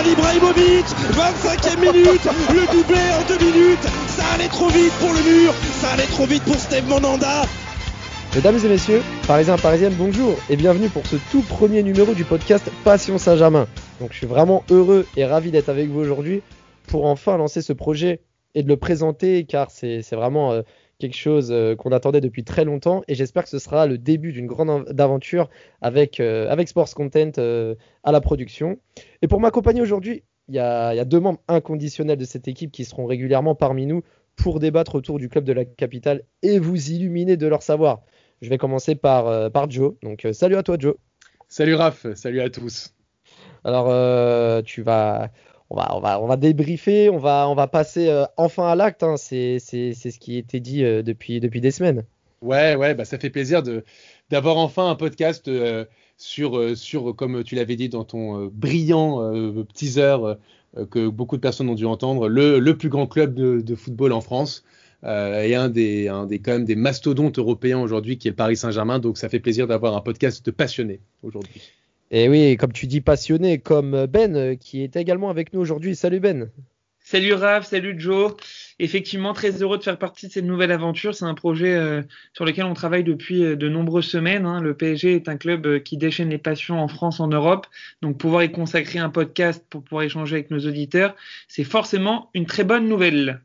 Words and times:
Zlatan 0.00 0.12
Ibrahimovic 0.12 0.86
25e 1.12 1.80
minute 1.80 2.28
Le 2.52 2.72
doublé 2.72 2.98
en 3.12 3.26
deux 3.28 3.44
minutes 3.44 3.82
Ça 4.08 4.24
allait 4.34 4.48
trop 4.48 4.68
vite 4.68 4.92
pour 4.98 5.12
le 5.12 5.20
mur 5.22 5.52
Ça 5.80 5.90
allait 5.90 6.06
trop 6.06 6.26
vite 6.26 6.42
pour 6.44 6.54
Steve 6.56 6.88
Monanda 6.88 7.42
Mesdames 8.34 8.58
et 8.64 8.68
messieurs, 8.68 9.02
Parisiens 9.26 9.56
Parisiennes, 9.58 9.94
bonjour 9.98 10.36
et 10.48 10.56
bienvenue 10.56 10.88
pour 10.88 11.04
ce 11.04 11.16
tout 11.32 11.42
premier 11.42 11.82
numéro 11.82 12.14
du 12.14 12.24
podcast 12.24 12.70
Passion 12.84 13.18
Saint-Germain. 13.18 13.66
Donc 14.00 14.12
je 14.12 14.18
suis 14.18 14.26
vraiment 14.26 14.62
heureux 14.70 15.06
et 15.16 15.24
ravi 15.24 15.50
d'être 15.50 15.68
avec 15.68 15.88
vous 15.88 16.00
aujourd'hui 16.00 16.42
pour 16.86 17.06
enfin 17.06 17.36
lancer 17.36 17.60
ce 17.60 17.72
projet 17.72 18.20
et 18.54 18.62
de 18.62 18.68
le 18.68 18.76
présenter 18.76 19.44
car 19.44 19.70
c'est 19.70 20.02
vraiment 20.12 20.52
euh, 20.52 20.62
quelque 21.00 21.16
chose 21.16 21.50
euh, 21.50 21.74
qu'on 21.74 21.90
attendait 21.90 22.20
depuis 22.20 22.44
très 22.44 22.64
longtemps 22.64 23.02
et 23.08 23.14
j'espère 23.14 23.42
que 23.42 23.48
ce 23.48 23.58
sera 23.58 23.86
le 23.86 23.98
début 23.98 24.32
d'une 24.32 24.46
grande 24.46 24.84
aventure 25.00 25.50
avec, 25.80 26.20
euh, 26.20 26.48
avec 26.48 26.68
Sports 26.68 26.94
Content 26.94 27.32
à 28.04 28.12
la 28.12 28.20
production. 28.20 28.78
Et 29.22 29.28
pour 29.28 29.40
m'accompagner 29.40 29.80
aujourd'hui, 29.80 30.22
il 30.48 30.54
y 30.54 30.58
a, 30.58 30.94
y 30.94 31.00
a 31.00 31.04
deux 31.04 31.20
membres 31.20 31.40
inconditionnels 31.48 32.18
de 32.18 32.24
cette 32.24 32.46
équipe 32.48 32.70
qui 32.70 32.84
seront 32.84 33.06
régulièrement 33.06 33.54
parmi 33.54 33.86
nous 33.86 34.02
pour 34.36 34.58
débattre 34.58 34.94
autour 34.94 35.18
du 35.18 35.28
club 35.28 35.44
de 35.44 35.52
la 35.52 35.64
capitale 35.64 36.22
et 36.42 36.58
vous 36.58 36.90
illuminer 36.90 37.36
de 37.36 37.46
leur 37.46 37.62
savoir. 37.62 38.02
Je 38.40 38.48
vais 38.48 38.58
commencer 38.58 38.94
par, 38.94 39.26
euh, 39.26 39.50
par 39.50 39.70
Joe. 39.70 39.94
Donc, 40.02 40.24
euh, 40.24 40.32
salut 40.32 40.56
à 40.56 40.62
toi, 40.62 40.76
Joe. 40.78 40.94
Salut 41.48 41.74
Raph, 41.74 42.06
salut 42.14 42.40
à 42.40 42.48
tous. 42.48 42.94
Alors, 43.64 43.88
euh, 43.90 44.62
tu 44.62 44.82
vas, 44.82 45.30
on 45.70 45.76
va, 45.76 45.96
on 45.96 46.00
va, 46.00 46.20
on 46.20 46.26
va 46.26 46.36
débriefer, 46.36 47.08
on 47.08 47.18
va, 47.18 47.48
on 47.48 47.54
va 47.54 47.66
passer 47.66 48.12
enfin 48.36 48.68
à 48.68 48.74
l'acte. 48.74 49.02
Hein. 49.02 49.16
C'est, 49.16 49.58
ce 49.58 50.18
qui 50.18 50.36
était 50.36 50.60
dit 50.60 50.82
depuis, 50.82 51.40
depuis 51.40 51.60
des 51.60 51.70
semaines. 51.70 52.04
Ouais, 52.42 52.74
ouais, 52.74 52.94
bah 52.94 53.04
ça 53.04 53.18
fait 53.18 53.30
plaisir 53.30 53.62
d'avoir 54.30 54.56
enfin 54.56 54.88
un 54.88 54.94
podcast 54.94 55.50
sur, 56.16 56.76
sur, 56.76 57.14
comme 57.14 57.44
tu 57.44 57.54
l'avais 57.54 57.76
dit 57.76 57.88
dans 57.88 58.04
ton 58.04 58.46
brillant 58.46 59.64
teaser 59.74 60.16
que 60.90 61.08
beaucoup 61.08 61.36
de 61.36 61.42
personnes 61.42 61.68
ont 61.68 61.74
dû 61.74 61.86
entendre, 61.86 62.28
le, 62.28 62.58
le 62.58 62.76
plus 62.76 62.88
grand 62.88 63.06
club 63.06 63.34
de, 63.34 63.74
football 63.74 64.12
en 64.12 64.20
France 64.20 64.64
euh, 65.04 65.42
et 65.42 65.54
un 65.54 65.68
des, 65.68 66.08
un 66.08 66.26
des, 66.26 66.40
quand 66.40 66.52
même 66.52 66.64
des 66.64 66.76
mastodontes 66.76 67.38
européens 67.38 67.80
aujourd'hui 67.80 68.18
qui 68.18 68.28
est 68.28 68.32
le 68.32 68.36
Paris 68.36 68.56
Saint-Germain. 68.56 68.98
Donc 68.98 69.18
ça 69.18 69.28
fait 69.28 69.40
plaisir 69.40 69.66
d'avoir 69.66 69.96
un 69.96 70.00
podcast 70.00 70.44
de 70.44 70.50
passionnés 70.50 71.00
aujourd'hui. 71.22 71.62
Et 72.10 72.28
oui, 72.28 72.56
comme 72.56 72.72
tu 72.72 72.86
dis 72.86 73.00
passionné, 73.00 73.58
comme 73.58 74.06
Ben 74.06 74.36
euh, 74.36 74.54
qui 74.56 74.82
est 74.82 74.96
également 74.96 75.30
avec 75.30 75.52
nous 75.52 75.60
aujourd'hui. 75.60 75.94
Salut 75.94 76.20
Ben. 76.20 76.50
Salut 77.10 77.32
Raph, 77.32 77.66
salut 77.66 77.98
Joe. 77.98 78.36
Effectivement, 78.78 79.32
très 79.32 79.62
heureux 79.62 79.78
de 79.78 79.82
faire 79.82 79.98
partie 79.98 80.28
de 80.28 80.32
cette 80.32 80.44
nouvelle 80.44 80.70
aventure. 80.70 81.12
C'est 81.12 81.24
un 81.24 81.34
projet 81.34 81.74
euh, 81.74 82.02
sur 82.34 82.44
lequel 82.44 82.66
on 82.66 82.74
travaille 82.74 83.02
depuis 83.02 83.42
euh, 83.42 83.56
de 83.56 83.68
nombreuses 83.68 84.06
semaines. 84.06 84.46
Hein. 84.46 84.60
Le 84.60 84.74
PSG 84.74 85.16
est 85.16 85.28
un 85.28 85.36
club 85.36 85.66
euh, 85.66 85.78
qui 85.80 85.96
déchaîne 85.96 86.30
les 86.30 86.38
passions 86.38 86.80
en 86.80 86.86
France, 86.86 87.18
en 87.18 87.26
Europe. 87.26 87.66
Donc 88.00 88.16
pouvoir 88.16 88.44
y 88.44 88.52
consacrer 88.52 89.00
un 89.00 89.10
podcast 89.10 89.64
pour 89.68 89.82
pouvoir 89.82 90.04
échanger 90.04 90.36
avec 90.36 90.52
nos 90.52 90.60
auditeurs, 90.60 91.16
c'est 91.48 91.64
forcément 91.64 92.30
une 92.32 92.46
très 92.46 92.62
bonne 92.62 92.88
nouvelle. 92.88 93.40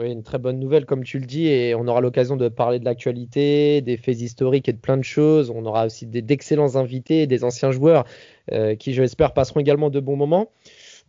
Oui, 0.00 0.10
une 0.10 0.22
très 0.22 0.38
bonne 0.38 0.58
nouvelle, 0.58 0.86
comme 0.86 1.04
tu 1.04 1.18
le 1.18 1.26
dis, 1.26 1.46
et 1.48 1.74
on 1.74 1.86
aura 1.86 2.00
l'occasion 2.00 2.34
de 2.34 2.48
parler 2.48 2.78
de 2.78 2.86
l'actualité, 2.86 3.82
des 3.82 3.98
faits 3.98 4.18
historiques 4.22 4.66
et 4.66 4.72
de 4.72 4.78
plein 4.78 4.96
de 4.96 5.04
choses. 5.04 5.50
On 5.50 5.66
aura 5.66 5.84
aussi 5.84 6.06
d'excellents 6.06 6.76
invités, 6.76 7.26
des 7.26 7.44
anciens 7.44 7.70
joueurs 7.70 8.06
euh, 8.50 8.76
qui, 8.76 8.94
je 8.94 9.02
l'espère, 9.02 9.34
passeront 9.34 9.60
également 9.60 9.90
de 9.90 10.00
bons 10.00 10.16
moments. 10.16 10.52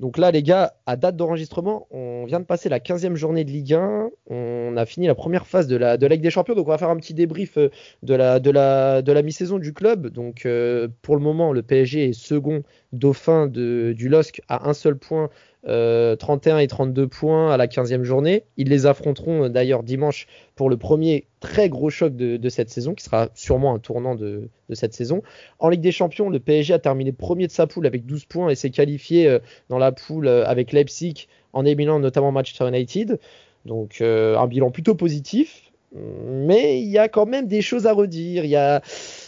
Donc 0.02 0.18
là, 0.18 0.32
les 0.32 0.44
gars, 0.44 0.74
à 0.88 0.98
date 0.98 1.16
d'enregistrement, 1.16 1.88
on 1.92 2.26
vient 2.26 2.42
de 2.42 2.46
passer 2.46 2.68
la 2.68 2.80
15e 2.80 3.16
journée 3.16 3.46
de 3.46 3.52
Ligue 3.52 3.76
1. 3.76 4.10
On 4.30 4.76
a 4.76 4.86
fini 4.86 5.08
la 5.08 5.16
première 5.16 5.48
phase 5.48 5.68
de 5.68 5.78
la, 5.78 5.96
de 5.96 6.06
Ligue 6.08 6.22
des 6.22 6.30
Champions. 6.30 6.56
Donc 6.56 6.68
on 6.68 6.72
va 6.72 6.78
faire 6.78 6.90
un 6.90 6.98
petit 6.98 7.14
débrief 7.14 7.58
euh, 7.58 7.70
de 8.04 8.14
la, 8.14 8.42
de 8.42 8.52
la, 8.52 9.02
de 9.02 9.12
la 9.14 9.22
mi-saison 9.22 9.58
du 9.58 9.72
club. 9.74 10.08
Donc 10.08 10.46
euh, 10.46 10.90
pour 11.02 11.16
le 11.16 11.22
moment, 11.22 11.54
le 11.54 11.62
PSG 11.62 12.10
est 12.10 12.14
second 12.14 12.64
dauphin 12.92 13.48
de, 13.48 13.94
du 13.96 14.10
LOSC 14.10 14.42
à 14.50 14.68
un 14.68 14.74
seul 14.74 14.98
point 14.98 15.30
31 15.64 16.56
euh, 16.56 16.60
et 16.60 16.68
32 16.68 17.08
points 17.08 17.52
à 17.52 17.58
la 17.58 17.68
15e 17.68 18.04
journée. 18.04 18.46
Ils 18.58 18.70
les 18.70 18.86
affronteront 18.88 19.44
euh, 19.44 19.50
d'ailleurs 19.50 19.84
dimanche 19.84 20.28
pour 20.56 20.70
le 20.70 20.78
premier 20.78 21.28
très 21.40 21.70
gros 21.70 21.90
choc 21.90 22.16
de, 22.16 22.50
cette 22.50 22.70
saison, 22.70 22.94
qui 22.96 23.04
sera 23.04 23.30
sûrement 23.36 23.76
un 23.76 23.80
tournant 23.80 24.16
de, 24.16 24.50
cette 24.74 24.94
saison. 24.94 25.22
En 25.60 25.70
Ligue 25.70 25.82
des 25.82 25.92
Champions, 25.92 26.30
le 26.30 26.40
PSG 26.40 26.74
a 26.74 26.80
terminé 26.80 27.12
premier 27.12 27.48
de 27.48 27.52
sa 27.52 27.68
poule 27.68 27.86
avec 27.86 28.06
12 28.06 28.26
points 28.26 28.50
et 28.50 28.56
s'est 28.56 28.70
qualifié 28.72 29.28
euh, 29.28 29.40
dans 29.70 29.78
la 29.78 29.92
poule 29.92 30.28
avec 30.28 30.72
Leipzig 30.72 31.28
en 31.54 31.66
éliminant 31.66 32.00
notamment 32.00 32.32
Manchester 32.32 32.68
United. 32.68 33.20
Donc 33.66 34.02
un 34.02 34.48
bilan 34.48 34.72
plutôt 34.72 34.96
positif, 34.96 35.72
mais 35.94 36.82
il 36.82 36.90
y 36.90 36.98
a 36.98 37.08
quand 37.10 37.28
même 37.28 37.46
des 37.46 37.62
choses 37.62 37.86
à 37.86 37.94
redire. 37.94 38.44
Il 38.44 38.50
y 38.50 38.56
a 38.56 38.82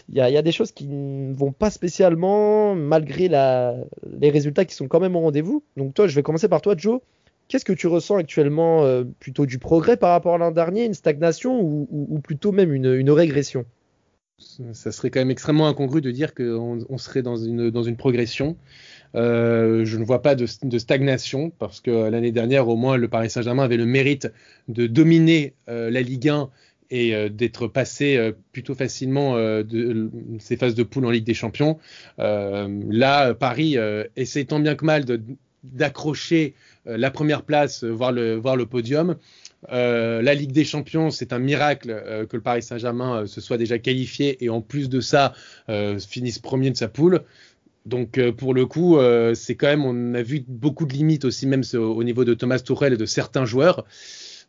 il 0.09 0.16
y, 0.16 0.22
a, 0.22 0.41
des 0.41 0.52
choses 0.52 0.72
qui 0.72 0.86
ne 0.86 1.34
vont 1.34 1.52
pas 1.52 1.69
spécialement 1.69 2.75
malgré 2.75 3.30
les 3.30 4.30
résultats 4.30 4.66
qui 4.66 4.75
sont 4.75 4.88
quand 4.88 5.00
même 5.00 5.16
au 5.16 5.22
rendez-vous. 5.22 5.64
Donc 5.78 5.94
toi, 5.94 6.08
je 6.08 6.16
vais 6.16 6.24
commencer 6.24 6.50
par 6.50 6.62
toi, 6.62 6.75
Joe. 6.78 7.00
Qu'est-ce 7.47 7.66
que 7.66 7.74
tu 7.74 7.88
ressens 7.88 8.18
actuellement 8.18 8.84
euh, 8.84 9.03
Plutôt 9.19 9.46
du 9.46 9.59
progrès 9.59 9.97
par 9.97 10.12
rapport 10.12 10.36
à 10.36 10.38
l'an 10.38 10.52
dernier, 10.52 10.86
une 10.86 10.94
stagnation 10.94 11.59
ou, 11.62 12.19
plutôt 12.24 12.52
même 12.52 12.74
une, 12.74 13.12
régression? 13.12 13.66
Ça 14.74 14.92
serait 14.92 15.09
quand 15.09 15.19
même 15.19 15.31
extrêmement 15.31 15.68
incongru 15.68 16.02
de 16.02 16.12
dire 16.12 16.34
qu'on 16.34 16.97
serait 16.97 17.22
dans 17.22 17.36
une, 17.36 17.96
progression. 17.96 18.58
Euh, 19.16 19.86
je 19.86 19.97
ne 19.97 20.03
vois 20.03 20.22
pas 20.22 20.36
de, 20.36 20.46
stagnation 20.46 21.52
parce 21.59 21.80
que 21.80 22.09
l'année 22.09 22.31
dernière, 22.31 22.68
au 22.68 22.75
moins, 22.75 22.97
le 22.97 23.08
Paris 23.08 23.30
Saint-Germain 23.30 23.63
avait 23.63 23.78
le 23.78 23.86
mérite 23.86 24.31
de 24.68 24.88
dominer 24.88 25.53
euh, 25.69 25.90
la 25.90 26.02
Ligue 26.02 26.30
1 26.30 26.50
et 26.94 27.16
euh, 27.16 27.28
d'être 27.28 27.68
passé 27.68 28.18
euh, 28.18 28.31
plutôt 28.52 28.76
facilement 28.76 29.36
euh, 29.36 29.64
de 29.64 30.12
ces 30.38 30.56
phases 30.58 30.76
de 30.76 30.84
poule 30.84 31.06
en 31.06 31.09
Ligue 31.09 31.26
des 31.26 31.34
Champions. 31.34 31.80
là, 32.20 33.34
Paris 33.34 33.78
essaie 34.16 34.46
tant 34.46 34.59
bien 34.59 34.76
que 34.76 34.86
mal 34.86 35.06
d'accrocher 35.64 36.54
la 36.86 37.09
première 37.09 37.44
place, 37.44 37.84
voire 37.84 38.12
le, 38.12 38.66
podium. 38.66 39.16
la 39.70 40.34
Ligue 40.34 40.52
des 40.52 40.66
Champions, 40.66 41.09
c'est 41.09 41.34
un 41.34 41.40
miracle 41.40 42.28
que 42.30 42.38
le 42.38 42.44
Paris 42.44 42.62
Saint-Germain 42.62 43.25
se 43.25 43.42
soit 43.42 43.58
déjà 43.58 43.80
qualifié 43.80 44.44
et 44.44 44.50
en 44.50 44.62
plus 44.62 44.90
de 44.90 45.00
ça 45.00 45.34
finisse 46.00 46.40
premier 46.40 46.70
de 46.70 46.78
sa 46.78 46.88
poule. 46.88 47.22
Donc 47.86 48.20
pour 48.31 48.54
le 48.54 48.66
coup, 48.66 48.98
c'est 49.34 49.56
quand 49.56 49.68
même, 49.68 49.86
on 49.86 50.14
a 50.14 50.22
vu 50.22 50.44
beaucoup 50.48 50.86
de 50.86 50.94
limites 50.94 51.25
aussi 51.25 51.48
même 51.48 51.64
au 51.74 52.04
niveau 52.04 52.24
de 52.25 52.34
Thomas 52.34 52.60
Tuchel 52.60 52.94
et 52.94 52.98
de 52.98 53.06
certains 53.06 53.46
joueurs. 53.46 53.86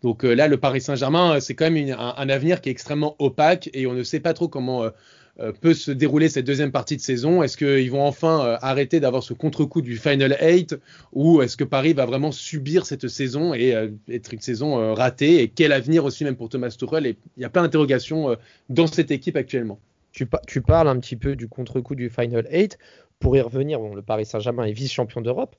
Donc 0.03 0.25
euh, 0.25 0.35
là, 0.35 0.49
le 0.49 0.57
Paris 0.57 0.81
Saint-Germain, 0.81 1.37
euh, 1.37 1.41
c'est 1.41 1.55
quand 1.55 1.71
même 1.71 1.97
un, 1.99 2.29
avenir 2.29 2.61
qui 2.61 2.69
est 2.69 2.73
extrêmement 2.73 3.17
opaque 3.19 3.71
et 3.73 3.87
on 3.87 3.95
ne 3.95 4.03
sait 4.03 4.21
pas 4.21 4.35
trop 4.35 4.49
comment 4.49 4.85
euh, 4.85 5.53
peut 5.61 5.75
se 5.75 5.91
dérouler 5.91 6.29
cette 6.29 6.47
deuxième 6.47 6.73
partie 6.73 6.97
de 6.97 7.01
saison. 7.01 7.43
Est-ce 7.43 7.57
qu'ils 7.57 7.91
vont 7.91 8.05
enfin 8.05 8.57
arrêter 8.61 9.01
d'avoir 9.01 9.23
ce 9.23 9.35
contre-coup 9.35 9.83
du 9.83 9.97
Final 9.97 10.37
8 10.41 10.77
ou 11.13 11.43
est-ce 11.43 11.57
que 11.57 11.65
Paris 11.65 11.93
va 11.93 12.07
vraiment 12.07 12.33
subir 12.33 12.87
cette 12.87 13.09
saison 13.09 13.55
et 13.55 13.75
être 14.09 14.33
une 14.33 14.41
saison 14.41 14.95
ratée 14.95 15.43
Et 15.43 15.49
quel 15.49 15.73
avenir 15.73 16.05
aussi 16.05 16.25
même 16.25 16.37
pour 16.37 16.49
Thomas 16.49 16.69
Tuchel? 16.71 17.17
Il 17.37 17.43
y 17.43 17.45
a 17.45 17.49
plein 17.49 17.63
d'interrogations 17.63 18.37
dans 18.69 18.87
cette 18.87 19.11
équipe 19.11 19.37
actuellement. 19.37 19.81
Tu, 20.13 20.27
parles 20.61 20.89
un 20.89 21.01
petit 21.01 21.17
peu 21.17 21.35
du 21.35 21.49
contre-coup 21.49 21.97
du 21.97 22.11
Final 22.11 22.47
8. 22.53 22.79
Pour 23.19 23.37
y 23.37 23.41
revenir, 23.41 23.81
le 23.81 24.03
Paris 24.03 24.27
Saint-Germain 24.27 24.65
est 24.65 24.73
vice-champion 24.73 25.21
d'Europe. 25.21 25.57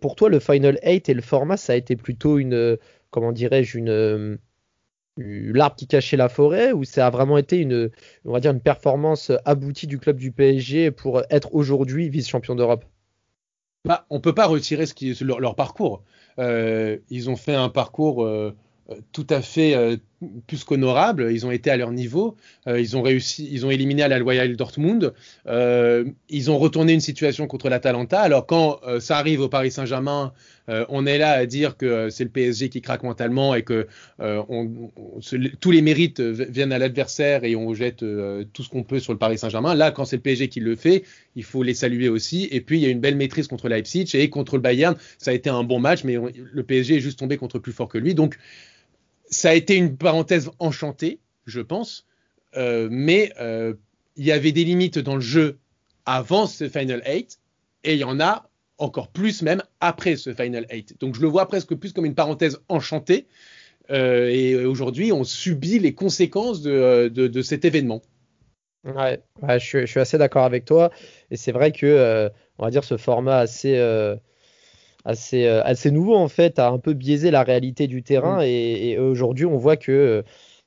pour 0.00 0.16
toi, 0.16 0.28
le 0.28 0.40
Final 0.40 0.76
8 0.84 1.08
et 1.08 1.14
le 1.14 1.22
format, 1.22 1.56
ça 1.56 1.74
a 1.74 1.76
été 1.76 1.94
plutôt 1.94 2.38
une 2.38 2.76
comment 3.10 3.32
dirais-je, 3.32 3.78
une 3.78 3.90
euh, 3.90 4.36
l'arbre 5.16 5.76
qui 5.76 5.86
cachait 5.86 6.16
la 6.16 6.28
forêt 6.28 6.72
ou 6.72 6.84
ça 6.84 7.06
a 7.06 7.10
vraiment 7.10 7.38
été 7.38 7.58
une, 7.58 7.90
on 8.24 8.32
va 8.32 8.40
dire 8.40 8.52
une 8.52 8.60
performance 8.60 9.32
aboutie 9.44 9.86
du 9.86 9.98
club 9.98 10.16
du 10.16 10.32
PSG 10.32 10.90
pour 10.90 11.22
être 11.30 11.54
aujourd'hui 11.54 12.08
vice-champion 12.08 12.54
d'Europe? 12.54 12.84
Bah, 13.84 14.06
On 14.10 14.20
peut 14.20 14.34
pas 14.34 14.46
retirer 14.46 14.86
ce 14.86 14.94
qui, 14.94 15.16
leur, 15.24 15.40
leur 15.40 15.54
parcours. 15.54 16.02
Euh, 16.38 16.98
ils 17.10 17.30
ont 17.30 17.36
fait 17.36 17.54
un 17.54 17.68
parcours 17.68 18.24
euh, 18.24 18.54
tout 19.12 19.26
à 19.30 19.42
fait 19.42 19.98
plus 20.46 20.64
qu'honorables. 20.64 21.30
Ils 21.32 21.46
ont 21.46 21.50
été 21.50 21.70
à 21.70 21.76
leur 21.76 21.92
niveau. 21.92 22.36
Euh, 22.66 22.80
ils 22.80 22.96
ont 22.96 23.02
réussi, 23.02 23.48
ils 23.50 23.64
ont 23.64 23.70
éliminé 23.70 24.02
à 24.02 24.08
la 24.08 24.18
Loyal 24.18 24.56
Dortmund. 24.56 25.12
Euh, 25.46 26.04
ils 26.28 26.50
ont 26.50 26.58
retourné 26.58 26.92
une 26.92 27.00
situation 27.00 27.46
contre 27.46 27.68
l'Atalanta. 27.68 28.20
Alors 28.20 28.46
quand 28.46 28.80
euh, 28.86 29.00
ça 29.00 29.18
arrive 29.18 29.40
au 29.40 29.48
Paris 29.48 29.70
Saint-Germain, 29.70 30.32
on 30.90 31.06
est 31.06 31.16
là 31.16 31.30
à 31.30 31.46
dire 31.46 31.78
que 31.78 32.10
c'est 32.10 32.24
le 32.24 32.28
PSG 32.28 32.68
qui 32.68 32.82
craque 32.82 33.02
mentalement 33.02 33.54
et 33.54 33.62
que 33.62 33.86
tous 35.60 35.70
les 35.70 35.80
mérites 35.80 36.20
viennent 36.20 36.72
à 36.72 36.78
l'adversaire 36.78 37.44
et 37.44 37.56
on 37.56 37.72
jette 37.72 38.04
tout 38.52 38.62
ce 38.62 38.68
qu'on 38.68 38.82
peut 38.82 38.98
sur 38.98 39.14
le 39.14 39.18
Paris 39.18 39.38
Saint-Germain. 39.38 39.74
Là, 39.74 39.92
quand 39.92 40.04
c'est 40.04 40.16
le 40.16 40.22
PSG 40.22 40.48
qui 40.48 40.60
le 40.60 40.76
fait, 40.76 41.04
il 41.36 41.44
faut 41.44 41.62
les 41.62 41.72
saluer 41.72 42.10
aussi. 42.10 42.48
Et 42.50 42.60
puis 42.60 42.78
il 42.78 42.82
y 42.82 42.86
a 42.86 42.90
une 42.90 43.00
belle 43.00 43.16
maîtrise 43.16 43.48
contre 43.48 43.70
Leipzig 43.70 44.10
et 44.12 44.28
contre 44.28 44.56
le 44.56 44.60
Bayern. 44.60 44.94
Ça 45.16 45.30
a 45.30 45.34
été 45.34 45.48
un 45.48 45.64
bon 45.64 45.78
match, 45.78 46.04
mais 46.04 46.16
le 46.34 46.62
PSG 46.62 46.96
est 46.96 47.00
juste 47.00 47.18
tombé 47.18 47.38
contre 47.38 47.58
plus 47.58 47.72
fort 47.72 47.88
que 47.88 47.96
lui. 47.96 48.14
Donc 48.14 48.36
ça 49.30 49.50
a 49.50 49.54
été 49.54 49.76
une 49.76 49.96
parenthèse 49.96 50.50
enchantée, 50.58 51.20
je 51.46 51.60
pense, 51.60 52.06
euh, 52.56 52.88
mais 52.90 53.32
euh, 53.40 53.74
il 54.16 54.24
y 54.24 54.32
avait 54.32 54.52
des 54.52 54.64
limites 54.64 54.98
dans 54.98 55.14
le 55.14 55.20
jeu 55.20 55.58
avant 56.06 56.46
ce 56.46 56.68
Final 56.68 57.02
8 57.06 57.38
et 57.84 57.94
il 57.94 57.98
y 57.98 58.04
en 58.04 58.20
a 58.20 58.48
encore 58.78 59.08
plus 59.08 59.42
même 59.42 59.62
après 59.80 60.16
ce 60.16 60.32
Final 60.32 60.66
8. 60.70 61.00
Donc 61.00 61.14
je 61.14 61.20
le 61.20 61.28
vois 61.28 61.48
presque 61.48 61.74
plus 61.74 61.92
comme 61.92 62.06
une 62.06 62.14
parenthèse 62.14 62.58
enchantée 62.68 63.26
euh, 63.90 64.28
et 64.28 64.64
aujourd'hui 64.64 65.12
on 65.12 65.24
subit 65.24 65.78
les 65.78 65.94
conséquences 65.94 66.62
de, 66.62 67.42
cet 67.42 67.64
événement. 67.64 68.02
Ouais, 68.84 69.20
je, 69.48 69.58
suis, 69.58 69.80
je, 69.80 69.86
suis, 69.86 70.00
assez 70.00 70.18
d'accord 70.18 70.44
avec 70.44 70.64
toi 70.64 70.90
et 71.30 71.36
c'est 71.36 71.52
vrai 71.52 71.72
que 71.72 72.30
on 72.58 72.64
va 72.64 72.70
dire 72.70 72.84
ce 72.84 72.96
format 72.96 73.38
assez 73.38 73.76
assez 75.08 75.46
assez 75.46 75.90
nouveau 75.90 76.14
en 76.14 76.28
fait 76.28 76.58
a 76.58 76.68
un 76.68 76.78
peu 76.78 76.92
biaisé 76.92 77.30
la 77.30 77.42
réalité 77.42 77.86
du 77.86 78.02
terrain 78.02 78.38
mmh. 78.38 78.42
et, 78.46 78.90
et 78.90 78.98
aujourd'hui 78.98 79.46
on 79.46 79.56
voit 79.56 79.76
que 79.76 80.24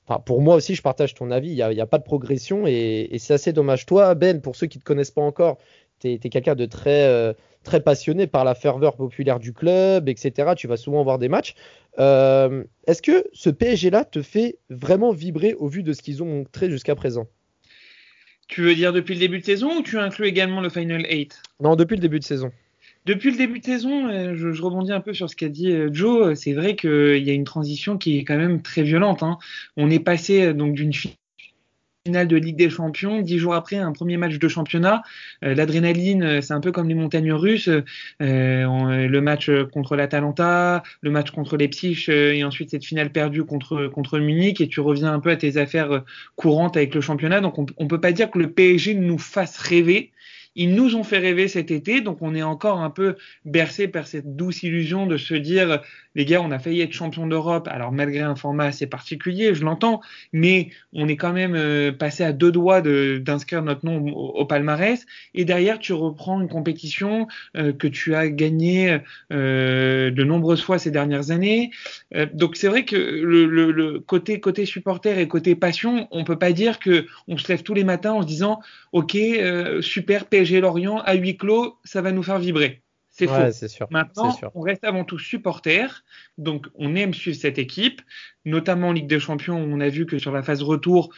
Enfin, 0.07 0.19
pour 0.19 0.41
moi 0.41 0.55
aussi, 0.55 0.75
je 0.75 0.81
partage 0.81 1.13
ton 1.13 1.31
avis. 1.31 1.49
Il 1.49 1.55
n'y 1.55 1.61
a, 1.61 1.83
a, 1.83 1.85
pas 1.85 1.99
de 1.99 2.03
progression 2.03 2.65
et, 2.65 3.07
et 3.11 3.19
c'est 3.19 3.33
assez 3.33 3.53
dommage. 3.53 3.85
Toi, 3.85 4.15
Ben, 4.15 4.41
pour 4.41 4.55
ceux 4.55 4.67
qui 4.67 4.77
ne 4.77 4.81
te 4.81 4.85
connaissent 4.85 5.11
pas 5.11 5.21
encore, 5.21 5.57
tu 5.99 6.09
es, 6.09 6.13
es 6.13 6.29
quelqu'un 6.29 6.55
de 6.55 6.65
très, 6.65 7.05
euh, 7.05 7.33
très 7.63 7.81
passionné 7.81 8.27
par 8.27 8.43
la 8.43 8.55
ferveur 8.55 8.95
populaire 8.95 9.39
du 9.39 9.53
club, 9.53 10.09
etc. 10.09 10.53
Tu 10.57 10.67
vas 10.67 10.77
souvent 10.77 11.03
voir 11.03 11.19
des 11.19 11.29
matchs. 11.29 11.55
Euh, 11.99 12.63
Est-ce 12.87 13.01
que 13.01 13.25
ce 13.33 13.49
PSG-là 13.49 14.05
te 14.05 14.21
fait 14.21 14.57
vraiment 14.69 15.11
vibrer 15.11 15.53
au 15.53 15.67
vu 15.67 15.83
de 15.83 15.93
ce 15.93 16.01
qu'ils 16.01 16.23
ont 16.23 16.27
montré 16.27 16.69
jusqu'à 16.69 16.95
présent? 16.95 17.27
Tu 18.47 18.63
veux 18.63 18.75
dire 18.75 18.91
depuis 18.91 19.13
le 19.13 19.19
début 19.19 19.39
de 19.39 19.45
saison 19.45 19.77
ou 19.77 19.81
tu 19.81 19.97
inclus 19.97 20.27
également 20.27 20.59
le 20.59 20.69
Final 20.69 21.05
8 21.09 21.41
Non, 21.61 21.75
depuis 21.75 21.95
le 21.95 22.01
début 22.01 22.19
de 22.19 22.25
saison. 22.25 22.51
Depuis 23.05 23.31
le 23.31 23.37
début 23.37 23.59
de 23.59 23.65
saison, 23.65 24.07
euh, 24.07 24.35
je, 24.35 24.61
rebondis 24.61 24.91
un 24.91 25.01
peu 25.01 25.13
sur 25.13 25.29
ce 25.29 25.35
qu'a 25.35 25.49
dit 25.49 25.71
euh, 25.71 25.89
Joe. 25.91 26.37
C'est 26.37 26.53
vrai 26.53 26.75
qu'il 26.75 27.17
y 27.23 27.29
a 27.29 27.33
une 27.33 27.45
transition 27.45 27.97
qui 27.97 28.17
est 28.17 28.23
quand 28.23 28.37
même 28.37 28.61
très 28.61 28.83
violente. 28.83 29.23
Hein. 29.23 29.37
On 29.77 29.89
est 29.89 29.99
passé 29.99 30.45
euh, 30.45 30.53
donc 30.53 30.75
d'une 30.75 30.93
finale 32.05 32.27
de 32.27 32.35
Ligue 32.35 32.55
des 32.55 32.69
Champions, 32.69 33.21
dix 33.21 33.37
jours 33.37 33.53
après 33.53 33.75
un 33.75 33.91
premier 33.91 34.17
match 34.17 34.39
de 34.39 34.47
championnat. 34.47 35.03
Euh, 35.43 35.53
L'adrénaline, 35.53 36.41
c'est 36.41 36.53
un 36.53 36.59
peu 36.59 36.71
comme 36.71 36.89
les 36.89 36.95
montagnes 36.95 37.31
russes. 37.31 37.69
Euh, 37.69 37.83
le 39.07 39.21
match 39.21 39.51
contre 39.71 39.95
l'Atalanta, 39.95 40.81
le 41.01 41.11
match 41.11 41.29
contre 41.31 41.57
les 41.57 41.67
Psyches, 41.67 42.09
euh, 42.09 42.33
et 42.33 42.43
ensuite 42.43 42.71
cette 42.71 42.85
finale 42.85 43.11
perdue 43.11 43.43
contre 43.43 43.87
contre 43.87 44.17
Munich, 44.17 44.61
et 44.61 44.67
tu 44.67 44.79
reviens 44.79 45.13
un 45.13 45.19
peu 45.19 45.29
à 45.29 45.35
tes 45.35 45.57
affaires 45.57 46.03
courantes 46.35 46.75
avec 46.75 46.95
le 46.95 47.01
championnat. 47.01 47.39
Donc 47.39 47.59
on, 47.59 47.65
on 47.77 47.87
peut 47.87 48.01
pas 48.01 48.11
dire 48.11 48.31
que 48.31 48.39
le 48.39 48.51
PSG 48.51 48.95
nous 48.95 49.19
fasse 49.19 49.57
rêver. 49.59 50.11
Ils 50.55 50.75
nous 50.75 50.95
ont 50.95 51.03
fait 51.03 51.17
rêver 51.17 51.47
cet 51.47 51.71
été, 51.71 52.01
donc 52.01 52.21
on 52.21 52.35
est 52.35 52.43
encore 52.43 52.79
un 52.79 52.89
peu 52.89 53.15
bercé 53.45 53.87
par 53.87 54.07
cette 54.07 54.35
douce 54.35 54.63
illusion 54.63 55.07
de 55.07 55.17
se 55.17 55.33
dire, 55.33 55.81
les 56.15 56.25
gars, 56.25 56.41
on 56.41 56.51
a 56.51 56.59
failli 56.59 56.81
être 56.81 56.91
champion 56.91 57.25
d'Europe, 57.25 57.67
alors 57.69 57.91
malgré 57.91 58.19
un 58.19 58.35
format 58.35 58.65
assez 58.65 58.87
particulier, 58.87 59.55
je 59.55 59.63
l'entends, 59.63 60.01
mais 60.33 60.69
on 60.93 61.07
est 61.07 61.15
quand 61.15 61.33
même 61.33 61.55
euh, 61.55 61.91
passé 61.91 62.23
à 62.23 62.33
deux 62.33 62.51
doigts 62.51 62.81
d'inscrire 62.81 63.61
notre 63.61 63.85
nom 63.85 64.05
au, 64.07 64.45
palmarès, 64.45 65.05
et 65.33 65.45
derrière, 65.45 65.79
tu 65.79 65.93
reprends 65.93 66.41
une 66.41 66.49
compétition 66.49 67.27
euh, 67.55 67.71
que 67.71 67.87
tu 67.87 68.15
as 68.15 68.29
gagnée 68.29 68.99
euh, 69.31 70.11
de 70.11 70.23
nombreuses 70.23 70.61
fois 70.61 70.79
ces 70.79 70.91
dernières 70.91 71.31
années. 71.31 71.71
Donc 72.33 72.55
c'est 72.57 72.67
vrai 72.67 72.83
que 72.85 72.95
le, 72.95 73.99
côté, 73.99 74.39
côté 74.39 74.65
supporter 74.65 75.17
et 75.17 75.27
côté 75.27 75.55
passion, 75.55 76.07
on 76.11 76.23
peut 76.23 76.37
pas 76.37 76.51
dire 76.51 76.79
que 76.79 77.05
on 77.27 77.37
se 77.37 77.47
lève 77.47 77.63
tous 77.63 77.73
les 77.73 77.83
matins 77.83 78.13
en 78.13 78.21
se 78.21 78.27
disant, 78.27 78.59
ok, 78.91 79.15
euh, 79.15 79.81
super, 79.81 80.25
PSG 80.41 80.61
Lorient 80.61 80.97
à 80.99 81.13
huis 81.13 81.37
clos, 81.37 81.77
ça 81.83 82.01
va 82.01 82.11
nous 82.11 82.23
faire 82.23 82.39
vibrer. 82.39 82.81
C'est 83.09 83.29
ouais, 83.29 83.51
faux. 83.51 83.67
Sûr, 83.67 83.87
Maintenant, 83.91 84.31
sûr. 84.31 84.51
on 84.55 84.61
reste 84.61 84.83
avant 84.83 85.03
tout 85.03 85.19
supporter, 85.19 86.03
donc 86.37 86.67
on 86.75 86.95
aime 86.95 87.13
suivre 87.13 87.37
cette 87.37 87.59
équipe, 87.59 88.01
notamment 88.45 88.89
en 88.89 88.91
Ligue 88.93 89.07
des 89.07 89.19
Champions. 89.19 89.57
On 89.57 89.79
a 89.81 89.89
vu 89.89 90.05
que 90.05 90.17
sur 90.17 90.31
la 90.31 90.41
phase 90.41 90.63
retour, 90.63 91.13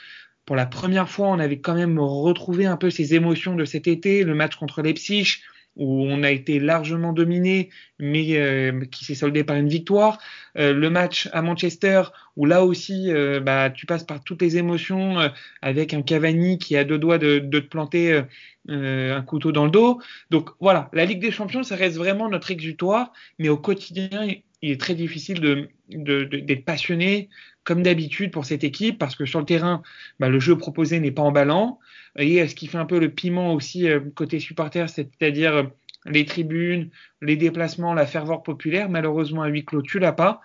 pour 0.45 0.55
la 0.55 0.65
première 0.65 1.09
fois, 1.09 1.27
on 1.27 1.39
avait 1.39 1.59
quand 1.59 1.75
même 1.75 1.99
retrouvé 1.99 2.65
un 2.65 2.75
peu 2.75 2.89
ces 2.89 3.13
émotions 3.13 3.55
de 3.55 3.63
cet 3.63 3.87
été, 3.87 4.23
le 4.23 4.35
match 4.35 4.55
contre 4.55 4.81
Leipzig, 4.81 5.37
où 5.75 6.05
on 6.05 6.23
a 6.23 6.31
été 6.31 6.59
largement 6.59 7.13
dominé, 7.13 7.69
mais 7.99 8.37
euh, 8.37 8.85
qui 8.91 9.05
s'est 9.05 9.15
soldé 9.15 9.43
par 9.43 9.55
une 9.55 9.69
victoire. 9.69 10.19
Euh, 10.57 10.73
le 10.73 10.89
match 10.89 11.29
à 11.33 11.41
Manchester, 11.41 12.03
où 12.35 12.45
là 12.45 12.63
aussi, 12.63 13.11
euh, 13.11 13.39
bah, 13.39 13.69
tu 13.69 13.85
passes 13.85 14.03
par 14.03 14.23
toutes 14.23 14.41
les 14.41 14.57
émotions, 14.57 15.17
avec 15.61 15.93
un 15.93 16.01
Cavani 16.01 16.57
qui 16.59 16.77
a 16.77 16.83
deux 16.83 16.97
doigts 16.97 17.17
de, 17.17 17.39
de 17.39 17.59
te 17.59 17.67
planter 17.67 18.23
un 18.69 19.21
couteau 19.21 19.51
dans 19.51 19.65
le 19.65 19.71
dos. 19.71 19.99
Donc 20.29 20.49
voilà, 20.59 20.89
la 20.93 21.05
Ligue 21.05 21.19
des 21.19 21.31
Champions, 21.31 21.63
ça 21.63 21.75
reste 21.75 21.97
vraiment 21.97 22.29
notre 22.29 22.51
exutoire, 22.51 23.11
mais 23.39 23.49
au 23.49 23.57
quotidien, 23.57 24.27
il 24.63 24.71
est 24.71 24.79
très 24.79 24.95
difficile 24.95 25.39
de, 25.41 25.69
de, 25.89 26.23
de 26.23 26.37
d'être 26.39 26.65
passionné 26.65 27.29
comme 27.63 27.83
d'habitude 27.83 28.31
pour 28.31 28.45
cette 28.45 28.63
équipe 28.63 28.97
parce 28.97 29.15
que 29.15 29.25
sur 29.25 29.39
le 29.39 29.45
terrain, 29.45 29.83
bah, 30.19 30.29
le 30.29 30.39
jeu 30.39 30.57
proposé 30.57 30.99
n'est 30.99 31.11
pas 31.11 31.21
emballant 31.21 31.79
et 32.17 32.47
ce 32.47 32.55
qui 32.55 32.67
fait 32.67 32.77
un 32.77 32.85
peu 32.85 32.99
le 32.99 33.09
piment 33.09 33.53
aussi 33.53 33.89
euh, 33.89 33.99
côté 34.15 34.39
supporter, 34.39 34.89
c'est-à-dire 34.89 35.55
euh, 35.55 35.63
les 36.05 36.25
tribunes, 36.25 36.89
les 37.21 37.35
déplacements, 37.35 37.93
la 37.93 38.05
ferveur 38.05 38.43
populaire. 38.43 38.89
Malheureusement 38.89 39.43
à 39.43 39.47
huis 39.47 39.65
clos, 39.65 39.81
tu 39.81 39.99
l'as 39.99 40.13
pas. 40.13 40.41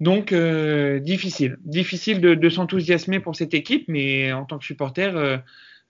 Donc 0.00 0.32
euh, 0.32 0.98
difficile, 0.98 1.56
difficile 1.64 2.20
de, 2.20 2.34
de 2.34 2.48
s'enthousiasmer 2.48 3.20
pour 3.20 3.36
cette 3.36 3.54
équipe, 3.54 3.84
mais 3.88 4.32
en 4.32 4.44
tant 4.44 4.58
que 4.58 4.64
supporter 4.64 5.16
euh, 5.16 5.38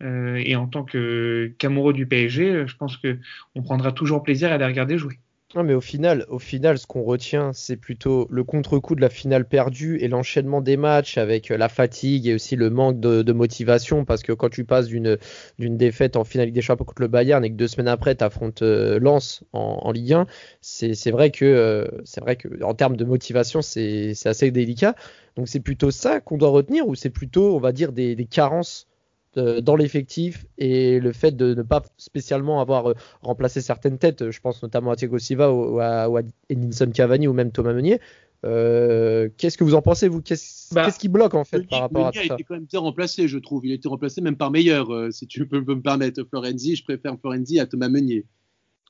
euh, 0.03 0.37
et 0.45 0.57
en 0.57 0.67
tant 0.67 0.85
que 0.85 1.55
qu'amoureux 1.59 1.95
du 1.95 2.07
PSG, 2.07 2.67
je 2.67 2.77
pense 2.77 2.97
que 2.99 3.19
on 3.55 3.63
prendra 3.63 3.93
toujours 3.93 4.23
plaisir 4.23 4.53
à 4.53 4.59
les 4.59 4.67
regarder 4.67 4.99
jouer. 4.99 5.19
Non, 5.55 5.63
mais 5.63 5.75
au 5.75 5.81
final, 5.81 6.27
au 6.31 6.41
final, 6.41 6.79
ce 6.79 6.87
qu'on 6.87 7.05
retient, 7.05 7.53
c'est 7.53 7.77
plutôt 7.77 8.27
le 8.29 8.43
contre-coup 8.43 8.97
de 8.97 9.01
la 9.01 9.09
finale 9.09 9.47
perdue 9.47 9.99
et 10.01 10.09
l'enchaînement 10.09 10.61
des 10.61 10.77
matchs 10.77 11.17
avec 11.17 11.49
la 11.49 11.69
fatigue 11.69 12.27
et 12.27 12.35
aussi 12.35 12.57
le 12.57 12.71
manque 12.71 12.99
de, 12.99 13.33
motivation. 13.33 14.05
Parce 14.05 14.23
que 14.25 14.33
quand 14.33 14.49
tu 14.49 14.65
passes 14.65 14.89
d'une 14.89 15.17
défaite 15.59 16.17
en 16.17 16.25
finale 16.25 16.51
des 16.51 16.61
Champions 16.61 16.85
contre 16.85 17.03
le 17.03 17.09
Bayern 17.09 17.45
et 17.45 17.51
que 17.51 17.55
deux 17.55 17.69
semaines 17.69 17.87
après, 17.87 18.17
tu 18.17 18.25
affrontes 18.25 18.63
euh, 18.63 18.99
Lens 18.99 19.45
en, 19.53 19.79
en, 19.83 19.93
Ligue 19.93 20.15
1, 20.15 20.27
c'est 20.61 21.11
vrai 21.13 21.31
que 21.31 21.45
euh, 21.45 21.87
c'est 22.05 22.21
vrai 22.21 22.35
que 22.35 22.49
en 22.65 22.75
termes 22.75 22.97
de 22.97 23.05
motivation, 23.05 23.63
c'est 23.63 24.15
assez 24.25 24.51
délicat. 24.51 24.97
Donc 25.37 25.49
c'est 25.49 25.61
plutôt 25.61 25.93
ça 25.93 26.21
qu'on 26.21 26.37
doit 26.37 26.51
retenir 26.51 26.89
ou 26.89 26.97
c'est 26.97 27.11
plutôt, 27.11 27.55
on 27.55 27.61
va 27.61 27.71
dire, 27.71 27.93
des, 27.93 28.17
des 28.17 28.27
carences 28.27 28.89
dans 29.37 29.77
l'effectif 29.77 30.47
et 30.59 31.01
le 31.01 31.13
fait 31.13 31.33
de 31.33 31.55
ne 31.55 31.63
pas 31.63 31.83
spécialement 31.97 32.61
avoir 32.61 32.91
euh, 32.91 32.95
remplacé 33.23 33.61
certaines 33.61 33.99
têtes, 33.99 34.31
je 34.31 34.41
pense 34.41 34.63
notamment 34.63 34.91
à 34.91 34.97
Thiago 34.97 35.19
Silva 35.19 35.53
ou 35.53 35.81
à, 35.81 36.09
ou 36.09 36.17
à 36.17 36.23
Edinson 36.49 36.91
Cavani 36.93 37.29
ou 37.29 37.33
même 37.33 37.51
Thomas 37.51 37.73
Meunier. 37.73 38.01
Euh, 38.45 39.29
Qu'est-ce 39.39 39.57
que 39.57 39.65
vous 39.65 39.75
en 39.75 39.83
pensez, 39.83 40.09
vous? 40.09 40.21
Qu'est-ce 40.21 40.75
bah, 40.75 40.91
qu 40.91 40.99
qui 40.99 41.09
bloque 41.09 41.35
en 41.35 41.45
fait 41.45 41.59
Meunier, 41.59 41.69
par 41.71 41.81
rapport 41.81 42.07
Meunier 42.07 42.19
à 42.19 42.23
tout 42.23 42.29
ça? 42.29 42.35
a 42.35 42.37
été 42.37 42.45
quand 42.45 42.55
même 42.55 42.67
bien 42.67 42.81
remplacé, 42.81 43.29
je 43.29 43.39
trouve. 43.39 43.65
Il 43.65 43.73
a 43.73 43.75
été 43.75 43.89
remplacé 43.89 44.21
même 44.21 44.37
par 44.37 44.51
meilleur, 44.51 44.93
euh, 44.93 45.11
si 45.11 45.27
tu 45.27 45.47
peux, 45.47 45.65
peux, 45.65 45.75
me 45.75 45.83
permettre. 45.83 46.23
Florenzi, 46.25 46.77
je 46.77 46.85
préfère 46.85 47.17
Florenzi 47.21 47.59
à 47.59 47.67
Thomas 47.67 47.89
Meunier. 47.89 48.27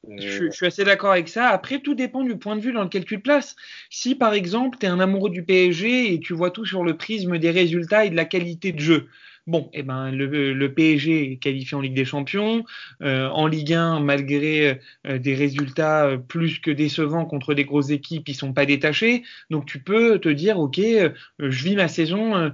Euh... 0.08 0.16
Je, 0.18 0.46
je, 0.46 0.50
suis 0.50 0.66
assez 0.66 0.84
d'accord 0.84 1.12
avec 1.12 1.28
ça. 1.28 1.48
Après, 1.48 1.80
tout 1.80 1.94
dépend 1.94 2.24
du 2.24 2.36
point 2.36 2.56
de 2.56 2.60
vue 2.60 2.72
dans 2.72 2.82
lequel 2.82 3.04
tu 3.04 3.16
te 3.18 3.22
places. 3.22 3.54
Si 3.90 4.14
par 4.14 4.34
exemple, 4.34 4.78
tu 4.78 4.86
es 4.86 4.88
un 4.88 5.00
amoureux 5.00 5.30
du 5.30 5.44
PSG 5.44 6.12
et 6.12 6.20
tu 6.20 6.34
vois 6.34 6.50
tout 6.50 6.66
sur 6.66 6.84
le 6.84 6.96
prisme 6.96 7.38
des 7.38 7.50
résultats 7.50 8.04
et 8.04 8.10
de 8.10 8.16
la 8.16 8.24
qualité 8.24 8.72
de 8.72 8.80
jeu, 8.80 9.08
Bon, 9.46 9.68
eh 9.74 9.82
ben, 9.82 10.10
le, 10.10 10.54
le, 10.54 10.74
PSG 10.74 11.32
est 11.32 11.36
qualifié 11.36 11.76
en 11.76 11.82
Ligue 11.82 11.94
des 11.94 12.06
Champions. 12.06 12.64
Euh, 13.02 13.28
en 13.28 13.46
Ligue 13.46 13.74
1, 13.74 14.00
malgré 14.00 14.80
euh, 15.06 15.18
des 15.18 15.34
résultats 15.34 16.06
euh, 16.06 16.16
plus 16.16 16.60
que 16.60 16.70
décevants 16.70 17.26
contre 17.26 17.52
des 17.52 17.66
grosses 17.66 17.90
équipes, 17.90 18.26
ils 18.26 18.34
sont 18.34 18.54
pas 18.54 18.64
détachés. 18.64 19.22
Donc 19.50 19.66
tu 19.66 19.82
peux 19.82 20.18
te 20.18 20.30
dire, 20.30 20.58
ok, 20.58 20.80
je 20.80 21.64
vis 21.64 21.76
ma 21.76 21.88
saison 21.88 22.50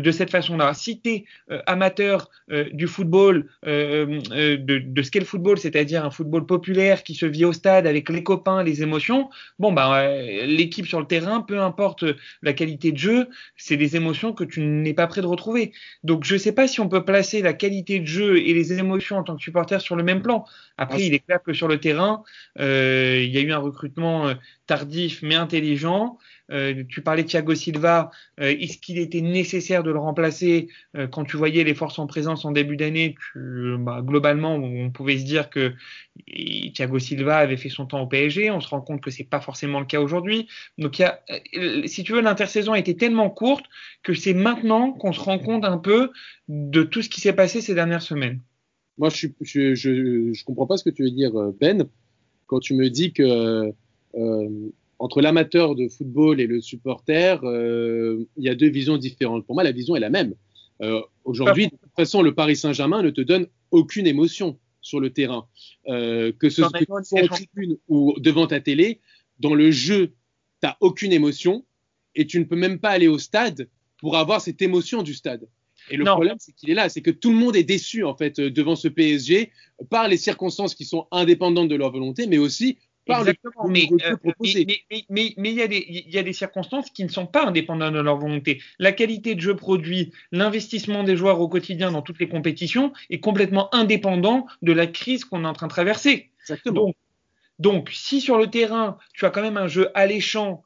de 0.00 0.10
cette 0.10 0.30
façon-là. 0.30 0.74
Si 0.74 1.00
tu 1.00 1.10
es 1.10 1.24
euh, 1.50 1.60
amateur 1.66 2.30
euh, 2.50 2.68
du 2.72 2.86
football, 2.86 3.48
euh, 3.66 4.20
de, 4.56 4.78
de, 4.78 5.02
ce 5.02 5.10
qu'est 5.10 5.20
le 5.20 5.24
football, 5.24 5.58
c'est-à-dire 5.58 6.04
un 6.04 6.10
football 6.10 6.46
populaire 6.46 7.02
qui 7.02 7.14
se 7.14 7.26
vit 7.26 7.44
au 7.44 7.52
stade 7.52 7.86
avec 7.86 8.08
les 8.08 8.22
copains, 8.22 8.62
les 8.62 8.82
émotions, 8.82 9.30
bon, 9.58 9.72
bah, 9.72 10.06
l'équipe 10.46 10.86
sur 10.86 11.00
le 11.00 11.06
terrain, 11.06 11.40
peu 11.40 11.60
importe 11.60 12.04
la 12.42 12.52
qualité 12.52 12.92
de 12.92 12.98
jeu, 12.98 13.28
c'est 13.56 13.76
des 13.76 13.96
émotions 13.96 14.32
que 14.32 14.44
tu 14.44 14.60
n'es 14.60 14.94
pas 14.94 15.06
prêt 15.06 15.20
de 15.20 15.26
retrouver. 15.26 15.72
Donc, 16.02 16.24
je 16.24 16.34
ne 16.34 16.38
sais 16.38 16.52
pas 16.52 16.68
si 16.68 16.80
on 16.80 16.88
peut 16.88 17.04
placer 17.04 17.42
la 17.42 17.52
qualité 17.52 18.00
de 18.00 18.06
jeu 18.06 18.38
et 18.38 18.54
les 18.54 18.72
émotions 18.74 19.18
en 19.18 19.22
tant 19.22 19.36
que 19.36 19.42
supporter 19.42 19.80
sur 19.80 19.96
le 19.96 20.02
même 20.02 20.22
plan. 20.22 20.44
Après, 20.76 20.98
ah, 20.98 21.04
il 21.04 21.14
est 21.14 21.20
clair 21.20 21.42
que 21.42 21.52
sur 21.52 21.68
le 21.68 21.78
terrain, 21.78 22.22
il 22.58 23.30
y 23.30 23.38
a 23.38 23.40
eu 23.40 23.52
un 23.52 23.58
recrutement 23.58 24.34
tardif 24.66 25.22
mais 25.22 25.34
intelligent. 25.34 26.18
Euh, 26.50 26.84
tu 26.88 27.00
parlais 27.00 27.22
de 27.22 27.28
Thiago 27.28 27.54
Silva. 27.54 28.10
Euh, 28.40 28.54
Est-ce 28.58 28.78
qu'il 28.78 28.98
était 28.98 29.20
nécessaire 29.20 29.82
de 29.82 29.90
le 29.90 29.98
remplacer 29.98 30.68
euh, 30.96 31.06
quand 31.06 31.24
tu 31.24 31.36
voyais 31.36 31.64
les 31.64 31.74
forces 31.74 31.98
en 31.98 32.06
présence 32.06 32.44
en 32.44 32.52
début 32.52 32.76
d'année 32.76 33.14
bah, 33.34 34.02
Globalement, 34.02 34.54
on 34.54 34.90
pouvait 34.90 35.18
se 35.18 35.24
dire 35.24 35.48
que 35.48 35.72
Thiago 36.74 36.98
Silva 36.98 37.38
avait 37.38 37.56
fait 37.56 37.70
son 37.70 37.86
temps 37.86 38.02
au 38.02 38.06
PSG. 38.06 38.50
On 38.50 38.60
se 38.60 38.68
rend 38.68 38.80
compte 38.80 39.00
que 39.00 39.10
c'est 39.10 39.24
pas 39.24 39.40
forcément 39.40 39.80
le 39.80 39.86
cas 39.86 40.00
aujourd'hui. 40.00 40.48
Donc, 40.78 41.02
si 41.86 42.04
tu 42.04 42.12
veux, 42.12 42.20
l'intersaison 42.20 42.72
a 42.72 42.78
été 42.78 42.96
tellement 42.96 43.30
courte 43.30 43.64
que 44.02 44.14
c'est 44.14 44.34
maintenant 44.34 44.92
qu'on 44.92 45.12
se 45.12 45.20
rend 45.20 45.38
compte 45.38 45.64
un 45.64 45.78
peu 45.78 46.10
de 46.48 46.82
tout 46.82 47.02
ce 47.02 47.08
qui 47.08 47.20
s'est 47.20 47.32
passé 47.32 47.60
ces 47.60 47.74
dernières 47.74 48.02
semaines. 48.02 48.40
Moi, 48.98 49.08
je, 49.08 49.26
je, 49.74 50.44
comprends 50.44 50.66
pas 50.66 50.76
ce 50.76 50.84
que 50.84 50.90
tu 50.90 51.02
veux 51.02 51.10
dire, 51.10 51.32
Ben, 51.58 51.88
quand 52.46 52.60
tu 52.60 52.74
me 52.74 52.90
dis 52.90 53.12
que 53.12 53.72
entre 54.98 55.20
l'amateur 55.20 55.74
de 55.74 55.88
football 55.88 56.40
et 56.40 56.46
le 56.46 56.60
supporter, 56.60 57.40
il 57.44 58.44
y 58.44 58.48
a 58.48 58.54
deux 58.54 58.68
visions 58.68 58.96
différentes. 58.96 59.46
Pour 59.46 59.54
moi, 59.54 59.64
la 59.64 59.72
vision 59.72 59.96
est 59.96 60.00
la 60.00 60.10
même. 60.10 60.34
Aujourd'hui, 61.24 61.66
de 61.66 61.70
toute 61.70 61.94
façon, 61.96 62.22
le 62.22 62.34
Paris 62.34 62.56
Saint-Germain 62.56 63.02
ne 63.02 63.10
te 63.10 63.20
donne 63.20 63.46
aucune 63.70 64.06
émotion 64.06 64.58
sur 64.80 65.00
le 65.00 65.10
terrain, 65.10 65.46
que 65.86 66.48
ce 66.48 66.62
soit 66.62 66.70
en 66.88 67.26
tribune 67.26 67.76
ou 67.88 68.14
devant 68.18 68.46
ta 68.46 68.60
télé. 68.60 69.00
Dans 69.40 69.54
le 69.54 69.70
jeu, 69.70 70.08
tu 70.08 70.14
n'as 70.66 70.76
aucune 70.80 71.12
émotion 71.12 71.64
et 72.14 72.26
tu 72.26 72.38
ne 72.38 72.44
peux 72.44 72.56
même 72.56 72.78
pas 72.78 72.90
aller 72.90 73.08
au 73.08 73.18
stade 73.18 73.68
pour 73.98 74.16
avoir 74.16 74.40
cette 74.40 74.62
émotion 74.62 75.02
du 75.02 75.14
stade. 75.14 75.48
Et 75.90 75.96
le 75.96 76.04
problème, 76.04 76.36
c'est 76.38 76.52
qu'il 76.52 76.70
est 76.70 76.74
là, 76.74 76.88
c'est 76.88 77.02
que 77.02 77.10
tout 77.10 77.30
le 77.30 77.36
monde 77.36 77.56
est 77.56 77.64
déçu 77.64 78.04
en 78.04 78.14
fait 78.14 78.38
euh, 78.38 78.50
devant 78.50 78.76
ce 78.76 78.88
PSG 78.88 79.50
par 79.90 80.08
les 80.08 80.16
circonstances 80.16 80.74
qui 80.74 80.84
sont 80.84 81.06
indépendantes 81.10 81.68
de 81.68 81.74
leur 81.74 81.92
volonté, 81.92 82.26
mais 82.26 82.38
aussi 82.38 82.78
par 83.06 83.20
Exactement, 83.20 83.68
mais, 83.68 83.88
euh, 84.06 84.16
proposé. 84.16 84.64
Mais, 84.66 85.04
mais, 85.10 85.34
mais, 85.36 85.50
il, 85.52 85.56
y 85.56 85.62
a 85.62 85.68
des, 85.68 85.84
il 85.88 86.10
y 86.10 86.18
a 86.18 86.22
des 86.22 86.32
circonstances 86.32 86.90
qui 86.90 87.04
ne 87.04 87.08
sont 87.08 87.26
pas 87.26 87.46
indépendantes 87.46 87.94
de 87.94 88.00
leur 88.00 88.18
volonté. 88.18 88.62
La 88.78 88.92
qualité 88.92 89.34
de 89.34 89.40
jeu 89.40 89.56
produit, 89.56 90.12
l'investissement 90.32 91.04
des 91.04 91.16
joueurs 91.16 91.40
au 91.40 91.48
quotidien 91.48 91.90
dans 91.90 92.02
toutes 92.02 92.18
les 92.20 92.28
compétitions 92.28 92.92
est 93.10 93.20
complètement 93.20 93.74
indépendant 93.74 94.46
de 94.62 94.72
la 94.72 94.86
crise 94.86 95.24
qu'on 95.24 95.44
est 95.44 95.48
en 95.48 95.52
train 95.52 95.66
de 95.66 95.72
traverser. 95.72 96.30
Exactement. 96.42 96.86
Donc, 96.86 96.96
donc, 97.58 97.90
si 97.92 98.20
sur 98.20 98.38
le 98.38 98.48
terrain, 98.48 98.98
tu 99.12 99.24
as 99.26 99.30
quand 99.30 99.42
même 99.42 99.56
un 99.56 99.68
jeu 99.68 99.90
alléchant, 99.94 100.64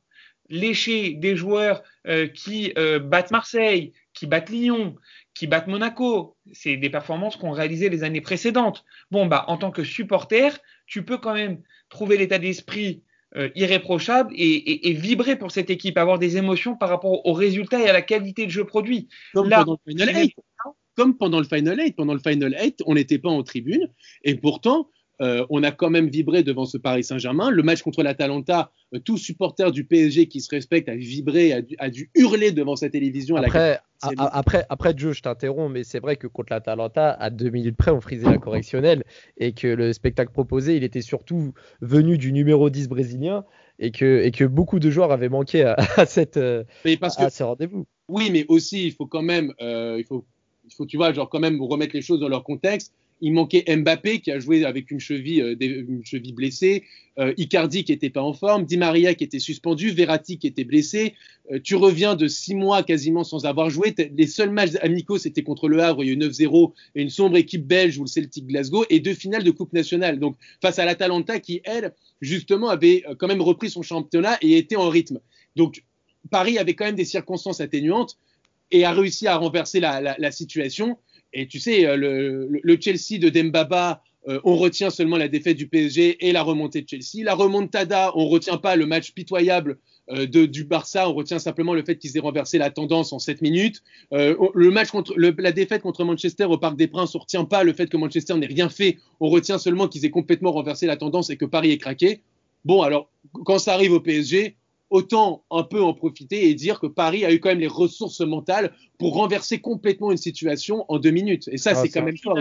léché 0.49 1.15
des 1.15 1.37
joueurs 1.37 1.83
euh, 2.07 2.27
qui 2.27 2.73
euh, 2.79 2.99
battent 2.99 3.31
Marseille, 3.31 3.93
qui 4.15 4.27
battent 4.27 4.51
Lyon, 4.51 4.97
qui 5.35 5.47
battent 5.47 5.67
Monaco. 5.67 6.37
C'est 6.53 6.77
des 6.77 6.91
performances 6.91 7.37
qu'on 7.37 7.51
réalisait 7.51 7.89
les 7.89 8.03
années 8.05 8.21
précédentes. 8.21 8.85
Bon, 9.11 9.27
bah, 9.27 9.45
en 9.49 9.59
tant 9.59 9.71
que 9.71 9.85
supporter, 9.85 10.59
tu 10.89 11.05
peux 11.05 11.19
quand 11.19 11.35
même 11.35 11.63
trouver 11.89 12.17
l'état 12.17 12.39
d'esprit 12.39 13.03
euh, 13.37 13.51
irréprochable 13.55 14.33
et, 14.35 14.93
vibrer 14.95 15.37
pour 15.37 15.51
cette 15.51 15.71
équipe, 15.71 15.99
avoir 15.99 16.19
des 16.19 16.39
émotions 16.39 16.77
par 16.77 16.89
rapport 16.89 17.27
aux 17.27 17.33
résultats 17.35 17.81
et 17.81 17.89
à 17.89 17.93
la 17.93 18.03
qualité 18.03 18.47
de 18.47 18.51
jeu 18.51 18.65
produit. 18.65 19.09
Comme 19.35 19.51
pendant 19.51 19.79
le 19.85 19.93
Final 19.93 20.17
8. 20.17 20.35
Comme 20.97 21.17
pendant 21.17 21.39
le 21.39 21.45
Final 21.45 21.79
8. 21.79 21.93
Pendant 21.95 22.15
le 22.15 22.21
Final 22.21 22.57
8, 22.59 22.83
on 22.87 22.95
n'était 22.95 23.19
pas 23.19 23.29
en 23.29 23.43
tribune 23.43 23.89
et 24.25 24.35
pourtant, 24.35 24.91
euh, 25.21 25.45
on 25.51 25.63
a 25.63 25.73
quand 25.73 25.91
même 25.91 26.09
vibré 26.09 26.43
devant 26.43 26.65
ce 26.65 26.79
Paris 26.79 27.03
Saint-Germain. 27.03 27.51
Le 27.51 27.63
match 27.63 27.83
contre 27.83 28.03
l'Atalanta, 28.03 28.71
euh, 28.95 29.01
tout 29.01 29.17
supporter 29.17 29.73
du 29.73 29.85
PSG 29.85 30.29
qui 30.29 30.41
se 30.41 30.49
respecte 30.51 30.89
a 30.89 30.95
vibré, 30.95 31.53
a 31.79 31.91
dû, 31.91 32.11
hurler 32.15 32.53
devant 32.53 32.77
sa 32.77 32.89
télévision. 32.89 33.37
Après, 33.37 33.81
après, 34.01 34.65
après, 34.69 34.95
Joe, 34.97 35.17
je 35.17 35.23
t'interromps, 35.23 35.73
mais 35.73 35.83
c'est 35.83 35.99
vrai 35.99 36.17
que 36.17 36.29
contre 36.29 36.53
l'Atalanta, 36.53 37.11
à 37.11 37.31
deux 37.31 37.51
minutes 37.51 37.77
près, 37.77 37.91
on 37.91 38.01
frisait 38.01 38.31
la 38.31 38.39
correctionnelle 38.39 39.03
et 39.39 39.53
que 39.53 39.67
le 39.67 39.93
spectacle 39.93 40.33
proposé, 40.33 40.77
il 40.77 40.85
était 40.85 41.03
surtout 41.03 41.53
venu 41.81 42.17
du 42.17 42.33
numéro 42.33 42.71
10 42.71 42.89
brésilien 42.89 43.45
et 43.81 43.91
que, 43.91 44.23
et 44.23 44.31
que 44.31 44.45
beaucoup 44.45 44.79
de 44.79 44.91
joueurs 44.91 45.11
avaient 45.11 45.29
manqué 45.29 45.65
à, 45.65 46.07
cette, 46.07 46.37
euh, 46.37 46.63
à, 47.01 47.31
ce 47.31 47.43
rendez-vous. 47.43 47.87
Oui, 48.09 48.31
mais 48.33 48.47
aussi, 48.49 48.87
il 48.87 48.93
faut 48.93 49.07
quand 49.07 49.23
même, 49.23 49.53
il, 49.61 50.05
faut, 50.09 50.25
il 50.65 50.73
faut, 50.73 50.87
tu 50.87 50.97
vois, 50.97 51.13
genre 51.13 51.29
quand 51.29 51.41
même 51.41 51.61
remettre 51.61 51.95
les 51.95 52.03
choses 52.03 52.21
dans 52.21 52.29
leur 52.29 52.45
contexte 52.45 52.95
il 53.21 53.33
manquait 53.33 53.65
Mbappé 53.69 54.21
qui 54.21 54.31
a 54.31 54.39
joué 54.39 54.65
avec 54.65 54.91
une 54.91 55.01
cheville, 55.01 55.43
euh, 55.43 56.33
blessée, 56.33 56.85
euh, 57.19 57.33
Icardi 57.37 57.85
qui 57.85 57.93
n'était 57.93 58.11
pas 58.11 58.23
en 58.23 58.33
forme, 58.33 58.65
Di 58.65 58.77
Maria 58.77 59.15
qui 59.15 59.25
était 59.25 59.41
suspendu, 59.41 59.91
Verratti 59.91 60.39
qui 60.39 60.47
était 60.47 60.65
blessé. 60.65 61.15
Euh, 61.51 61.59
tu 61.63 61.75
reviens 61.75 62.15
de 62.15 62.29
six 62.29 62.55
mois 62.55 62.83
quasiment 62.83 63.25
sans 63.25 63.45
avoir 63.45 63.71
joué. 63.71 63.95
Les 64.17 64.27
seuls 64.27 64.51
matchs 64.51 64.77
amicaux 64.83 65.19
c'était 65.19 65.43
contre 65.43 65.69
le 65.69 65.83
Havre, 65.83 66.05
il 66.05 66.07
y 66.09 66.11
a 66.11 66.13
eu 66.13 66.17
9-0 66.17 66.73
et 66.95 67.03
une 67.03 67.11
sombre 67.11 67.37
équipe 67.37 67.67
belge 67.67 67.99
ou 67.99 68.03
le 68.03 68.09
Celtic 68.09 68.47
Glasgow 68.47 68.85
et 68.89 69.01
deux 69.01 69.15
finales 69.15 69.45
de 69.45 69.51
Coupe 69.51 69.73
nationale. 69.73 70.21
Donc 70.21 70.37
face 70.63 70.79
à 70.79 70.85
l'Atalanta 70.85 71.41
qui 71.41 71.61
elle 71.65 71.93
justement 72.21 72.69
avait 72.69 73.05
quand 73.19 73.29
même 73.29 73.43
repris 73.43 73.71
son 73.71 73.83
championnat 73.83 74.39
et 74.43 74.57
était 74.57 74.77
en 74.77 74.89
rythme. 74.89 75.21
Donc 75.57 75.83
Paris 76.31 76.59
avait 76.59 76.75
quand 76.75 76.85
même 76.85 76.95
des 76.95 77.05
circonstances 77.05 77.61
atténuantes 77.61 78.17
et 78.71 78.85
a 78.85 78.93
réussi 78.93 79.27
à 79.27 79.37
renverser 79.37 79.81
la 79.81 80.31
situation. 80.31 80.99
Et 81.33 81.47
tu 81.47 81.61
sais, 81.61 81.87
euh, 81.87 81.97
le, 81.97 82.79
Chelsea 82.81 83.19
de 83.21 83.29
Dembaba, 83.29 84.03
euh, 84.29 84.41
on 84.45 84.57
retient 84.57 84.91
seulement 84.91 85.17
la 85.17 85.29
défaite 85.29 85.57
du 85.57 85.69
PSG 85.69 86.27
et 86.27 86.33
la 86.33 86.43
remontée 86.43 86.83
de 86.83 86.89
Chelsea. 86.89 87.25
La 87.25 87.35
remontada, 87.35 88.13
on 88.15 88.29
retient 88.29 88.57
pas 88.57 88.77
le 88.77 88.87
match 88.87 89.13
pitoyable 89.13 89.79
euh, 90.11 90.27
de, 90.27 90.47
du 90.47 90.65
Barça, 90.65 91.09
on 91.09 91.15
retient 91.15 91.39
simplement 91.39 91.75
le 91.75 91.85
fait 91.85 91.97
qu'ils 91.97 92.17
aient 92.17 92.21
renversé 92.21 92.59
la 92.59 92.71
tendance 92.71 93.13
en 93.13 93.19
7 93.19 93.43
minutes. 93.43 93.83
le 94.11 94.71
match 94.71 94.91
contre 94.91 95.15
la 95.17 95.53
défaite 95.53 95.83
contre 95.83 96.05
Manchester 96.05 96.45
au 96.45 96.59
Parc 96.59 96.77
des 96.77 96.89
Princes, 96.89 97.15
on 97.15 97.19
retient 97.19 97.45
pas 97.45 97.63
le 97.63 97.73
fait 97.73 97.89
que 97.89 97.97
Manchester 97.97 98.35
n'ait 98.37 98.47
rien 98.47 98.69
fait, 98.69 98.99
on 99.21 99.29
retient 99.29 99.59
seulement 99.59 99.87
qu'ils 99.87 100.05
aient 100.07 100.11
complètement 100.11 100.53
renversé 100.53 100.87
la 100.87 100.97
tendance 100.97 101.31
et 101.31 101.37
que 101.37 101.45
Paris 101.45 101.71
ait 101.73 101.79
craqué. 101.79 102.23
Bon, 102.65 102.83
alors 102.83 103.11
quand 103.33 103.59
ça 103.59 103.75
arrive 103.75 103.93
au 103.93 104.01
PSG, 104.01 104.57
autant 104.91 105.45
un 105.51 105.63
peu 105.63 105.83
en 105.83 105.93
profiter 105.93 106.49
et 106.49 106.55
dire 106.55 106.81
que 106.81 106.87
Paris 106.87 107.25
a 107.25 107.33
eu 107.33 107.41
quand 107.41 107.51
même 107.51 107.61
les 107.61 107.67
ressources 107.67 108.21
mentales 108.21 108.73
pour 108.99 109.15
renverser 109.15 109.61
complètement 109.61 110.11
une 110.11 110.17
situation 110.17 110.85
en 110.89 110.99
deux 110.99 111.11
minutes. 111.11 111.49
Et 111.53 111.59
ça, 111.59 111.71
ah, 111.73 111.75
c'est 111.77 111.89
quand 111.89 112.03
même 112.03 112.17
fort, 112.17 112.39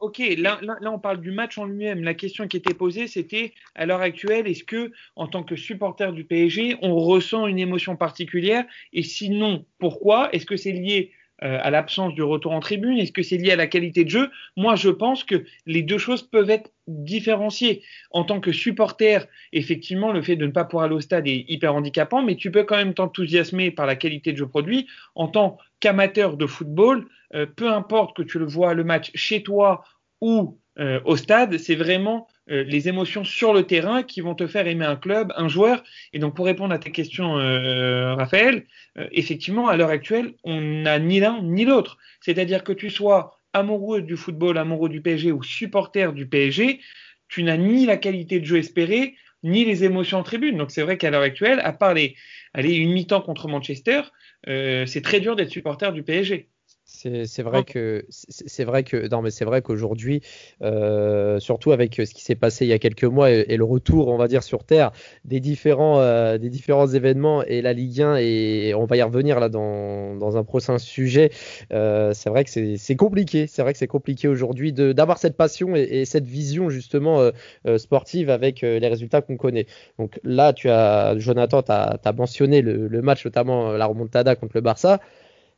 Ok, 0.00 0.18
là, 0.36 0.60
là, 0.62 0.92
on 0.92 0.98
parle 0.98 1.20
du 1.20 1.32
match 1.32 1.58
en 1.58 1.64
lui-même. 1.64 2.02
La 2.02 2.14
question 2.14 2.46
qui 2.46 2.56
était 2.56 2.74
posée, 2.74 3.06
c'était 3.08 3.52
à 3.74 3.86
l'heure 3.86 4.00
actuelle, 4.00 4.46
est-ce 4.46 4.64
que, 4.64 4.92
en 5.16 5.26
tant 5.26 5.42
que 5.42 5.56
supporter 5.56 6.12
du 6.12 6.24
PSG, 6.24 6.76
on 6.82 6.94
ressent 6.96 7.46
une 7.46 7.58
émotion 7.58 7.96
particulière? 7.96 8.64
Et 8.92 9.02
sinon, 9.02 9.64
pourquoi? 9.78 10.32
Est-ce 10.32 10.46
que 10.46 10.56
c'est 10.56 10.72
lié 10.72 11.12
euh, 11.44 11.58
à 11.62 11.70
l'absence 11.70 12.14
du 12.14 12.22
retour 12.22 12.52
en 12.52 12.60
tribune 12.60 12.98
Est-ce 12.98 13.12
que 13.12 13.22
c'est 13.22 13.36
lié 13.36 13.52
à 13.52 13.56
la 13.56 13.66
qualité 13.66 14.04
de 14.04 14.10
jeu? 14.10 14.30
Moi, 14.56 14.74
je 14.74 14.88
pense 14.88 15.22
que 15.22 15.44
les 15.66 15.82
deux 15.82 15.98
choses 15.98 16.22
peuvent 16.22 16.50
être 16.50 16.70
différenciées. 16.88 17.82
En 18.10 18.24
tant 18.24 18.40
que 18.40 18.50
supporter, 18.50 19.28
effectivement, 19.52 20.12
le 20.12 20.22
fait 20.22 20.36
de 20.36 20.46
ne 20.46 20.50
pas 20.50 20.64
pouvoir 20.64 20.86
aller 20.86 20.94
au 20.94 21.00
stade 21.00 21.28
est 21.28 21.44
hyper 21.48 21.74
handicapant, 21.74 22.22
mais 22.22 22.36
tu 22.36 22.50
peux 22.50 22.64
quand 22.64 22.76
même 22.76 22.94
t'enthousiasmer 22.94 23.70
par 23.70 23.86
la 23.86 23.94
qualité 23.94 24.32
de 24.32 24.38
jeu 24.38 24.48
produit. 24.48 24.88
En 25.14 25.28
tant 25.28 25.58
qu'amateur 25.80 26.36
de 26.36 26.46
football, 26.46 27.06
euh, 27.34 27.46
peu 27.46 27.70
importe 27.70 28.16
que 28.16 28.22
tu 28.22 28.38
le 28.38 28.46
vois 28.46 28.74
le 28.74 28.84
match 28.84 29.10
chez 29.14 29.42
toi 29.42 29.84
ou 30.20 30.58
euh, 30.78 31.00
au 31.04 31.16
stade, 31.16 31.58
c'est 31.58 31.74
vraiment 31.74 32.28
euh, 32.50 32.62
les 32.62 32.88
émotions 32.88 33.24
sur 33.24 33.52
le 33.52 33.64
terrain 33.64 34.02
qui 34.02 34.20
vont 34.20 34.34
te 34.34 34.46
faire 34.46 34.66
aimer 34.66 34.84
un 34.84 34.96
club, 34.96 35.32
un 35.36 35.48
joueur. 35.48 35.82
Et 36.12 36.18
donc, 36.18 36.36
pour 36.36 36.46
répondre 36.46 36.72
à 36.72 36.78
tes 36.78 36.92
questions, 36.92 37.38
euh, 37.38 38.14
Raphaël, 38.14 38.64
effectivement, 39.12 39.68
à 39.68 39.76
l'heure 39.76 39.90
actuelle, 39.90 40.34
on 40.44 40.60
n'a 40.60 40.98
ni 40.98 41.20
l'un 41.20 41.42
ni 41.42 41.64
l'autre. 41.64 41.98
C'est-à-dire 42.20 42.64
que 42.64 42.72
tu 42.72 42.90
sois 42.90 43.38
amoureux 43.52 44.02
du 44.02 44.16
football, 44.16 44.58
amoureux 44.58 44.88
du 44.88 45.00
PSG 45.00 45.32
ou 45.32 45.42
supporter 45.42 46.12
du 46.12 46.26
PSG, 46.26 46.80
tu 47.28 47.42
n'as 47.42 47.56
ni 47.56 47.86
la 47.86 47.96
qualité 47.96 48.40
de 48.40 48.44
jeu 48.44 48.58
espérée, 48.58 49.16
ni 49.42 49.64
les 49.64 49.84
émotions 49.84 50.18
en 50.18 50.22
tribune. 50.22 50.56
Donc, 50.56 50.70
c'est 50.70 50.82
vrai 50.82 50.96
qu'à 50.96 51.10
l'heure 51.10 51.22
actuelle, 51.22 51.60
à 51.62 51.72
part 51.72 51.94
les, 51.94 52.16
allez, 52.54 52.74
une 52.74 52.92
mi-temps 52.92 53.20
contre 53.20 53.48
Manchester, 53.48 54.02
c'est 54.46 55.02
très 55.02 55.20
dur 55.20 55.36
d'être 55.36 55.50
supporter 55.50 55.92
du 55.92 56.02
PSG. 56.02 56.48
C'est 56.90 57.42
vrai 57.42 57.64
que 57.64 58.06
c'est 58.08 58.64
vrai 58.64 58.82
que 58.82 59.08
non 59.08 59.20
mais 59.20 59.30
c'est 59.30 59.44
vrai 59.44 59.60
qu'aujourd'hui, 59.60 60.22
euh, 60.62 61.38
surtout 61.38 61.70
avec 61.72 61.94
ce 61.94 62.14
qui 62.14 62.24
s'est 62.24 62.34
passé 62.34 62.64
il 62.64 62.68
y 62.68 62.72
a 62.72 62.78
quelques 62.78 63.04
mois 63.04 63.30
et, 63.30 63.56
le 63.58 63.64
retour, 63.64 64.08
on 64.08 64.16
va 64.16 64.26
dire 64.26 64.42
sur 64.42 64.64
terre 64.64 64.90
des 65.26 65.38
différents 65.38 66.00
euh, 66.00 66.38
des 66.38 66.48
différents 66.48 66.88
événements 66.88 67.44
et 67.44 67.60
la 67.60 67.74
Ligue 67.74 68.00
1 68.00 68.16
et 68.16 68.72
on 68.74 68.86
va 68.86 68.96
y 68.96 69.02
revenir 69.02 69.38
là 69.38 69.50
dans, 69.50 70.16
dans 70.16 70.38
un 70.38 70.44
prochain 70.44 70.78
sujet. 70.78 71.30
Euh, 71.74 72.14
c'est 72.14 72.30
vrai 72.30 72.44
que 72.44 72.50
c'est 72.50 72.96
compliqué, 72.96 73.46
c'est 73.46 73.60
vrai 73.60 73.74
que 73.74 73.78
c'est 73.78 73.86
compliqué 73.86 74.26
aujourd'hui 74.26 74.72
d'avoir 74.72 75.18
cette 75.18 75.36
passion 75.36 75.76
et, 75.76 76.06
cette 76.06 76.26
vision 76.26 76.70
justement 76.70 77.30
sportive 77.76 78.30
avec 78.30 78.62
les 78.62 78.88
résultats 78.88 79.20
qu'on 79.20 79.36
connaît. 79.36 79.66
Donc 79.98 80.18
là, 80.24 80.54
tu 80.54 80.70
as 80.70 81.18
Jonathan, 81.18 81.62
tu 81.62 81.70
as, 81.70 82.00
as, 82.02 82.12
mentionné 82.12 82.62
le, 82.62 82.88
le 82.88 83.02
match 83.02 83.26
notamment 83.26 83.72
la 83.72 83.84
remontada 83.84 84.36
contre 84.36 84.52
le 84.54 84.62
Barça. 84.62 85.00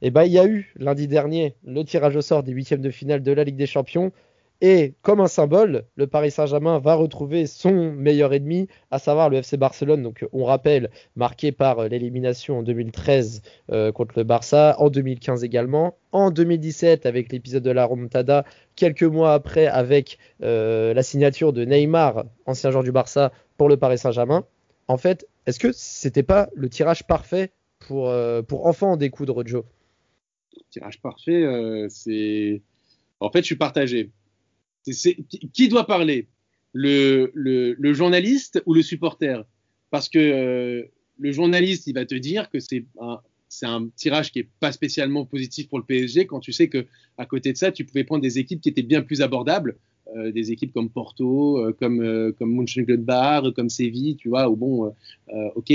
Et 0.02 0.06
eh 0.06 0.10
ben, 0.10 0.24
il 0.24 0.32
y 0.32 0.38
a 0.38 0.46
eu 0.46 0.72
lundi 0.76 1.08
dernier 1.08 1.56
le 1.62 1.84
tirage 1.84 2.16
au 2.16 2.22
sort 2.22 2.42
des 2.42 2.52
huitièmes 2.52 2.80
de 2.80 2.90
finale 2.90 3.22
de 3.22 3.32
la 3.32 3.44
Ligue 3.44 3.56
des 3.56 3.66
Champions. 3.66 4.12
Et 4.62 4.94
comme 5.02 5.20
un 5.20 5.26
symbole, 5.26 5.84
le 5.96 6.06
Paris 6.06 6.30
Saint-Germain 6.30 6.78
va 6.78 6.94
retrouver 6.94 7.46
son 7.46 7.92
meilleur 7.92 8.32
ennemi, 8.32 8.68
à 8.90 8.98
savoir 8.98 9.28
le 9.28 9.38
FC 9.38 9.58
Barcelone. 9.58 10.02
Donc 10.02 10.26
on 10.32 10.44
rappelle, 10.44 10.90
marqué 11.16 11.52
par 11.52 11.86
l'élimination 11.88 12.58
en 12.58 12.62
2013 12.62 13.42
euh, 13.72 13.92
contre 13.92 14.14
le 14.16 14.24
Barça, 14.24 14.74
en 14.78 14.88
2015 14.88 15.44
également, 15.44 15.96
en 16.12 16.30
2017 16.30 17.04
avec 17.04 17.32
l'épisode 17.32 17.62
de 17.62 17.70
la 17.70 17.84
Remontada, 17.84 18.44
quelques 18.76 19.02
mois 19.02 19.34
après 19.34 19.66
avec 19.66 20.18
euh, 20.42 20.94
la 20.94 21.02
signature 21.02 21.52
de 21.52 21.64
Neymar, 21.64 22.24
ancien 22.46 22.70
joueur 22.70 22.84
du 22.84 22.92
Barça, 22.92 23.32
pour 23.58 23.68
le 23.68 23.76
Paris 23.76 23.98
Saint-Germain. 23.98 24.44
En 24.88 24.96
fait, 24.96 25.26
est-ce 25.46 25.58
que 25.58 25.72
c'était 25.72 26.22
pas 26.22 26.48
le 26.54 26.70
tirage 26.70 27.06
parfait 27.06 27.50
pour, 27.78 28.08
euh, 28.08 28.40
pour 28.42 28.66
enfin 28.66 28.88
en 28.88 28.96
découdre, 28.96 29.42
Joe? 29.46 29.64
Tirage 30.70 31.00
parfait, 31.00 31.42
euh, 31.42 31.86
c'est. 31.88 32.62
En 33.20 33.30
fait, 33.30 33.40
je 33.40 33.46
suis 33.46 33.56
partagé. 33.56 34.10
Qui 35.52 35.68
doit 35.68 35.86
parler? 35.86 36.26
Le, 36.72 37.92
journaliste 37.92 38.62
ou 38.66 38.74
le 38.74 38.82
supporter? 38.82 39.44
Parce 39.90 40.08
que 40.08 40.18
euh, 40.18 40.84
le 41.18 41.32
journaliste, 41.32 41.86
il 41.86 41.94
va 41.94 42.06
te 42.06 42.14
dire 42.14 42.48
que 42.50 42.58
c'est 42.60 42.84
un, 43.00 43.88
tirage 43.96 44.32
qui 44.32 44.38
n'est 44.38 44.48
pas 44.60 44.72
spécialement 44.72 45.26
positif 45.26 45.68
pour 45.68 45.78
le 45.78 45.84
PSG 45.84 46.26
quand 46.26 46.38
tu 46.38 46.52
sais 46.52 46.68
que 46.68 46.86
à 47.18 47.26
côté 47.26 47.52
de 47.52 47.58
ça, 47.58 47.72
tu 47.72 47.84
pouvais 47.84 48.04
prendre 48.04 48.22
des 48.22 48.38
équipes 48.38 48.60
qui 48.60 48.68
étaient 48.68 48.82
bien 48.82 49.02
plus 49.02 49.20
abordables. 49.20 49.76
des 50.32 50.50
équipes 50.50 50.72
comme 50.72 50.88
Porto, 50.88 51.60
comme, 51.78 52.32
comme 52.38 52.54
Mönchengladbach, 52.54 53.52
comme 53.54 53.68
Séville, 53.68 54.16
tu 54.16 54.28
vois, 54.28 54.48
où 54.48 54.56
bon, 54.56 54.94
ok, 55.56 55.72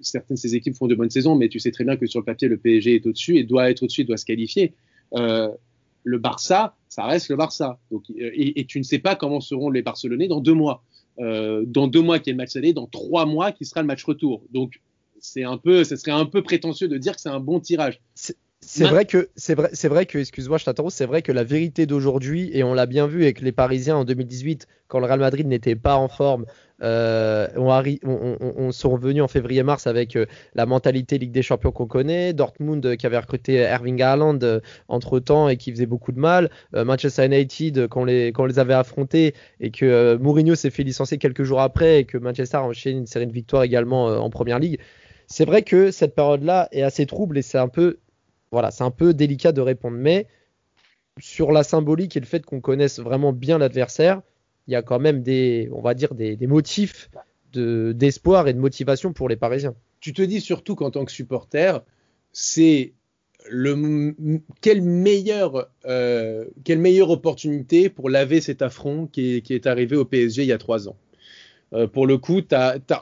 certaines 0.00 0.36
de 0.36 0.40
ces 0.40 0.54
équipes 0.54 0.74
font 0.74 0.86
de 0.86 0.94
bonnes 0.94 1.10
saisons, 1.10 1.34
mais 1.36 1.48
tu 1.48 1.58
sais 1.58 1.70
très 1.70 1.84
bien 1.84 1.96
que 1.96 2.06
sur 2.06 2.20
le 2.20 2.24
papier, 2.24 2.48
le 2.48 2.56
PSG 2.56 2.96
est 2.96 3.06
au-dessus 3.06 3.36
et 3.36 3.44
doit 3.44 3.70
être 3.70 3.82
au-dessus, 3.82 4.04
doit 4.04 4.16
se 4.16 4.24
qualifier. 4.24 4.74
le 5.12 6.18
Barça, 6.18 6.76
ça 6.88 7.06
reste 7.06 7.28
le 7.28 7.36
Barça. 7.36 7.78
Donc, 7.90 8.04
et, 8.16 8.64
tu 8.66 8.78
ne 8.78 8.84
sais 8.84 8.98
pas 8.98 9.16
comment 9.16 9.40
seront 9.40 9.70
les 9.70 9.82
Barcelonais 9.82 10.28
dans 10.28 10.40
deux 10.40 10.54
mois. 10.54 10.82
dans 11.18 11.86
deux 11.86 12.02
mois 12.02 12.18
qui 12.18 12.30
est 12.30 12.32
le 12.32 12.36
match 12.36 12.56
aller, 12.56 12.72
dans 12.72 12.86
trois 12.86 13.26
mois 13.26 13.52
qui 13.52 13.64
sera 13.64 13.80
le 13.80 13.86
match 13.86 14.04
retour. 14.04 14.42
Donc 14.52 14.80
c'est 15.20 15.44
un 15.44 15.56
peu, 15.56 15.84
ce 15.84 15.96
serait 15.96 16.12
un 16.12 16.26
peu 16.26 16.42
prétentieux 16.42 16.86
de 16.86 16.98
dire 16.98 17.14
que 17.14 17.20
c'est 17.20 17.30
un 17.30 17.40
bon 17.40 17.58
tirage. 17.58 18.00
C'est 18.66 18.84
vrai 18.84 19.04
que 19.04 19.28
c'est 19.36 19.54
vrai, 19.54 19.70
c'est 19.72 19.88
vrai 19.88 20.06
que, 20.06 20.18
excuse-moi, 20.18 20.58
je 20.58 20.64
t'interromps, 20.64 20.94
c'est 20.94 21.06
vrai 21.06 21.22
que 21.22 21.32
la 21.32 21.44
vérité 21.44 21.86
d'aujourd'hui, 21.86 22.50
et 22.52 22.64
on 22.64 22.74
l'a 22.74 22.86
bien 22.86 23.06
vu 23.06 23.22
avec 23.22 23.40
les 23.40 23.52
Parisiens 23.52 23.96
en 23.96 24.04
2018, 24.04 24.66
quand 24.88 25.00
le 25.00 25.06
Real 25.06 25.20
Madrid 25.20 25.46
n'était 25.46 25.76
pas 25.76 25.96
en 25.96 26.08
forme, 26.08 26.46
euh, 26.82 27.46
on, 27.56 27.70
on, 28.04 28.38
on, 28.56 28.72
sont 28.72 28.90
revenus 28.90 29.22
en 29.22 29.28
février-mars 29.28 29.86
avec 29.86 30.16
euh, 30.16 30.26
la 30.54 30.66
mentalité 30.66 31.18
Ligue 31.18 31.30
des 31.30 31.42
Champions 31.42 31.70
qu'on 31.70 31.86
connaît, 31.86 32.32
Dortmund 32.32 32.84
euh, 32.84 32.96
qui 32.96 33.06
avait 33.06 33.18
recruté 33.18 33.54
Erving 33.54 34.02
Haaland 34.02 34.38
entre 34.88 35.20
temps 35.20 35.48
et 35.48 35.56
qui 35.56 35.70
faisait 35.70 35.86
beaucoup 35.86 36.12
de 36.12 36.18
mal, 36.18 36.50
Manchester 36.72 37.26
United 37.26 37.88
quand 37.88 38.02
on 38.02 38.04
les, 38.04 38.32
quand 38.32 38.44
on 38.44 38.46
les 38.46 38.58
avait 38.58 38.74
affrontés 38.74 39.34
et 39.60 39.70
que 39.70 40.16
Mourinho 40.16 40.54
s'est 40.54 40.70
fait 40.70 40.82
licencier 40.82 41.18
quelques 41.18 41.44
jours 41.44 41.60
après 41.60 42.00
et 42.00 42.04
que 42.04 42.18
Manchester 42.18 42.56
a 42.56 42.62
enchaîné 42.64 42.98
une 42.98 43.06
série 43.06 43.26
de 43.26 43.32
victoires 43.32 43.62
également 43.62 44.06
en 44.06 44.30
Première 44.30 44.58
Ligue. 44.58 44.78
C'est 45.26 45.44
vrai 45.44 45.62
que 45.62 45.90
cette 45.90 46.14
période-là 46.14 46.68
est 46.72 46.82
assez 46.82 47.06
trouble 47.06 47.38
et 47.38 47.42
c'est 47.42 47.58
un 47.58 47.68
peu, 47.68 47.98
voilà, 48.54 48.70
c'est 48.70 48.84
un 48.84 48.90
peu 48.90 49.12
délicat 49.12 49.52
de 49.52 49.60
répondre. 49.60 49.96
Mais 49.98 50.26
sur 51.20 51.52
la 51.52 51.62
symbolique 51.62 52.16
et 52.16 52.20
le 52.20 52.26
fait 52.26 52.46
qu'on 52.46 52.60
connaisse 52.60 53.00
vraiment 53.00 53.32
bien 53.32 53.58
l'adversaire, 53.58 54.22
il 54.66 54.72
y 54.72 54.76
a 54.76 54.82
quand 54.82 54.98
même 54.98 55.22
des, 55.22 55.68
on 55.72 55.82
va 55.82 55.94
dire, 55.94 56.14
des, 56.14 56.38
motifs 56.46 57.10
d'espoir 57.52 58.48
et 58.48 58.54
de 58.54 58.58
motivation 58.58 59.12
pour 59.12 59.28
les 59.28 59.36
Parisiens. 59.36 59.74
Tu 60.00 60.12
te 60.12 60.22
dis 60.22 60.40
surtout 60.40 60.74
qu'en 60.74 60.90
tant 60.90 61.04
que 61.04 61.12
supporter, 61.12 61.84
c'est 62.32 62.92
le 63.50 64.16
quelle 64.62 64.80
meilleure 64.80 65.68
euh, 65.84 66.46
quelle 66.64 66.78
meilleure 66.78 67.10
opportunité 67.10 67.90
pour 67.90 68.08
laver 68.08 68.40
cet 68.40 68.62
affront 68.62 69.06
qui 69.06 69.42
est 69.50 69.66
arrivé 69.66 69.96
au 69.96 70.04
PSG 70.04 70.42
il 70.42 70.48
y 70.48 70.52
a 70.52 70.58
trois 70.58 70.88
ans. 70.88 70.96
Euh, 71.74 71.88
pour 71.88 72.06
le 72.06 72.18
coup, 72.18 72.40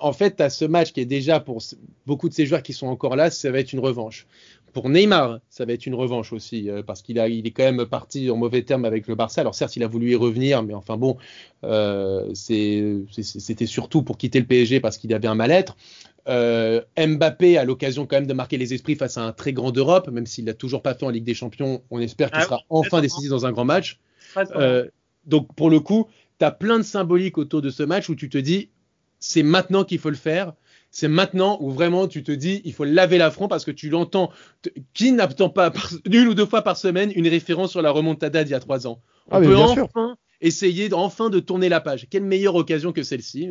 en 0.01 0.13
fait, 0.13 0.37
tu 0.37 0.43
as 0.43 0.51
ce 0.51 0.65
match 0.65 0.93
qui 0.93 1.01
est 1.01 1.07
déjà 1.07 1.41
pour 1.41 1.63
beaucoup 2.07 2.29
de 2.29 2.35
ces 2.35 2.47
joueurs 2.47 2.63
qui 2.63 2.73
sont 2.73 2.87
encore 2.87 3.17
là, 3.17 3.31
ça 3.31 3.51
va 3.51 3.59
être 3.59 3.73
une 3.73 3.81
revanche. 3.81 4.27
Pour 4.73 4.89
Neymar, 4.89 5.41
ça 5.51 5.65
va 5.65 5.75
être 5.75 5.87
une 5.87 5.95
revanche 5.95 6.33
aussi, 6.33 6.71
euh, 6.71 6.83
parce 6.83 7.03
qu'il 7.03 7.19
il 7.19 7.47
est 7.47 7.51
quand 7.51 7.65
même 7.65 7.85
parti 7.85 8.31
en 8.31 8.37
mauvais 8.37 8.63
terme 8.63 8.85
avec 8.85 9.07
le 9.07 9.15
Barça. 9.15 9.43
Alors 9.43 9.55
certes, 9.55 9.77
il 9.77 9.83
a 9.83 9.87
voulu 9.87 10.13
y 10.13 10.15
revenir, 10.15 10.63
mais 10.63 10.75
enfin 10.75 10.97
bon, 10.97 11.19
euh, 11.65 12.33
c'était 12.35 13.67
surtout 13.67 14.03
pour 14.03 14.17
quitter 14.17 14.41
le 14.41 14.47
PSG 14.47 14.81
parce 14.81 14.97
qu'il 14.97 15.13
avait 15.13 15.29
un 15.29 15.35
mal-être. 15.35 15.77
Mbappé 16.27 17.59
a 17.59 17.65
l'occasion 17.65 18.07
quand 18.07 18.17
même 18.17 18.27
de 18.27 18.33
marquer 18.33 18.57
les 18.57 18.73
esprits 18.73 18.95
face 18.95 19.19
à 19.19 19.23
un 19.23 19.33
très 19.33 19.53
grand 19.53 19.77
Europe, 19.77 20.09
même 20.09 20.27
s'il 20.27 20.47
l'a 20.47 20.55
toujours 20.55 20.83
pas 20.83 20.95
fait 20.95 21.05
en 21.05 21.11
Ligue 21.11 21.25
des 21.25 21.35
Champions. 21.35 21.83
On 21.91 22.01
espère 22.01 22.31
qu'il 22.31 22.41
ah 22.41 22.45
sera 22.45 22.61
enfin 22.71 23.01
décisif 23.01 23.29
dans 23.29 23.45
un 23.45 23.53
grand 23.53 23.65
match. 23.65 24.01
donc 25.27 25.55
pour 25.55 25.69
le 25.69 25.81
coup, 25.81 26.09
tu 26.39 26.45
as 26.45 26.51
plein 26.51 26.79
de 26.79 26.85
symboliques 26.85 27.39
autour 27.39 27.61
de 27.61 27.71
ce 27.71 27.83
match 27.83 28.09
où 28.09 28.15
tu 28.15 28.29
te 28.29 28.39
dis, 28.39 28.71
c'est 29.19 29.43
maintenant 29.43 29.85
qu'il 29.85 29.99
faut 29.99 30.11
le 30.11 30.17
faire. 30.17 30.55
C'est 30.93 31.09
maintenant 31.09 31.57
où 31.61 31.71
vraiment 31.71 32.07
tu 32.07 32.23
te 32.23 32.31
dis, 32.31 32.61
il 32.65 32.75
faut 32.75 32.85
laver 32.85 33.17
l'affront 33.17 33.49
parce 33.49 33.65
que 33.65 33.71
tu 33.71 33.89
l'entends. 33.89 34.31
Qui 34.93 35.13
n'attend 35.13 35.49
pas 35.49 35.73
une 36.05 36.29
ou 36.29 36.35
deux 36.35 36.47
fois 36.47 36.63
par 36.63 36.77
semaine 36.77 37.11
une 37.17 37.27
référence 37.27 37.71
sur 37.71 37.81
la 37.83 37.91
remontada 37.91 38.45
d'il 38.45 38.53
y 38.53 38.55
a 38.55 38.61
trois 38.61 38.87
ans? 38.87 39.01
On 39.31 39.39
ah 39.39 39.41
peut 39.41 39.57
enfin 39.57 40.17
essayer 40.43 40.93
enfin 40.93 41.31
de 41.31 41.41
tourner 41.41 41.71
la 41.71 41.81
page. 41.81 42.07
Quelle 42.11 42.25
meilleure 42.25 42.57
occasion 42.57 42.93
que 42.93 43.03
celle-ci? 43.03 43.49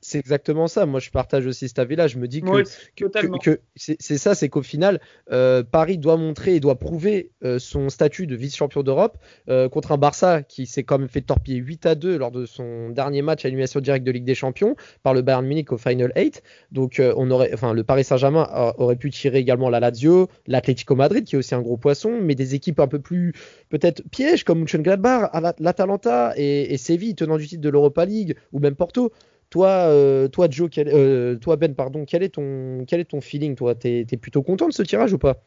C'est 0.00 0.18
exactement 0.18 0.68
ça. 0.68 0.86
Moi, 0.86 1.00
je 1.00 1.10
partage 1.10 1.46
aussi 1.46 1.68
cet 1.68 1.78
avis-là. 1.78 2.06
Je 2.06 2.18
me 2.18 2.28
dis 2.28 2.42
que, 2.42 3.60
c'est 3.76 4.18
ça, 4.18 4.34
c'est 4.34 4.48
qu'au 4.48 4.62
final, 4.62 5.00
euh, 5.32 5.62
Paris 5.62 5.98
doit 5.98 6.16
montrer 6.16 6.54
et 6.54 6.60
doit 6.60 6.78
prouver 6.78 7.30
euh, 7.44 7.58
son 7.58 7.88
statut 7.88 8.26
de 8.26 8.36
vice-champion 8.36 8.82
d'Europe 8.82 9.18
euh, 9.48 9.68
contre 9.68 9.92
un 9.92 9.98
Barça 9.98 10.42
qui 10.42 10.66
s'est 10.66 10.82
quand 10.82 10.98
même 10.98 11.08
fait 11.08 11.20
torpiller 11.20 11.58
8 11.58 11.86
à 11.86 11.94
2 11.94 12.18
lors 12.18 12.30
de 12.30 12.46
son 12.46 12.90
dernier 12.90 13.22
match 13.22 13.44
à 13.44 13.48
l'animation 13.48 13.80
directe 13.80 14.04
de 14.04 14.10
Ligue 14.10 14.24
des 14.24 14.34
Champions 14.34 14.76
par 15.02 15.14
le 15.14 15.22
Bayern 15.22 15.46
Munich 15.46 15.72
au 15.72 15.78
Final 15.78 16.12
8. 16.16 16.42
Donc, 16.72 17.00
on 17.16 17.30
aurait, 17.30 17.50
enfin, 17.54 17.72
le 17.72 17.84
Paris 17.84 18.04
Saint-Germain 18.04 18.48
aurait 18.78 18.96
pu 18.96 19.10
tirer 19.10 19.38
également 19.38 19.70
la 19.70 19.80
Lazio, 19.80 20.28
l'Atlético 20.46 20.94
Madrid 20.94 21.24
qui 21.24 21.36
est 21.36 21.38
aussi 21.38 21.54
un 21.54 21.62
gros 21.62 21.76
poisson, 21.76 22.18
mais 22.20 22.34
des 22.34 22.54
équipes 22.54 22.80
un 22.80 22.86
peu 22.86 22.98
plus 22.98 23.32
peut-être 23.68 24.02
pièges 24.10 24.44
comme 24.44 24.60
Mönchengladbach, 24.60 25.30
l'Atalanta 25.58 26.32
et, 26.36 26.72
et 26.72 26.76
Séville, 26.76 27.14
tenant 27.14 27.38
du 27.38 27.46
titre 27.46 27.62
de 27.62 27.68
l'Europa 27.68 28.04
League 28.04 28.36
ou 28.52 28.58
même 28.58 28.74
Porto. 28.74 29.12
Toi, 29.50 29.68
euh, 29.68 30.28
toi, 30.28 30.46
Joe, 30.48 30.70
euh, 30.78 31.36
toi 31.36 31.56
Ben, 31.56 31.74
pardon, 31.74 32.04
quel 32.06 32.22
est 32.22 32.28
ton, 32.30 33.20
feeling 33.20 33.56
Toi, 33.56 33.74
t'es 33.74 34.06
es 34.10 34.16
plutôt 34.16 34.42
content 34.42 34.68
de 34.68 34.72
ce 34.72 34.82
tirage 34.82 35.12
ou 35.12 35.18
pas? 35.18 35.42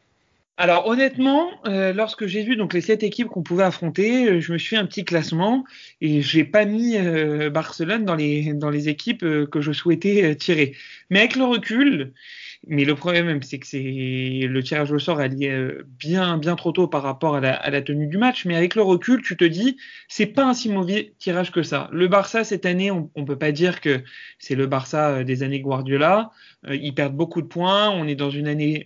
Alors 0.56 0.86
honnêtement, 0.86 1.50
euh, 1.66 1.92
lorsque 1.92 2.26
j'ai 2.26 2.44
vu 2.44 2.54
donc 2.54 2.74
les 2.74 2.80
sept 2.80 3.02
équipes 3.02 3.26
qu'on 3.26 3.42
pouvait 3.42 3.64
affronter, 3.64 4.40
je 4.40 4.52
me 4.52 4.58
suis 4.58 4.76
fait 4.76 4.76
un 4.76 4.86
petit 4.86 5.04
classement 5.04 5.64
et 6.00 6.22
j'ai 6.22 6.44
pas 6.44 6.64
mis 6.64 6.96
Barcelone 7.50 8.04
dans 8.04 8.14
les 8.14 8.54
dans 8.54 8.70
les 8.70 8.88
équipes 8.88 9.24
que 9.50 9.60
je 9.60 9.72
souhaitais 9.72 10.36
tirer. 10.36 10.76
Mais 11.10 11.18
avec 11.18 11.34
le 11.34 11.44
recul, 11.44 12.12
mais 12.66 12.84
le 12.84 12.94
problème, 12.94 13.42
c'est 13.42 13.58
que 13.58 13.66
c'est 13.66 13.78
le 13.78 14.62
tirage 14.62 14.92
au 14.92 14.98
sort 14.98 15.20
allié 15.20 15.50
euh, 15.50 15.86
bien, 15.98 16.38
bien 16.38 16.56
trop 16.56 16.72
tôt 16.72 16.88
par 16.88 17.02
rapport 17.02 17.36
à 17.36 17.40
la, 17.40 17.82
tenue 17.82 18.06
du 18.06 18.18
match. 18.18 18.44
Mais 18.46 18.56
avec 18.56 18.74
le 18.74 18.82
recul, 18.82 19.22
tu 19.22 19.36
te 19.36 19.44
dis, 19.44 19.76
c'est 20.08 20.26
pas 20.26 20.44
un 20.44 20.54
si 20.54 20.68
mauvais 20.68 21.14
tirage 21.18 21.52
que 21.52 21.62
ça. 21.62 21.88
Le 21.92 22.08
Barça 22.08 22.44
cette 22.44 22.66
année, 22.66 22.90
on, 22.90 23.10
on 23.14 23.24
peut 23.24 23.38
pas 23.38 23.52
dire 23.52 23.80
que 23.80 24.02
c'est 24.38 24.54
le 24.54 24.66
Barça 24.66 25.10
euh, 25.10 25.24
des 25.24 25.42
années 25.42 25.60
Guardiola. 25.60 26.30
Euh, 26.68 26.76
ils 26.76 26.94
perdent 26.94 27.16
beaucoup 27.16 27.42
de 27.42 27.46
points. 27.46 27.90
On 27.90 28.06
est 28.06 28.14
dans 28.14 28.30
une 28.30 28.48
année 28.48 28.84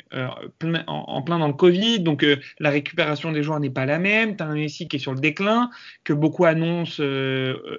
en, 0.86 1.22
plein 1.22 1.38
dans 1.38 1.46
le 1.46 1.52
Covid, 1.52 2.00
donc 2.00 2.24
la 2.58 2.70
récupération 2.70 3.32
des 3.32 3.42
joueurs 3.42 3.60
n'est 3.60 3.70
pas 3.70 3.86
la 3.86 3.98
même. 3.98 4.36
T'as 4.36 4.46
un 4.46 4.54
Messi 4.54 4.88
qui 4.88 4.96
est 4.96 4.98
sur 4.98 5.14
le 5.14 5.20
déclin, 5.20 5.70
que 6.04 6.12
beaucoup 6.12 6.44
annoncent 6.44 7.02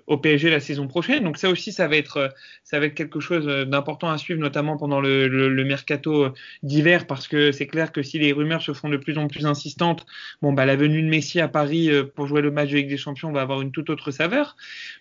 au 0.07 0.17
PSG 0.17 0.49
la 0.49 0.59
saison 0.59 0.87
prochaine. 0.87 1.23
Donc 1.23 1.37
ça 1.37 1.49
aussi, 1.49 1.71
ça 1.71 1.87
va 1.87 1.95
être, 1.95 2.33
ça 2.63 2.79
va 2.79 2.85
être 2.85 2.95
quelque 2.95 3.19
chose 3.19 3.45
d'important 3.67 4.09
à 4.09 4.17
suivre, 4.17 4.39
notamment 4.39 4.77
pendant 4.77 5.01
le, 5.01 5.27
le, 5.27 5.49
le 5.49 5.63
mercato 5.65 6.29
d'hiver 6.63 7.07
parce 7.07 7.27
que 7.27 7.51
c'est 7.51 7.67
clair 7.67 7.91
que 7.91 8.03
si 8.03 8.19
les 8.19 8.31
rumeurs 8.31 8.61
se 8.61 8.73
font 8.73 8.89
de 8.89 8.97
plus 8.97 9.17
en 9.17 9.27
plus 9.27 9.45
insistantes, 9.45 10.05
bon 10.41 10.53
bah 10.53 10.65
la 10.65 10.75
venue 10.75 11.01
de 11.01 11.07
Messi 11.07 11.39
à 11.39 11.47
Paris 11.47 11.89
euh, 11.89 12.03
pour 12.03 12.27
jouer 12.27 12.41
le 12.41 12.51
match 12.51 12.69
de 12.69 12.77
Ligue 12.77 12.89
des 12.89 12.97
Champions 12.97 13.31
va 13.31 13.41
avoir 13.41 13.61
une 13.61 13.71
toute 13.71 13.89
autre 13.89 14.11
saveur. 14.11 14.55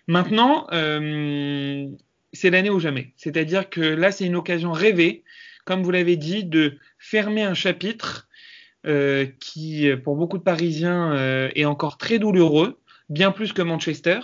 Maintenant, 0.07 0.67
euh, 0.71 1.87
c'est 2.33 2.49
l'année 2.49 2.69
ou 2.69 2.79
jamais. 2.79 3.13
C'est-à-dire 3.17 3.69
que 3.69 3.81
là, 3.81 4.11
c'est 4.11 4.25
une 4.25 4.35
occasion 4.35 4.71
rêvée, 4.71 5.23
comme 5.65 5.83
vous 5.83 5.91
l'avez 5.91 6.17
dit, 6.17 6.43
de 6.43 6.77
fermer 6.97 7.43
un 7.43 7.53
chapitre 7.53 8.27
euh, 8.85 9.25
qui, 9.39 9.89
pour 10.03 10.15
beaucoup 10.15 10.37
de 10.37 10.43
Parisiens, 10.43 11.49
est 11.55 11.65
encore 11.65 11.97
très 11.97 12.19
douloureux, 12.19 12.79
bien 13.09 13.31
plus 13.31 13.53
que 13.53 13.61
Manchester 13.61 14.19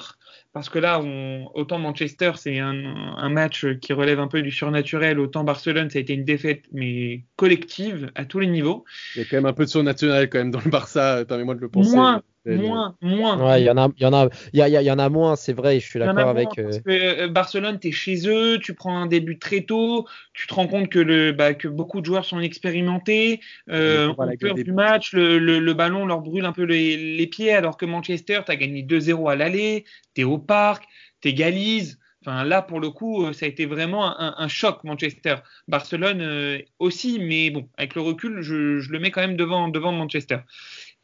parce 0.56 0.70
que 0.70 0.80
là, 0.80 1.02
on, 1.02 1.52
autant 1.54 1.80
Manchester, 1.80 2.32
c'est 2.38 2.60
un, 2.60 3.28
match 3.28 3.66
qui 3.82 3.92
relève 3.92 4.22
un 4.22 4.30
peu 4.30 4.42
du 4.42 4.52
surnaturel, 4.52 5.20
autant 5.20 5.44
Barcelone, 5.44 5.90
ça 5.90 6.00
a 6.00 6.02
été 6.02 6.14
une 6.14 6.24
défaite, 6.24 6.64
mais 6.72 7.26
collective 7.36 8.10
à 8.16 8.24
tous 8.24 8.40
les 8.40 8.48
niveaux. 8.48 8.86
Il 9.16 9.20
y 9.20 9.22
a 9.24 9.28
quand 9.30 9.36
même 9.36 9.48
un 9.48 9.52
peu 9.52 9.66
de 9.66 9.70
surnaturel 9.70 10.30
quand 10.30 10.38
même 10.38 10.52
dans 10.52 10.62
le 10.64 10.72
Barça, 10.72 11.26
permets-moi 11.26 11.56
de 11.56 11.60
le 11.60 11.68
penser. 11.68 11.94
Moins, 11.94 12.24
moins, 12.46 12.96
moins. 13.02 13.38
Ouais, 13.44 13.62
il 13.62 13.66
y 13.66 13.70
en 13.70 13.78
a, 13.78 13.90
il 13.98 14.04
y 14.04 14.06
en 14.06 14.14
a, 14.14 14.30
il 14.54 14.60
y, 14.60 14.86
y, 14.86 14.92
en 14.92 15.00
a 15.00 15.10
moins, 15.10 15.36
c'est 15.36 15.54
vrai, 15.54 15.80
je 15.80 15.86
suis 15.86 16.00
d'accord 16.00 16.30
avec. 16.30 16.48
Euh... 16.58 16.64
Parce 16.64 16.80
que 16.80 17.24
euh, 17.24 17.28
Barcelone, 17.28 17.80
tu 17.80 17.90
es 17.90 17.92
chez 17.92 18.28
eux, 18.28 18.60
tu 18.60 18.74
prends 18.74 18.98
un 18.98 19.08
début 19.08 19.40
très 19.40 19.62
tôt, 19.62 20.06
tu 20.34 20.48
te 20.48 20.54
rends 20.54 20.68
compte 20.68 20.90
que 20.90 21.00
le, 21.00 21.32
bah, 21.32 21.54
que 21.54 21.68
beaucoup 21.68 22.02
de 22.02 22.06
joueurs 22.06 22.26
sont 22.26 22.40
expérimentés, 22.40 23.42
euh, 23.70 24.14
on 24.18 24.38
peur 24.38 24.56
du 24.56 24.72
match, 24.72 25.14
le, 25.14 25.40
le, 25.40 25.60
le, 25.60 25.74
ballon 25.74 26.06
leur 26.06 26.22
brûle 26.22 26.46
un 26.46 26.52
peu 26.52 26.64
les, 26.64 27.16
les 27.18 27.28
pieds, 27.28 27.54
alors 27.54 27.78
que 27.78 27.86
Manchester, 27.86 28.42
tu 28.46 28.52
as 28.52 28.56
gagné 28.56 28.84
2-0 28.84 29.32
à 29.32 29.36
l'aller, 29.36 29.86
tu 30.14 30.22
es 30.22 30.24
au 30.24 30.38
parc, 30.38 30.86
tu 31.22 31.30
égalises. 31.30 32.00
Enfin, 32.26 32.44
là, 32.44 32.64
pour 32.64 32.80
le 32.80 32.90
coup, 32.90 33.24
euh, 33.24 33.34
ça 33.34 33.46
a 33.46 33.50
été 33.50 33.68
vraiment 33.68 34.20
un, 34.20 34.34
un 34.38 34.48
choc, 34.48 34.84
Manchester. 34.84 35.36
Barcelone 35.68 36.22
euh, 36.22 36.60
aussi, 36.80 37.20
mais 37.20 37.52
bon, 37.52 37.70
avec 37.78 37.94
le 37.94 38.02
recul, 38.02 38.42
je, 38.42 38.80
je, 38.80 38.92
le 38.92 39.00
mets 39.00 39.12
quand 39.12 39.22
même 39.22 39.38
devant, 39.38 39.68
devant 39.68 39.92
Manchester. 39.92 40.40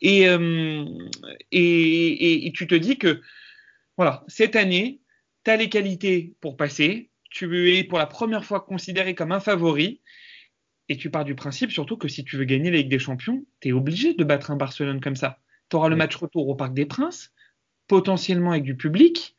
Euh, 0.03 0.85
et, 1.51 1.61
et, 1.61 2.47
et, 2.47 2.51
tu 2.53 2.67
te 2.67 2.75
dis 2.75 2.97
que, 2.97 3.21
voilà, 3.97 4.23
cette 4.27 4.55
année, 4.55 5.01
tu 5.43 5.51
as 5.51 5.57
les 5.57 5.69
qualités 5.69 6.35
pour 6.41 6.57
passer. 6.57 7.11
Tu 7.29 7.77
es 7.77 7.83
pour 7.83 7.97
la 7.97 8.07
première 8.07 8.43
fois 8.43 8.61
considéré 8.61 9.15
comme 9.15 9.31
un 9.31 9.39
favori. 9.39 10.01
Et 10.89 10.97
tu 10.97 11.09
pars 11.09 11.23
du 11.23 11.35
principe 11.35 11.71
surtout 11.71 11.95
que 11.95 12.09
si 12.09 12.25
tu 12.25 12.35
veux 12.35 12.43
gagner 12.43 12.69
la 12.69 12.77
Ligue 12.77 12.89
des 12.89 12.99
Champions, 12.99 13.45
tu 13.61 13.69
es 13.69 13.71
obligé 13.71 14.13
de 14.13 14.23
battre 14.23 14.51
un 14.51 14.57
Barcelone 14.57 14.99
comme 14.99 15.15
ça. 15.15 15.39
Tu 15.69 15.77
auras 15.77 15.87
le 15.87 15.95
match 15.95 16.15
retour 16.15 16.49
au 16.49 16.55
Parc 16.55 16.73
des 16.73 16.85
Princes, 16.85 17.31
potentiellement 17.87 18.51
avec 18.51 18.63
du 18.63 18.75
public. 18.75 19.35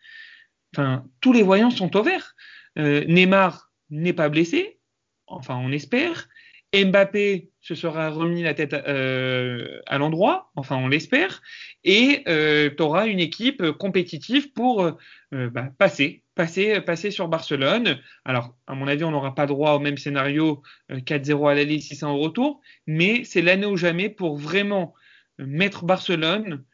Enfin, 0.74 1.04
tous 1.20 1.34
les 1.34 1.42
voyants 1.42 1.70
sont 1.70 1.94
au 1.94 2.02
vert. 2.02 2.34
Euh, 2.78 3.04
Neymar 3.04 3.70
n'est 3.90 4.14
pas 4.14 4.30
blessé, 4.30 4.78
enfin 5.26 5.56
on 5.56 5.72
espère. 5.72 6.28
Mbappé 6.74 7.50
se 7.60 7.74
sera 7.74 8.08
remis 8.08 8.42
la 8.42 8.54
tête 8.54 8.72
euh, 8.72 9.80
à 9.86 9.98
l'endroit, 9.98 10.50
enfin 10.56 10.76
on 10.76 10.88
l'espère, 10.88 11.42
et 11.84 12.22
euh, 12.26 12.70
tu 12.74 12.82
auras 12.82 13.06
une 13.06 13.20
équipe 13.20 13.62
compétitive 13.72 14.52
pour 14.52 14.82
euh, 14.82 15.50
bah, 15.50 15.68
passer, 15.76 16.22
passer, 16.34 16.80
passer 16.80 17.10
sur 17.10 17.28
Barcelone. 17.28 18.00
Alors, 18.24 18.56
à 18.66 18.74
mon 18.74 18.88
avis, 18.88 19.04
on 19.04 19.10
n'aura 19.10 19.34
pas 19.34 19.46
droit 19.46 19.72
au 19.72 19.80
même 19.80 19.98
scénario 19.98 20.62
4-0 20.90 21.50
à 21.50 21.54
l'aller, 21.54 21.78
600 21.78 22.14
au 22.14 22.18
retour, 22.18 22.60
mais 22.86 23.22
c'est 23.24 23.42
l'année 23.42 23.66
ou 23.66 23.76
jamais 23.76 24.08
pour 24.08 24.38
vraiment 24.38 24.94
mettre 25.38 25.84
Barcelone 25.84 26.64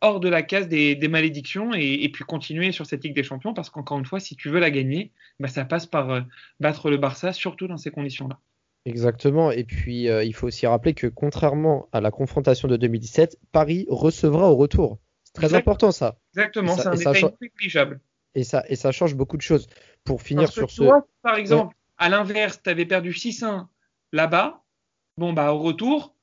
hors 0.00 0.18
de 0.20 0.28
la 0.28 0.42
case 0.42 0.68
des, 0.68 0.96
malédictions 1.08 1.72
et, 1.74 2.08
puis 2.12 2.24
continuer 2.24 2.72
sur 2.72 2.86
cette 2.86 3.04
Ligue 3.04 3.14
des 3.14 3.22
Champions, 3.22 3.54
parce 3.54 3.70
qu'encore 3.70 3.98
une 3.98 4.04
fois, 4.04 4.20
si 4.20 4.36
tu 4.36 4.50
veux 4.50 4.60
la 4.60 4.70
gagner, 4.70 5.12
bah, 5.38 5.48
ça 5.48 5.64
passe 5.64 5.86
par 5.86 6.24
battre 6.58 6.90
le 6.90 6.98
Barça, 6.98 7.32
surtout 7.32 7.68
dans 7.68 7.78
ces 7.78 7.90
conditions-là. 7.90 8.38
Exactement. 8.86 9.50
Et 9.50 9.64
puis, 9.64 10.08
euh, 10.08 10.24
il 10.24 10.34
faut 10.34 10.46
aussi 10.46 10.66
rappeler 10.66 10.94
que 10.94 11.06
contrairement 11.06 11.88
à 11.92 12.00
la 12.00 12.10
confrontation 12.10 12.68
de 12.68 12.76
2017, 12.76 13.38
Paris 13.52 13.86
recevra 13.88 14.50
au 14.50 14.56
retour. 14.56 14.98
C'est 15.24 15.34
très 15.34 15.54
important 15.54 15.92
ça. 15.92 16.18
Exactement, 16.34 16.76
c'est 16.76 16.88
un 16.88 16.94
détail 16.94 17.24
négligeable. 17.40 18.00
Et 18.34 18.44
ça, 18.44 18.64
et 18.68 18.76
ça 18.76 18.92
change 18.92 19.14
beaucoup 19.14 19.36
de 19.36 19.42
choses. 19.42 19.66
Pour 20.04 20.22
finir 20.22 20.50
sur 20.50 20.70
ce. 20.70 20.84
par 21.22 21.36
exemple, 21.36 21.76
à 21.98 22.08
l'inverse, 22.08 22.60
tu 22.62 22.70
avais 22.70 22.86
perdu 22.86 23.12
6-1 23.12 23.66
là-bas. 24.12 24.62
Bon, 25.18 25.32
bah, 25.32 25.52
au 25.52 25.58
retour, 25.58 26.14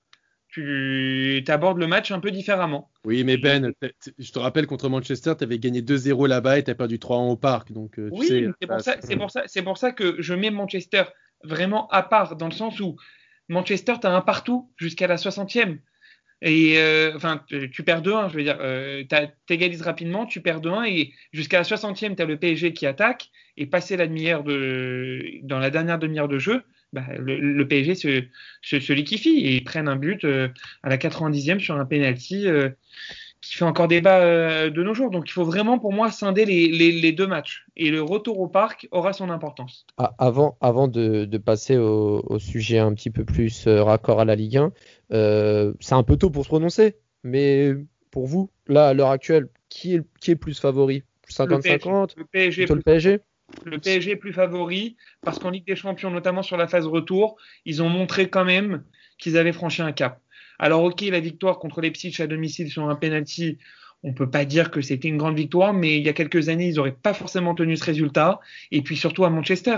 tu 0.49 1.43
abordes 1.47 1.77
le 1.77 1.87
match 1.87 2.11
un 2.11 2.19
peu 2.19 2.31
différemment. 2.31 2.89
Oui, 3.03 3.23
mais 3.23 3.37
Ben, 3.37 3.73
je 4.17 4.31
te 4.31 4.39
rappelle, 4.39 4.65
contre 4.65 4.89
Manchester, 4.89 5.33
tu 5.37 5.43
avais 5.43 5.59
gagné 5.59 5.81
2-0 5.81 6.27
là-bas 6.27 6.57
et 6.57 6.63
tu 6.63 6.71
as 6.71 6.75
perdu 6.75 6.97
3-1 6.97 7.31
au 7.31 7.37
parc. 7.37 7.71
Donc, 7.71 7.99
euh, 7.99 8.09
oui, 8.11 8.27
c'est 8.59 8.67
pour, 8.67 8.81
ça, 8.81 8.95
pour, 8.97 9.63
pour 9.63 9.77
ça 9.77 9.91
que 9.91 10.19
je 10.19 10.33
mets 10.33 10.49
Manchester 10.49 11.03
vraiment 11.43 11.87
à 11.89 12.03
part, 12.03 12.35
dans 12.35 12.47
le 12.47 12.53
sens 12.53 12.79
où 12.79 12.97
Manchester, 13.49 13.93
tu 14.01 14.07
as 14.07 14.11
un 14.11 14.21
partout 14.21 14.71
jusqu'à 14.77 15.07
la 15.07 15.15
60e. 15.15 15.79
Et 16.43 16.77
euh, 16.77 17.13
enfin, 17.15 17.43
tu 17.49 17.83
perds 17.83 18.03
2-1, 18.03 18.29
je 18.29 18.35
veux 18.35 18.43
dire, 18.43 18.57
euh, 18.59 19.03
tu 19.47 19.81
rapidement, 19.81 20.25
tu 20.27 20.41
perds 20.41 20.61
2-1 20.61 20.87
et 20.87 21.13
jusqu'à 21.31 21.57
la 21.57 21.63
60e, 21.63 22.15
tu 22.15 22.21
as 22.21 22.25
le 22.25 22.37
PSG 22.37 22.73
qui 22.73 22.85
attaque 22.85 23.29
et 23.55 23.65
passer 23.65 23.97
la 23.97 24.05
demi-heure 24.05 24.43
de 24.43 25.23
dans 25.41 25.57
la 25.57 25.71
dernière 25.71 25.97
demi-heure 25.97 26.27
de 26.27 26.37
jeu, 26.37 26.63
bah, 26.93 27.05
le, 27.17 27.67
PSG 27.67 27.95
se, 28.61 28.93
liquifie 28.93 29.39
et 29.39 29.55
ils 29.55 29.63
prennent 29.63 29.87
un 29.87 29.95
but 29.95 30.23
euh, 30.25 30.49
à 30.83 30.89
la 30.89 30.97
90e 30.97 31.59
sur 31.59 31.75
un 31.75 31.85
penalty 31.85 32.45
qui 33.41 33.55
fait 33.55 33.65
encore 33.65 33.87
débat 33.87 34.19
euh, 34.19 34.69
de 34.69 34.83
nos 34.83 34.93
jours. 34.93 35.11
Donc 35.11 35.29
il 35.29 35.31
faut 35.31 35.43
vraiment 35.43 35.79
pour 35.79 35.93
moi 35.93 36.11
scinder 36.11 36.45
les, 36.45 37.11
deux 37.11 37.27
matchs. 37.27 37.65
Et 37.75 37.89
le 37.89 38.01
retour 38.01 38.39
au 38.39 38.47
parc 38.47 38.87
aura 38.91 39.13
son 39.13 39.29
importance. 39.29 39.85
Ah, 39.97 40.13
avant, 40.17 40.57
avant 40.61 40.87
de, 40.87 41.25
passer 41.37 41.77
au, 41.77 42.39
sujet 42.39 42.79
un 42.79 42.93
petit 42.93 43.09
peu 43.09 43.23
plus 43.23 43.67
euh, 43.67 43.83
raccord 43.83 44.19
à 44.19 44.25
la 44.25 44.35
Ligue 44.35 44.57
1, 44.57 44.71
euh, 45.13 45.73
c'est 45.79 45.95
un 45.95 46.03
peu 46.03 46.17
tôt 46.17 46.29
pour 46.29 46.43
se 46.43 46.49
prononcer. 46.49 46.95
Mais 47.23 47.73
pour 48.11 48.25
vous, 48.25 48.49
là, 48.67 48.89
à 48.89 48.93
l'heure 48.93 49.11
actuelle, 49.11 49.47
qui 49.69 49.95
est, 49.95 50.01
qui 50.19 50.31
est 50.31 50.35
plus 50.35 50.59
favori? 50.59 51.03
50-50 51.29 52.13
Le 52.17 52.25
PSG. 52.25 52.65
Le 52.65 52.81
PSG 52.81 53.19
le 53.65 53.79
PSG 53.79 54.11
est 54.11 54.15
plus 54.17 54.33
favori 54.33 54.97
parce 55.21 55.39
qu'en 55.39 55.49
Ligue 55.49 55.65
des 55.65 55.75
Champions, 55.75 56.11
notamment 56.11 56.43
sur 56.43 56.57
la 56.57 56.67
phase 56.67 56.85
retour, 56.85 57.37
ils 57.65 57.81
ont 57.81 57.89
montré 57.89 58.29
quand 58.29 58.43
même 58.45 58.83
qu'ils 59.17 59.37
avaient 59.37 59.53
franchi 59.53 59.81
un 59.81 59.91
cap. 59.91 60.19
Alors 60.59 60.83
ok, 60.83 61.01
la 61.01 61.19
victoire 61.19 61.59
contre 61.59 61.81
les 61.81 61.89
Leipzig 61.89 62.15
à 62.19 62.27
domicile 62.27 62.69
sur 62.69 62.89
un 62.89 62.95
penalty, 62.95 63.57
on 64.03 64.13
peut 64.13 64.29
pas 64.29 64.45
dire 64.45 64.71
que 64.71 64.81
c'était 64.81 65.07
une 65.07 65.17
grande 65.17 65.35
victoire, 65.35 65.73
mais 65.73 65.97
il 65.97 66.03
y 66.03 66.09
a 66.09 66.13
quelques 66.13 66.49
années, 66.49 66.67
ils 66.67 66.75
n'auraient 66.75 66.91
pas 66.91 67.13
forcément 67.13 67.55
tenu 67.55 67.75
ce 67.75 67.83
résultat. 67.83 68.39
Et 68.71 68.81
puis 68.81 68.95
surtout 68.95 69.25
à 69.25 69.29
Manchester. 69.29 69.77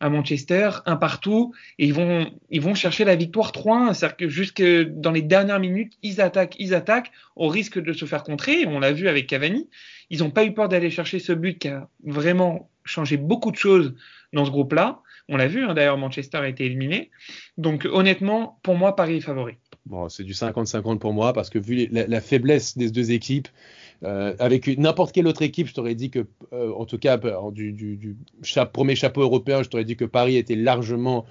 À 0.00 0.08
Manchester, 0.08 0.70
un 0.86 0.96
partout, 0.96 1.52
et 1.78 1.86
ils 1.86 1.92
vont, 1.92 2.30
ils 2.48 2.60
vont 2.62 2.74
chercher 2.74 3.04
la 3.04 3.16
victoire 3.16 3.52
3-1. 3.52 3.92
C'est-à-dire 3.92 4.16
que 4.16 4.28
jusque 4.28 4.62
dans 4.62 5.10
les 5.10 5.20
dernières 5.22 5.60
minutes, 5.60 5.92
ils 6.02 6.20
attaquent, 6.22 6.56
ils 6.58 6.74
attaquent, 6.74 7.12
au 7.36 7.48
risque 7.48 7.78
de 7.78 7.92
se 7.92 8.06
faire 8.06 8.24
contrer. 8.24 8.66
On 8.66 8.80
l'a 8.80 8.92
vu 8.92 9.08
avec 9.08 9.26
Cavani. 9.26 9.68
Ils 10.08 10.20
n'ont 10.20 10.30
pas 10.30 10.44
eu 10.44 10.54
peur 10.54 10.68
d'aller 10.68 10.90
chercher 10.90 11.18
ce 11.18 11.32
but 11.32 11.58
qui 11.58 11.68
a 11.68 11.88
vraiment 12.02 12.70
changé 12.84 13.18
beaucoup 13.18 13.50
de 13.50 13.56
choses 13.56 13.94
dans 14.32 14.46
ce 14.46 14.50
groupe-là. 14.50 15.00
On 15.28 15.36
l'a 15.36 15.46
vu, 15.46 15.64
hein, 15.64 15.74
d'ailleurs, 15.74 15.98
Manchester 15.98 16.38
a 16.38 16.48
été 16.48 16.64
éliminé. 16.64 17.10
Donc 17.58 17.86
honnêtement, 17.90 18.58
pour 18.62 18.76
moi, 18.76 18.96
Paris 18.96 19.16
est 19.16 19.20
favori. 19.20 19.56
Bon, 19.86 20.08
c'est 20.08 20.24
du 20.24 20.32
50-50 20.32 20.98
pour 20.98 21.12
moi 21.12 21.32
parce 21.32 21.50
que 21.50 21.58
vu 21.58 21.88
la, 21.90 22.20
faiblesse 22.20 22.76
des 22.76 22.90
deux 22.90 23.12
équipes, 23.12 23.48
euh, 24.04 24.34
avec 24.38 24.66
n'importe 24.78 25.12
quelle 25.12 25.26
autre 25.26 25.42
équipe, 25.42 25.66
je 25.66 25.74
t'aurais 25.74 25.94
dit 25.94 26.10
que, 26.10 26.26
euh, 26.52 26.72
en 26.74 26.84
tout 26.84 26.98
cas, 26.98 27.18
euh, 27.24 27.50
du, 27.50 27.72
du, 27.72 28.16
premier 28.72 28.94
chapeau 28.94 29.22
européen, 29.22 29.62
je 29.62 29.68
t'aurais 29.68 29.84
dit 29.84 29.96
que 29.96 30.04
Paris 30.04 30.36
était 30.36 30.56
largement 30.56 31.24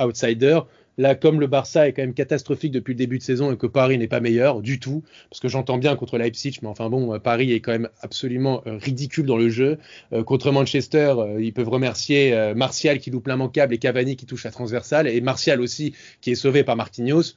outsider. 0.00 0.60
Là, 0.96 1.14
comme 1.14 1.40
le 1.40 1.46
Barça 1.46 1.88
est 1.88 1.92
quand 1.92 2.02
même 2.02 2.14
catastrophique 2.14 2.72
depuis 2.72 2.92
le 2.92 2.98
début 2.98 3.18
de 3.18 3.22
saison 3.22 3.52
et 3.52 3.56
que 3.56 3.66
Paris 3.66 3.98
n'est 3.98 4.08
pas 4.08 4.20
meilleur 4.20 4.62
du 4.62 4.78
tout, 4.78 5.02
parce 5.28 5.40
que 5.40 5.48
j'entends 5.48 5.78
bien 5.78 5.96
contre 5.96 6.18
Leipzig, 6.18 6.58
mais 6.62 6.68
enfin 6.68 6.88
bon, 6.88 7.18
Paris 7.18 7.52
est 7.52 7.60
quand 7.60 7.72
même 7.72 7.88
absolument 8.00 8.62
ridicule 8.64 9.26
dans 9.26 9.36
le 9.36 9.48
jeu. 9.48 9.78
contre 10.24 10.52
Manchester, 10.52 11.14
ils 11.40 11.52
peuvent 11.52 11.68
remercier 11.68 12.52
Martial 12.54 13.00
qui 13.00 13.10
loupe 13.10 13.26
l'immanquable 13.26 13.74
et 13.74 13.78
Cavani 13.78 14.16
qui 14.16 14.26
touche 14.26 14.44
la 14.44 14.52
transversale, 14.52 15.08
et 15.08 15.20
Martial 15.20 15.60
aussi 15.60 15.94
qui 16.20 16.30
est 16.30 16.36
sauvé 16.36 16.62
par 16.62 16.76
Marquinhos. 16.76 17.34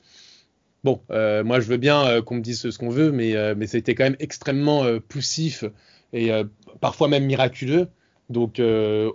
Bon, 0.83 1.01
euh, 1.11 1.43
moi 1.43 1.59
je 1.59 1.67
veux 1.67 1.77
bien 1.77 2.05
euh, 2.07 2.21
qu'on 2.21 2.35
me 2.35 2.41
dise 2.41 2.69
ce 2.69 2.77
qu'on 2.77 2.89
veut, 2.89 3.11
mais, 3.11 3.35
euh, 3.35 3.55
mais 3.57 3.67
c'était 3.67 3.95
quand 3.95 4.03
même 4.03 4.15
extrêmement 4.19 4.85
poussif 5.07 5.65
et 6.13 6.31
parfois 6.79 7.09
même 7.09 7.25
miraculeux. 7.25 7.89
Donc 8.29 8.61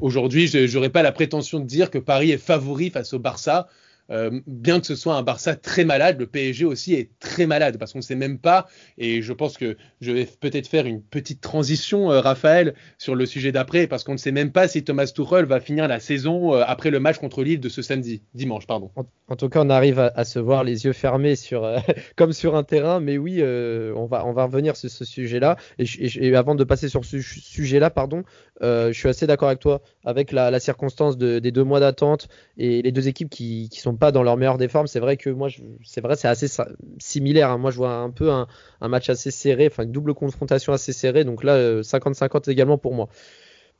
aujourd'hui, 0.01 0.47
je 0.47 0.75
n'aurais 0.75 0.91
pas 0.91 1.03
la 1.03 1.13
prétention 1.13 1.59
de 1.61 1.65
dire 1.65 1.91
que 1.91 1.99
Paris 1.99 2.31
est 2.31 2.39
favori 2.39 2.91
face 2.91 3.15
au 3.15 3.19
Barça. 3.19 3.69
Euh, 4.12 4.40
bien 4.46 4.81
que 4.81 4.87
ce 4.87 4.94
soit 4.94 5.14
un 5.14 5.22
Barça 5.22 5.57
très 5.57 5.85
malade, 5.85 6.18
le 6.18 6.27
PSG 6.27 6.64
aussi 6.64 6.94
est 6.94 7.11
très 7.18 7.46
malade 7.46 7.79
parce 7.79 7.92
qu'on 7.92 8.01
ne 8.01 8.05
sait 8.05 8.14
même 8.14 8.38
pas. 8.38 8.66
Et 8.98 9.22
je 9.22 9.33
pense 9.33 9.57
que 9.57 9.77
je 10.01 10.12
vais 10.12 10.29
peut-être 10.40 10.66
faire 10.66 10.87
une 10.87 11.03
petite 11.03 11.40
transition, 11.40 12.12
euh, 12.12 12.20
Raphaël, 12.20 12.75
sur 12.98 13.14
le 13.14 13.25
sujet 13.25 13.53
d'après, 13.53 13.87
parce 13.87 14.05
qu'on 14.05 14.12
ne 14.12 14.18
sait 14.18 14.33
même 14.33 14.53
pas 14.53 14.68
si 14.68 14.85
Thomas 14.85 15.07
Tuchel 15.07 15.46
va 15.46 15.61
finir 15.61 15.88
la 15.88 16.01
saison 16.01 16.55
euh, 16.55 16.62
après 16.66 16.90
le 16.90 17.01
match 17.01 17.18
contre 17.18 17.42
Lille 17.42 17.61
de 17.61 17.68
ce 17.68 17.81
samedi, 17.81 18.22
dimanche, 18.35 18.66
pardon. 18.66 18.90
En, 19.29 19.37
tout 19.37 19.48
cas, 19.48 19.62
on 19.64 19.70
arrive 19.70 19.98
à, 19.98 20.25
se 20.25 20.38
voir 20.38 20.62
les 20.62 20.85
yeux 20.85 20.92
fermés 20.92 21.37
sur, 21.37 21.66
comme 22.16 22.33
sur 22.33 22.55
un 22.55 22.64
terrain, 22.64 23.01
mais 23.01 23.16
oui, 23.16 23.42
on 23.42 24.07
va 24.07 24.27
on 24.27 24.33
va 24.33 24.44
revenir 24.44 24.77
sur 24.77 24.90
ce 24.90 25.05
sujet-là. 25.05 25.57
Et, 25.79 26.37
avant 26.37 26.55
de 26.55 26.64
passer 26.64 26.88
sur 26.88 27.05
ce 27.05 27.20
sujet-là, 27.20 27.90
pardon, 27.90 28.25
je 28.61 28.92
suis 28.92 29.09
assez 29.09 29.27
d'accord 29.27 29.48
avec 29.48 29.61
toi 29.61 29.81
avec 30.05 30.33
la, 30.33 30.61
circonstance 30.61 31.16
des 31.16 31.51
deux 31.51 31.64
mois 31.64 31.81
d'attente 31.81 32.29
et 32.57 32.83
les 32.83 32.92
deux 32.92 33.09
équipes 33.09 33.31
qui, 33.31 33.68
qui 33.70 33.81
sont 33.81 33.96
pas 34.03 34.11
dans 34.11 34.25
leur 34.25 34.37
meilleure 34.37 34.59
des 34.59 34.67
formes. 34.67 34.88
C'est 34.88 34.99
vrai 34.99 35.17
que 35.17 35.31
moi, 35.31 35.49
c'est 35.85 36.01
vrai, 36.01 36.17
c'est 36.17 36.27
assez 36.27 36.49
similaire. 36.99 37.51
Hein. 37.53 37.59
Moi, 37.59 37.71
je 37.71 37.77
vois 37.77 37.95
un 37.95 38.11
peu 38.11 38.33
un, 38.33 38.49
match 38.81 39.09
assez 39.09 39.31
serré, 39.31 39.69
enfin 39.71 39.85
une 39.85 39.93
double 39.93 40.12
confrontation 40.12 40.73
assez 40.73 40.93
serrée. 40.93 41.23
Donc 41.23 41.45
là, 41.45 41.83
50-50 41.83 42.49
euh, 42.49 42.51
également 42.51 42.79
pour 42.79 42.95
moi. 42.95 43.09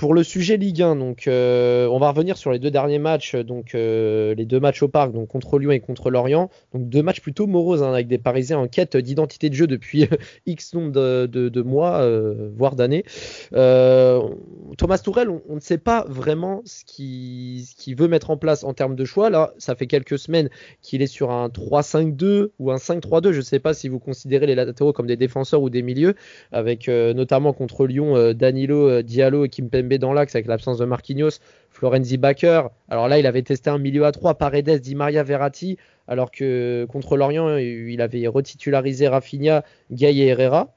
Pour 0.02 0.14
le 0.14 0.24
sujet 0.24 0.56
Ligue 0.56 0.82
1, 0.82 0.96
donc 0.96 1.28
euh, 1.28 1.86
on 1.86 2.00
va 2.00 2.10
revenir 2.10 2.36
sur 2.36 2.50
les 2.50 2.58
deux 2.58 2.72
derniers 2.72 2.98
matchs, 2.98 3.36
donc 3.36 3.76
euh, 3.76 4.34
les 4.34 4.46
deux 4.46 4.58
matchs 4.58 4.82
au 4.82 4.88
parc, 4.88 5.12
donc 5.12 5.28
contre 5.28 5.60
Lyon 5.60 5.70
et 5.70 5.78
contre 5.78 6.10
Lorient. 6.10 6.50
Donc 6.74 6.88
deux 6.88 7.04
matchs 7.04 7.20
plutôt 7.20 7.46
moroses 7.46 7.84
hein, 7.84 7.92
avec 7.92 8.08
des 8.08 8.18
Parisiens 8.18 8.58
en 8.58 8.66
quête 8.66 8.96
d'identité 8.96 9.48
de 9.48 9.54
jeu 9.54 9.68
depuis 9.68 10.08
X 10.46 10.74
nombre 10.74 10.90
de, 10.90 11.62
mois, 11.62 12.00
euh, 12.00 12.50
voire 12.52 12.74
d'années. 12.74 13.04
Thomas 13.52 14.98
Tourel, 14.98 15.28
on, 15.28 15.54
ne 15.54 15.60
sait 15.60 15.78
pas 15.78 16.04
vraiment 16.08 16.62
ce 16.64 16.84
qu'il 16.84 17.96
veut 17.96 18.08
mettre 18.08 18.30
en 18.30 18.36
place 18.36 18.64
en 18.64 18.74
termes 18.74 18.96
de 18.96 19.04
choix. 19.04 19.30
Là, 19.30 19.54
ça 19.58 19.76
fait 19.76 19.86
quelques 19.86 20.18
semaines 20.18 20.50
qu'il 20.80 21.00
est 21.02 21.06
sur 21.06 21.30
un 21.30 21.46
3-5-2 21.46 22.48
ou 22.58 22.72
un 22.72 22.76
5-3-2. 22.76 23.30
Je 23.30 23.36
ne 23.36 23.42
sais 23.42 23.60
pas 23.60 23.72
si 23.72 23.88
vous 23.88 24.00
considérez 24.00 24.46
les 24.46 24.56
latéraux 24.56 24.92
comme 24.92 25.06
des 25.06 25.16
défenseurs 25.16 25.62
ou 25.62 25.70
des 25.70 25.82
milieux, 25.82 26.16
avec 26.50 26.88
notamment 26.88 27.52
contre 27.52 27.86
Lyon 27.86 28.32
Danilo, 28.32 29.02
Diallo 29.02 29.44
et 29.44 29.48
Kimpembe 29.48 29.91
dans 29.98 30.12
l'axe 30.12 30.35
avec 30.35 30.46
l'absence 30.46 30.78
de 30.78 30.85
Marquinhos, 30.85 31.38
Florenzi 31.70 32.16
Baker. 32.16 32.64
Alors 32.88 33.09
là, 33.09 33.18
il 33.18 33.26
avait 33.26 33.42
testé 33.42 33.70
un 33.70 33.78
milieu 33.78 34.05
à 34.05 34.12
3, 34.12 34.35
Paredes, 34.35 34.81
Di 34.81 34.94
Maria, 34.94 35.22
Verratti, 35.22 35.78
alors 36.09 36.31
que 36.31 36.87
contre 36.90 37.16
Lorient, 37.16 37.57
il 37.57 38.00
avait 38.00 38.26
retitularisé 38.26 39.09
Rafinha, 39.09 39.64
Gay 39.90 40.14
et 40.14 40.26
Herrera. 40.26 40.74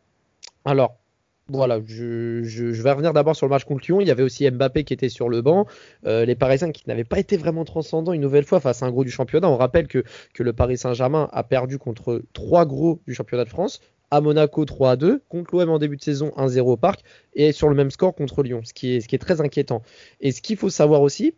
Alors, 0.65 0.97
voilà, 1.47 1.79
je, 1.85 2.81
vais 2.81 2.91
revenir 2.91 3.13
d'abord 3.13 3.35
sur 3.35 3.45
le 3.45 3.51
match 3.51 3.65
contre 3.65 3.85
Lyon. 3.85 4.01
Il 4.01 4.07
y 4.07 4.11
avait 4.11 4.23
aussi 4.23 4.49
Mbappé 4.49 4.83
qui 4.83 4.93
était 4.93 5.09
sur 5.09 5.29
le 5.29 5.41
banc. 5.43 5.67
Euh, 6.07 6.25
les 6.25 6.33
Parisiens 6.33 6.71
qui 6.71 6.83
n'avaient 6.87 7.03
pas 7.03 7.19
été 7.19 7.37
vraiment 7.37 7.65
transcendants 7.65 8.13
une 8.13 8.21
nouvelle 8.21 8.45
fois 8.45 8.59
face 8.59 8.81
à 8.81 8.87
un 8.87 8.91
gros 8.91 9.03
du 9.03 9.11
championnat. 9.11 9.47
On 9.47 9.57
rappelle 9.57 9.87
que, 9.87 10.03
que 10.33 10.41
le 10.41 10.53
Paris 10.53 10.77
Saint-Germain 10.77 11.29
a 11.31 11.43
perdu 11.43 11.77
contre 11.77 12.23
trois 12.33 12.65
gros 12.65 12.99
du 13.05 13.13
championnat 13.13 13.43
de 13.43 13.49
France 13.49 13.79
à 14.11 14.21
Monaco 14.21 14.65
3 14.65 14.91
à 14.91 14.95
2, 14.95 15.21
contre 15.29 15.55
l'OM 15.55 15.69
en 15.69 15.79
début 15.79 15.97
de 15.97 16.01
saison 16.01 16.31
1-0 16.37 16.59
au 16.61 16.77
parc, 16.77 17.01
et 17.33 17.51
sur 17.51 17.69
le 17.69 17.75
même 17.75 17.91
score 17.91 18.15
contre 18.15 18.43
Lyon, 18.43 18.61
ce 18.63 18.73
qui 18.73 18.95
est, 18.95 19.17
très 19.17 19.41
inquiétant. 19.41 19.81
Et 20.21 20.31
ce 20.31 20.41
qu'il 20.41 20.57
faut 20.57 20.69
savoir 20.69 21.01
aussi, 21.01 21.33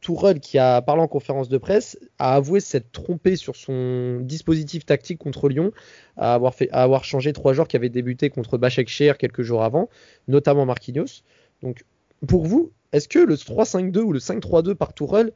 Tourelle, 0.00 0.40
qui 0.40 0.58
a 0.58 0.82
parlé 0.82 1.02
en 1.02 1.08
conférence 1.08 1.48
de 1.48 1.58
presse, 1.58 1.98
a 2.18 2.34
avoué 2.34 2.60
s'être 2.60 2.92
trompé 2.92 3.36
sur 3.36 3.56
son 3.56 4.20
dispositif 4.20 4.86
tactique 4.86 5.18
contre 5.18 5.48
Lyon, 5.48 5.72
à 6.16 6.34
avoir, 6.34 7.04
changé 7.04 7.32
trois 7.32 7.52
joueurs 7.52 7.68
qui 7.68 7.76
avaient 7.76 7.88
débuté 7.88 8.30
contre 8.30 8.58
Bachek 8.58 8.88
Cher 8.88 9.18
quelques 9.18 9.42
jours 9.42 9.62
avant, 9.62 9.88
notamment 10.28 10.66
Marquinhos. 10.66 11.22
Donc, 11.62 11.84
pour 12.26 12.46
vous, 12.46 12.72
est-ce 12.92 13.08
que 13.08 13.18
le 13.18 13.34
3-5-2 13.34 13.98
ou 13.98 14.12
le 14.12 14.18
5-3-2 14.18 14.74
par 14.74 14.92
Tourelle, 14.92 15.32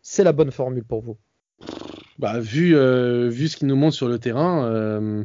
c'est 0.00 0.24
la 0.24 0.32
bonne 0.32 0.50
formule 0.50 0.84
pour 0.84 1.00
vous? 1.00 1.16
Bah, 2.18 2.38
vu, 2.38 2.76
euh, 2.76 3.28
vu 3.28 3.48
ce 3.48 3.56
qu'il 3.56 3.66
nous 3.66 3.76
montre 3.76 3.94
sur 3.94 4.08
le 4.08 4.18
terrain, 4.18 4.66
euh, 4.70 5.24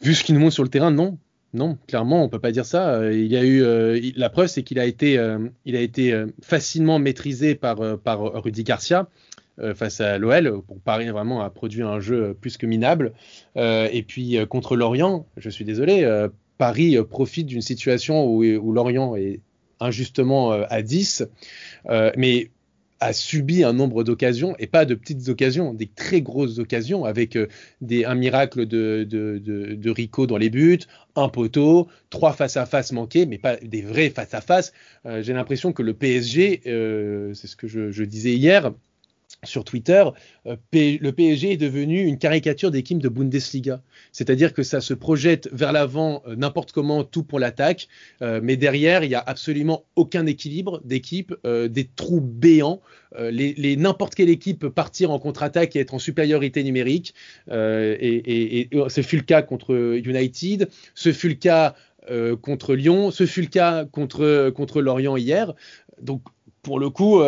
vu 0.00 0.14
ce 0.14 0.24
qu'il 0.24 0.34
nous 0.34 0.40
montre 0.40 0.54
sur 0.54 0.62
le 0.62 0.68
terrain, 0.68 0.90
non. 0.90 1.18
Non, 1.54 1.78
clairement, 1.86 2.22
on 2.22 2.28
peut 2.28 2.38
pas 2.38 2.52
dire 2.52 2.66
ça. 2.66 2.90
Euh, 2.90 3.14
il 3.14 3.26
y 3.26 3.36
a 3.36 3.42
eu 3.42 4.12
la 4.16 4.28
preuve, 4.28 4.48
c'est 4.48 4.62
qu'il 4.62 4.78
a 4.78 4.84
été, 4.84 5.18
il 5.64 5.76
a 5.76 5.80
été 5.80 6.24
facilement 6.42 6.98
maîtrisé 6.98 7.54
par 7.54 7.98
par 7.98 8.20
Rudy 8.20 8.64
Garcia 8.64 9.08
face 9.74 10.02
à 10.02 10.18
l'OL. 10.18 10.60
Pour 10.66 10.78
Paris 10.80 11.08
vraiment 11.08 11.40
a 11.40 11.48
produit 11.48 11.82
un 11.82 12.00
jeu 12.00 12.36
plus 12.38 12.58
que 12.58 12.66
minable. 12.66 13.14
et 13.56 14.04
puis 14.06 14.36
contre 14.46 14.76
Lorient, 14.76 15.26
je 15.38 15.48
suis 15.48 15.64
désolé, 15.64 16.06
Paris 16.58 16.98
profite 17.08 17.46
d'une 17.46 17.62
situation 17.62 18.26
où, 18.26 18.44
où, 18.44 18.72
Lorient 18.72 19.16
est 19.16 19.40
injustement 19.80 20.50
à 20.50 20.82
10, 20.82 21.24
mais 22.18 22.50
a 23.00 23.12
subi 23.12 23.64
un 23.64 23.72
nombre 23.72 24.04
d'occasions, 24.04 24.54
et 24.58 24.66
pas 24.66 24.84
de 24.84 24.94
petites 24.94 25.28
occasions, 25.28 25.74
des 25.74 25.86
très 25.86 26.20
grosses 26.20 26.58
occasions, 26.58 27.04
avec 27.04 27.36
euh, 27.36 27.46
un 27.90 28.14
miracle 28.14 28.66
de, 28.66 29.90
Rico 29.90 30.26
dans 30.26 30.36
les 30.36 30.50
buts, 30.50 30.80
un 31.16 31.28
poteau, 31.28 31.88
trois 32.10 32.32
face-à-face 32.32 32.92
manqués, 32.92 33.26
mais 33.26 33.38
pas 33.38 33.56
des 33.56 33.82
vrais 33.82 34.10
face-à-face. 34.10 34.72
Euh, 35.06 35.22
j'ai 35.22 35.32
l'impression 35.32 35.72
que 35.72 35.82
le 35.82 35.94
PSG, 35.94 36.62
euh, 36.66 37.34
c'est 37.34 37.46
ce 37.46 37.56
que 37.56 37.68
je 37.68 38.02
disais 38.04 38.34
hier, 38.34 38.72
sur 39.44 39.64
Twitter, 39.64 40.04
euh, 40.46 40.56
le 40.74 41.10
PSG 41.10 41.52
est 41.52 41.56
devenu 41.56 42.02
une 42.02 42.18
caricature 42.18 42.70
d'équipe 42.70 42.98
de 42.98 43.08
Bundesliga. 43.08 43.82
C'est-à-dire 44.10 44.52
que 44.52 44.62
ça 44.62 44.80
se 44.80 44.94
projette 44.94 45.48
vers 45.52 45.72
l'avant 45.72 46.22
euh, 46.26 46.34
n'importe 46.34 46.72
comment, 46.72 47.04
tout 47.04 47.22
pour 47.22 47.38
l'attaque, 47.38 47.88
euh, 48.20 48.40
mais 48.42 48.56
derrière, 48.56 49.04
il 49.04 49.08
n'y 49.08 49.14
a 49.14 49.22
absolument 49.24 49.84
aucun 49.96 50.26
équilibre 50.26 50.80
d'équipe, 50.84 51.34
des 51.44 51.88
trous 51.96 52.20
béants. 52.20 52.80
n'importe 53.12 54.14
quelle 54.14 54.28
équipe 54.28 54.60
peut 54.60 54.70
partir 54.70 55.10
en 55.10 55.18
contre-attaque 55.18 55.76
et 55.76 55.80
être 55.80 55.94
en 55.94 55.98
supériorité 55.98 56.62
numérique. 56.62 57.14
Et, 57.50 58.68
ce 58.88 59.02
fut 59.02 59.16
le 59.16 59.22
cas 59.22 59.42
contre 59.42 59.74
United, 59.74 60.68
ce 60.94 61.12
fut 61.12 61.28
le 61.28 61.34
cas 61.34 61.74
contre 62.40 62.74
Lyon, 62.74 63.10
ce 63.10 63.26
fut 63.26 63.42
le 63.42 63.48
cas 63.48 63.84
contre, 63.84 64.50
contre 64.50 64.80
Lorient 64.80 65.16
hier. 65.16 65.54
Donc, 66.00 66.22
pour 66.62 66.78
le 66.78 66.90
coup, 66.90 67.20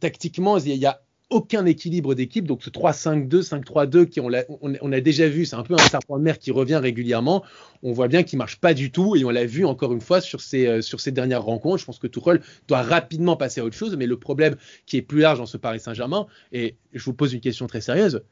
tactiquement, 0.00 0.58
il 0.58 0.76
y 0.76 0.86
a 0.86 1.02
aucun 1.32 1.66
équilibre 1.66 2.14
d'équipe. 2.14 2.46
Donc 2.46 2.62
ce 2.62 2.70
3-5-2, 2.70 3.42
5-3-2 3.42 4.06
qui 4.06 4.20
on 4.20 4.92
a, 4.92 5.00
déjà 5.00 5.28
vu, 5.28 5.46
c'est 5.46 5.56
un 5.56 5.62
peu 5.62 5.74
un 5.74 5.88
serpent 5.88 6.18
de 6.18 6.22
mer 6.22 6.38
qui 6.38 6.50
revient 6.50 6.76
régulièrement. 6.76 7.42
On 7.82 7.92
voit 7.92 8.08
bien 8.08 8.22
qu'il 8.22 8.38
marche 8.38 8.56
pas 8.56 8.74
du 8.74 8.92
tout 8.92 9.16
et 9.16 9.24
on 9.24 9.30
l'a 9.30 9.46
vu 9.46 9.64
encore 9.64 9.92
une 9.92 10.00
fois 10.00 10.20
sur 10.20 10.40
ces, 10.40 10.66
euh, 10.66 10.82
sur 10.82 11.00
ces 11.00 11.10
dernières 11.10 11.42
rencontres. 11.42 11.78
Je 11.78 11.84
pense 11.86 11.98
que 11.98 12.06
Tuchel 12.06 12.40
doit 12.68 12.82
rapidement 12.82 13.36
passer 13.36 13.60
à 13.60 13.64
autre 13.64 13.76
chose. 13.76 13.96
Mais 13.96 14.06
le 14.06 14.18
problème 14.18 14.56
qui 14.86 14.96
est 14.96 15.02
plus 15.02 15.20
large 15.20 15.38
dans 15.38 15.46
ce 15.46 15.56
Paris 15.56 15.80
Saint-Germain, 15.80 16.26
et 16.52 16.76
je 16.92 17.02
vous 17.04 17.14
pose 17.14 17.32
une 17.32 17.40
question 17.40 17.66
très 17.66 17.80
sérieuse, 17.80 18.22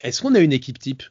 est-ce 0.00 0.22
qu'on 0.22 0.34
a 0.34 0.40
une 0.40 0.52
équipe 0.52 0.78
type? 0.78 1.02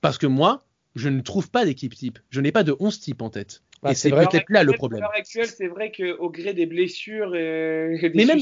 Parce 0.00 0.18
que 0.18 0.26
moi, 0.26 0.64
je 0.94 1.08
ne 1.08 1.20
trouve 1.20 1.50
pas 1.50 1.64
d'équipe 1.64 1.94
type. 1.94 2.18
Je 2.30 2.40
n'ai 2.40 2.52
pas 2.52 2.64
de 2.64 2.74
11 2.78 3.00
types 3.00 3.22
en 3.22 3.30
tête. 3.30 3.62
Bah, 3.82 3.90
et 3.90 3.94
c'est 3.94 4.10
peut-être 4.10 4.48
là 4.48 4.62
le 4.62 4.72
problème. 4.74 5.02
À 5.02 5.06
l'heure 5.06 5.16
actuelle, 5.16 5.48
c'est 5.48 5.66
vrai 5.66 5.90
qu'au 5.90 6.30
gré 6.30 6.54
des 6.54 6.66
blessures 6.66 7.34
et 7.34 7.98
des 8.02 8.12
Mais 8.14 8.24
même, 8.24 8.38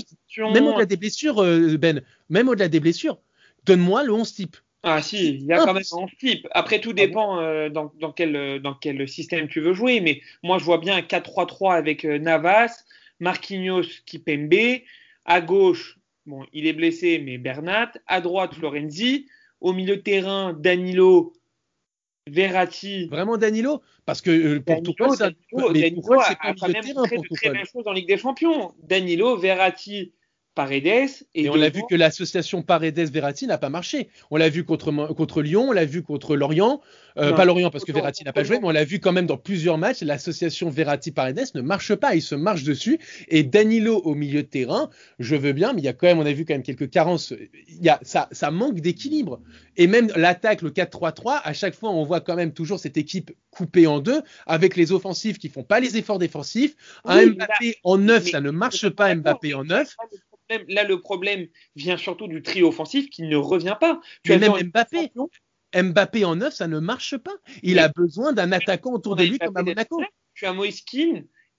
même 0.52 0.66
au-delà 0.66 0.84
des 0.84 0.96
blessures, 0.96 1.42
euh, 1.42 1.78
Ben, 1.78 2.02
même 2.28 2.48
au-delà 2.48 2.68
des 2.68 2.80
blessures, 2.80 3.18
donne-moi 3.64 4.04
le 4.04 4.12
11 4.12 4.34
type. 4.34 4.56
Ah 4.82 5.02
si, 5.02 5.34
il 5.34 5.44
y 5.44 5.52
a 5.52 5.58
quand 5.58 5.74
même 5.74 5.82
un 5.92 5.96
11 5.96 6.10
type. 6.18 6.46
Après, 6.52 6.80
tout 6.80 6.90
ah 6.90 6.94
dépend 6.94 7.40
euh, 7.40 7.68
dans, 7.68 7.92
dans, 8.00 8.12
quel, 8.12 8.60
dans 8.60 8.74
quel 8.74 9.08
système 9.08 9.48
tu 9.48 9.60
veux 9.60 9.72
jouer. 9.72 10.00
Mais 10.00 10.20
moi, 10.42 10.58
je 10.58 10.64
vois 10.64 10.78
bien 10.78 10.96
un 10.96 11.00
4-3-3 11.00 11.74
avec 11.74 12.04
euh, 12.04 12.18
Navas, 12.18 12.84
Marquinhos, 13.18 13.84
Kipembe. 14.06 14.80
À 15.24 15.40
gauche, 15.40 15.98
bon, 16.26 16.46
il 16.52 16.66
est 16.66 16.72
blessé, 16.72 17.18
mais 17.18 17.38
Bernat. 17.38 17.92
À 18.06 18.20
droite, 18.20 18.54
Florenzi. 18.54 19.26
Au 19.60 19.74
milieu 19.74 19.96
de 19.96 20.02
terrain, 20.02 20.54
Danilo, 20.54 21.34
Verratti. 22.30 23.06
Vraiment 23.06 23.36
Danilo 23.36 23.82
Parce 24.06 24.20
que 24.20 24.30
euh, 24.30 24.60
pour 24.60 24.76
Danilo, 24.76 25.14
ça, 25.14 25.30
Danilo, 25.52 25.72
Danilo 25.72 26.20
a, 26.20 26.30
a, 26.40 26.54
quand 26.54 26.68
même 26.68 26.82
très, 26.82 27.18
très 27.36 27.50
belles 27.50 27.66
choses 27.66 27.86
en 27.86 27.92
Ligue 27.92 28.08
des 28.08 28.16
Champions. 28.16 28.72
Danilo, 28.82 29.36
Verratti, 29.36 30.12
Paredes. 30.60 31.08
Et, 31.34 31.48
on 31.48 31.54
l'a 31.54 31.70
vu 31.70 31.80
que 31.88 31.94
l'association 31.94 32.60
Paredes-Verratti 32.60 33.46
n'a 33.46 33.56
pas 33.56 33.70
marché. 33.70 34.10
On 34.30 34.36
l'a 34.36 34.50
vu 34.50 34.62
contre, 34.62 34.92
contre 35.14 35.40
Lyon, 35.40 35.68
on 35.70 35.72
l'a 35.72 35.86
vu 35.86 36.02
contre 36.02 36.36
Lorient. 36.36 36.82
Euh, 37.16 37.32
pas 37.32 37.46
Lorient 37.46 37.70
parce 37.70 37.84
que 37.84 37.92
Verratti 37.92 38.24
n'a 38.24 38.34
pas 38.34 38.44
joué, 38.44 38.58
mais 38.58 38.66
on 38.66 38.70
l'a 38.70 38.84
vu 38.84 39.00
quand 39.00 39.12
même 39.12 39.24
dans 39.24 39.38
plusieurs 39.38 39.78
matchs. 39.78 40.02
L'association 40.02 40.68
Verratti-Paredes 40.68 41.54
ne 41.54 41.62
marche 41.62 41.94
pas. 41.94 42.14
Il 42.14 42.20
se 42.20 42.34
marche 42.34 42.62
dessus. 42.62 43.00
Et 43.28 43.42
Danilo 43.42 44.02
au 44.04 44.14
milieu 44.14 44.42
de 44.42 44.48
terrain, 44.48 44.90
je 45.18 45.34
veux 45.34 45.54
bien, 45.54 45.72
mais 45.72 45.80
il 45.80 45.84
y 45.86 45.88
a 45.88 45.94
quand 45.94 46.08
même, 46.08 46.18
on 46.18 46.26
a 46.26 46.32
vu 46.32 46.44
quand 46.44 46.52
même 46.52 46.62
quelques 46.62 46.90
carences. 46.90 47.32
Il 47.68 47.82
y 47.82 47.88
a, 47.88 47.98
ça, 48.02 48.28
ça 48.30 48.50
manque 48.50 48.80
d'équilibre. 48.80 49.40
Et 49.78 49.86
même 49.86 50.12
l'attaque, 50.14 50.60
le 50.60 50.70
4-3-3, 50.70 51.40
à 51.42 51.54
chaque 51.54 51.74
fois, 51.74 51.88
on 51.88 52.04
voit 52.04 52.20
quand 52.20 52.36
même 52.36 52.52
toujours 52.52 52.78
cette 52.78 52.98
équipe 52.98 53.32
coupée 53.50 53.86
en 53.86 54.00
deux 54.00 54.20
avec 54.46 54.76
les 54.76 54.92
offensifs 54.92 55.38
qui 55.38 55.48
font 55.48 55.64
pas 55.64 55.80
les 55.80 55.96
efforts 55.96 56.18
défensifs. 56.18 56.76
Un 57.06 57.28
Mbappé 57.28 57.76
en 57.82 57.96
neuf, 57.96 58.28
ça 58.28 58.42
ne 58.42 58.50
marche 58.50 58.90
pas. 58.90 59.14
Mbappé 59.14 59.54
en 59.54 59.64
neuf 59.64 59.96
là, 60.68 60.84
le 60.84 61.00
problème 61.00 61.46
vient 61.76 61.96
surtout 61.96 62.28
du 62.28 62.42
trio 62.42 62.68
offensif 62.68 63.10
qui 63.10 63.22
ne 63.22 63.36
revient 63.36 63.76
pas. 63.80 64.00
Tu 64.24 64.32
as 64.32 64.38
même 64.38 64.52
Mbappé. 64.52 65.12
Mbappé 65.74 66.24
en 66.24 66.36
neuf, 66.36 66.54
ça 66.54 66.66
ne 66.66 66.78
marche 66.78 67.16
pas. 67.16 67.34
Il 67.62 67.78
a 67.78 67.88
besoin 67.88 68.32
d'un 68.32 68.52
attaquant 68.52 68.92
autour 68.92 69.16
de 69.16 69.24
lui 69.24 69.38
comme 69.38 69.56
à 69.56 69.62
Monaco. 69.62 70.02
Tu 70.34 70.46
as 70.46 70.52
Moïse 70.52 70.84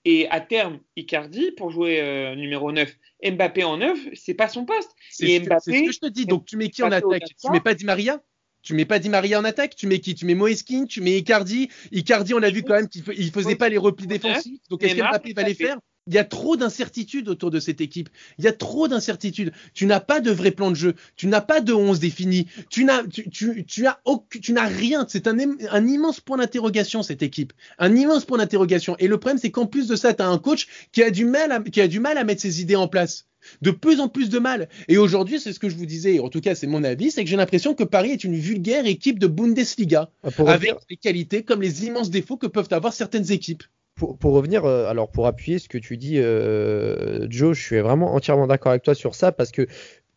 et 0.04 0.28
à 0.30 0.40
terme 0.40 0.80
Icardi 0.96 1.52
pour 1.52 1.70
jouer 1.70 2.00
euh, 2.00 2.34
numéro 2.34 2.72
9. 2.72 2.92
Mbappé 3.24 3.64
en 3.64 3.76
neuf, 3.76 3.98
c'est 4.14 4.34
pas 4.34 4.48
son 4.48 4.64
poste. 4.64 4.90
C'est 5.10 5.38
ce, 5.38 5.44
ce, 5.44 5.70
que 5.70 5.92
je 5.92 5.98
te 5.98 6.08
dis. 6.08 6.26
Donc 6.26 6.44
tu 6.44 6.56
mets 6.56 6.68
qui 6.68 6.82
en 6.82 6.90
attaque? 6.90 7.22
Tu 7.40 7.50
mets 7.50 7.60
pas 7.60 7.74
Di 7.74 7.84
Maria? 7.84 8.20
Tu 8.62 8.74
mets 8.74 8.84
pas 8.84 8.98
Di 8.98 9.08
Maria 9.08 9.38
en 9.40 9.44
attaque, 9.44 9.74
tu 9.76 9.86
mets 9.86 10.00
qui? 10.00 10.14
Tu 10.14 10.24
mets 10.24 10.34
Moïse 10.34 10.64
tu 10.64 11.00
mets 11.00 11.18
Icardi? 11.18 11.68
Icardi, 11.92 12.34
on 12.34 12.38
l'a 12.38 12.50
vu 12.50 12.62
quand 12.62 12.74
même 12.74 12.88
qu'il 12.88 13.30
faisait 13.30 13.56
pas 13.56 13.68
les 13.68 13.78
replis 13.78 14.06
défensifs. 14.06 14.60
Donc 14.70 14.82
est-ce 14.82 14.96
qu'Mbappé 14.96 15.32
va 15.32 15.42
les 15.42 15.54
faire? 15.54 15.78
Il 16.08 16.14
y 16.14 16.18
a 16.18 16.24
trop 16.24 16.56
d'incertitudes 16.56 17.28
autour 17.28 17.50
de 17.50 17.60
cette 17.60 17.80
équipe. 17.80 18.08
Il 18.38 18.44
y 18.44 18.48
a 18.48 18.52
trop 18.52 18.88
d'incertitudes. 18.88 19.52
Tu 19.72 19.86
n'as 19.86 20.00
pas 20.00 20.20
de 20.20 20.32
vrai 20.32 20.50
plan 20.50 20.70
de 20.70 20.76
jeu. 20.76 20.94
Tu 21.16 21.28
n'as 21.28 21.40
pas 21.40 21.60
de 21.60 21.72
11 21.72 22.00
défini. 22.00 22.48
Tu 22.70 22.84
n'as, 22.84 23.04
tu, 23.04 23.30
tu, 23.30 23.64
tu 23.64 23.86
as, 23.86 24.02
tu 24.40 24.52
n'as 24.52 24.66
rien. 24.66 25.06
C'est 25.08 25.28
un, 25.28 25.36
un 25.38 25.86
immense 25.86 26.20
point 26.20 26.38
d'interrogation, 26.38 27.02
cette 27.02 27.22
équipe. 27.22 27.52
Un 27.78 27.94
immense 27.94 28.24
point 28.24 28.38
d'interrogation. 28.38 28.96
Et 28.98 29.06
le 29.06 29.18
problème, 29.18 29.38
c'est 29.38 29.50
qu'en 29.52 29.66
plus 29.66 29.86
de 29.86 29.94
ça, 29.94 30.12
tu 30.12 30.22
as 30.22 30.28
un 30.28 30.38
coach 30.38 30.66
qui 30.90 31.02
a 31.02 31.10
du 31.10 31.24
mal 31.24 31.52
à, 31.52 31.60
qui 31.60 31.80
a 31.80 31.86
du 31.86 32.00
mal 32.00 32.18
à 32.18 32.24
mettre 32.24 32.42
ses 32.42 32.60
idées 32.60 32.76
en 32.76 32.88
place. 32.88 33.26
De 33.60 33.72
plus 33.72 34.00
en 34.00 34.08
plus 34.08 34.28
de 34.28 34.38
mal. 34.38 34.68
Et 34.86 34.98
aujourd'hui, 34.98 35.40
c'est 35.40 35.52
ce 35.52 35.58
que 35.58 35.68
je 35.68 35.74
vous 35.74 35.86
disais, 35.86 36.20
en 36.20 36.28
tout 36.28 36.40
cas, 36.40 36.54
c'est 36.54 36.68
mon 36.68 36.84
avis, 36.84 37.10
c'est 37.10 37.24
que 37.24 37.30
j'ai 37.30 37.36
l'impression 37.36 37.74
que 37.74 37.82
Paris 37.82 38.10
est 38.10 38.22
une 38.22 38.36
vulgaire 38.36 38.86
équipe 38.86 39.18
de 39.18 39.26
Bundesliga. 39.26 40.10
Ah, 40.22 40.28
avec 40.46 40.74
les 40.88 40.96
qualités 40.96 41.42
comme 41.42 41.60
les 41.60 41.84
immenses 41.84 42.10
défauts 42.10 42.36
que 42.36 42.46
peuvent 42.46 42.68
avoir 42.70 42.92
certaines 42.92 43.32
équipes 43.32 43.64
pour, 43.94 44.32
revenir, 44.32 44.64
euh, 44.64 44.88
alors 44.88 45.10
pour 45.10 45.26
appuyer 45.26 45.58
ce 45.58 45.68
que 45.68 45.78
tu 45.78 45.96
dis, 45.96 46.18
euh, 46.18 47.26
Joe, 47.30 47.56
je 47.56 47.62
suis 47.62 47.78
vraiment 47.80 48.14
entièrement 48.14 48.46
d'accord 48.46 48.70
avec 48.70 48.82
toi 48.82 48.94
sur 48.94 49.14
ça 49.14 49.32
parce 49.32 49.52
que 49.52 49.66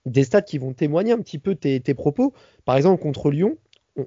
des 0.05 0.23
stats 0.23 0.41
qui 0.41 0.57
vont 0.57 0.73
témoigner 0.73 1.11
un 1.11 1.19
petit 1.19 1.39
peu 1.39 1.55
tes, 1.55 1.79
tes 1.79 1.93
propos. 1.93 2.33
Par 2.63 2.77
exemple, 2.77 3.01
contre 3.01 3.31
Lyon, 3.31 3.57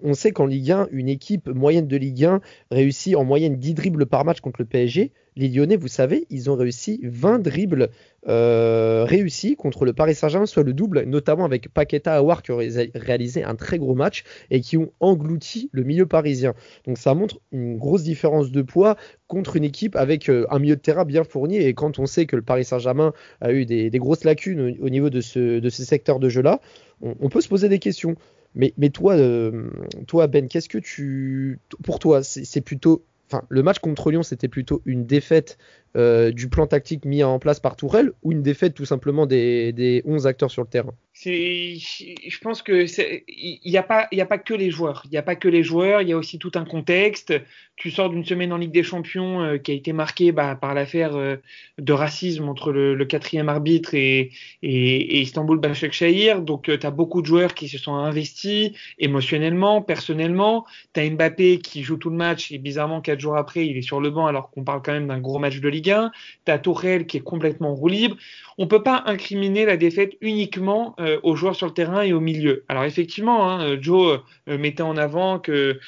on 0.03 0.15
sait 0.15 0.33
qu'en 0.33 0.47
Ligue 0.47 0.71
1, 0.71 0.89
une 0.91 1.09
équipe 1.09 1.49
moyenne 1.49 1.87
de 1.87 1.97
Ligue 1.97 2.25
1 2.25 2.41
réussit 2.71 3.17
en 3.17 3.25
moyenne 3.25 3.57
10 3.57 3.75
dribbles 3.75 4.07
par 4.07 4.25
match 4.25 4.41
contre 4.41 4.61
le 4.61 4.67
PSG. 4.67 5.13
Les 5.37 5.49
Lyonnais, 5.49 5.77
vous 5.77 5.89
savez, 5.89 6.27
ils 6.31 6.51
ont 6.51 6.57
réussi 6.57 7.01
20 7.05 7.39
dribbles 7.39 7.91
euh, 8.27 9.05
réussis 9.05 9.55
contre 9.55 9.85
le 9.85 9.93
Paris 9.93 10.15
Saint-Germain, 10.15 10.47
soit 10.47 10.65
le 10.65 10.73
double, 10.73 11.05
notamment 11.05 11.45
avec 11.45 11.73
Paqueta 11.73 12.17
Awar 12.17 12.43
qui 12.43 12.51
ont 12.51 12.59
réalisé 12.95 13.45
un 13.45 13.55
très 13.55 13.79
gros 13.79 13.95
match 13.95 14.25
et 14.51 14.61
qui 14.61 14.77
ont 14.77 14.91
englouti 14.99 15.71
le 15.73 15.85
milieu 15.85 16.07
parisien. 16.07 16.55
Donc 16.87 16.99
ça 16.99 17.15
montre 17.15 17.41
une 17.53 17.79
grosse 17.79 18.03
différence 18.03 18.51
de 18.51 18.63
poids 18.63 18.97
contre 19.29 19.57
une 19.57 19.65
équipe 19.65 19.95
avec 19.95 20.29
euh, 20.29 20.45
un 20.51 20.59
milieu 20.59 20.77
de 20.77 20.81
terrain 20.81 21.05
bien 21.05 21.25
fourni. 21.25 21.57
Et 21.57 21.73
quand 21.73 21.99
on 21.99 22.07
sait 22.07 22.27
que 22.27 22.37
le 22.37 22.43
Paris 22.43 22.65
Saint-Germain 22.65 23.13
a 23.41 23.53
eu 23.53 23.65
des, 23.65 23.91
grosses 23.93 24.25
lacunes 24.25 24.77
au, 24.81 24.89
niveau 24.89 25.09
de 25.09 25.21
ce, 25.21 25.61
de 25.61 25.69
secteur 25.71 26.19
de 26.19 26.29
jeu-là, 26.29 26.61
on 27.01 27.29
peut 27.29 27.41
se 27.41 27.49
poser 27.49 27.69
des 27.69 27.79
questions. 27.79 28.17
Mais, 28.59 28.91
toi, 28.91 29.15
euh, 29.15 29.71
toi, 30.09 30.27
Ben, 30.27 30.49
qu'est-ce 30.49 30.69
que 30.69 30.79
tu. 30.79 31.61
Pour 31.85 31.99
toi, 31.99 32.23
c'est 32.23 32.61
plutôt. 32.61 33.05
Enfin, 33.31 33.45
le 33.49 33.63
match 33.63 33.79
contre 33.79 34.11
Lyon, 34.11 34.23
c'était 34.23 34.49
plutôt 34.49 34.83
une 34.85 35.07
défaite 35.07 35.59
euh, 35.97 36.31
du 36.31 36.49
plan 36.49 36.67
tactique 36.67 37.05
mis 37.05 37.23
en 37.23 37.39
place 37.39 37.61
par 37.61 37.77
Tourelle 37.77 38.13
ou 38.23 38.33
une 38.33 38.43
défaite 38.43 38.75
tout 38.75 38.85
simplement 38.85 39.27
des, 39.27 39.73
des 39.73 40.03
11 40.05 40.27
acteurs 40.27 40.51
sur 40.51 40.63
le 40.63 40.69
terrain? 40.69 40.95
Je 41.25 42.39
pense 42.39 42.63
que 42.63 42.87
il 43.29 43.61
n'y 43.65 43.77
a, 43.77 43.83
pas, 43.83 44.09
a 44.13 44.25
pas 44.25 44.39
que 44.39 44.55
les 44.55 44.71
joueurs. 44.71 45.03
Il 45.07 45.11
n'y 45.11 45.17
a 45.17 45.23
pas 45.23 45.35
que 45.35 45.49
les 45.49 45.65
joueurs, 45.65 46.01
il 46.01 46.09
y 46.09 46.13
a 46.13 46.17
aussi 46.17 46.39
tout 46.39 46.53
un 46.55 46.65
contexte. 46.65 47.35
Tu 47.75 47.91
sors 47.91 48.11
d'une 48.11 48.25
semaine 48.25 48.53
en 48.53 48.57
Ligue 48.57 48.73
des 48.73 48.83
Champions 48.83 49.43
euh, 49.43 49.59
qui 49.59 49.73
a 49.73 49.75
été 49.75 49.93
marquée 49.93 50.31
bah, 50.31 50.55
par 50.55 50.75
l'affaire 50.75 51.17
euh, 51.17 51.37
de 51.79 51.93
racisme 51.93 52.49
entre 52.49 52.73
le, 52.73 53.05
quatrième 53.05 53.49
arbitre 53.49 53.95
et, 53.95 54.31
et, 54.63 55.17
et 55.17 55.21
Istanbul. 55.21 55.61
Donc 55.61 56.65
tu 56.65 56.87
as 56.87 56.91
beaucoup 56.91 57.23
de 57.23 57.27
joueurs 57.27 57.55
qui 57.55 57.69
se 57.69 57.79
sont 57.79 57.95
investis 57.95 58.71
émotionnellement, 58.99 59.83
personnellement. 59.83 60.67
Tu 60.93 61.01
as 61.01 61.11
Mbappé 61.11 61.59
qui 61.59 61.83
joue 61.83 61.97
tout 61.97 62.11
le 62.11 62.17
match 62.17 62.53
et 62.53 62.59
bizarrement 62.59 63.01
quatre 63.01 63.21
jours 63.21 63.37
après 63.37 63.67
il 63.67 63.77
est 63.77 63.83
sur 63.83 64.01
le 64.01 64.11
banc 64.11 64.27
alors 64.27 64.51
qu'on 64.51 64.63
parle 64.63 64.83
quand 64.83 64.93
même 64.93 65.09
d'un 65.09 65.21
gros 65.21 65.39
match 65.39 65.59
de 65.59 65.69
Ligue 65.69 65.88
1, 65.91 66.11
as 66.47 66.59
Tourelle 66.59 67.07
qui 67.07 67.19
est 67.19 67.23
complètement 67.23 67.75
roue 67.75 67.89
libre. 67.89 68.17
On 68.59 68.67
peut 68.67 68.83
pas 68.83 69.03
incriminer 69.07 69.65
la 69.65 69.77
défaite 69.77 70.17
uniquement 70.21 70.97
aux 71.23 71.37
joueurs 71.37 71.55
sur 71.55 71.67
le 71.67 71.73
terrain 71.73 72.03
et 72.03 72.13
au 72.13 72.21
milieu. 72.21 72.65
Alors 72.69 72.85
effectivement, 72.85 73.49
hein, 73.49 73.77
Joe 73.81 74.21
mettait 74.47 74.83
en 74.83 74.97
avant 74.97 75.39
que, 75.39 75.79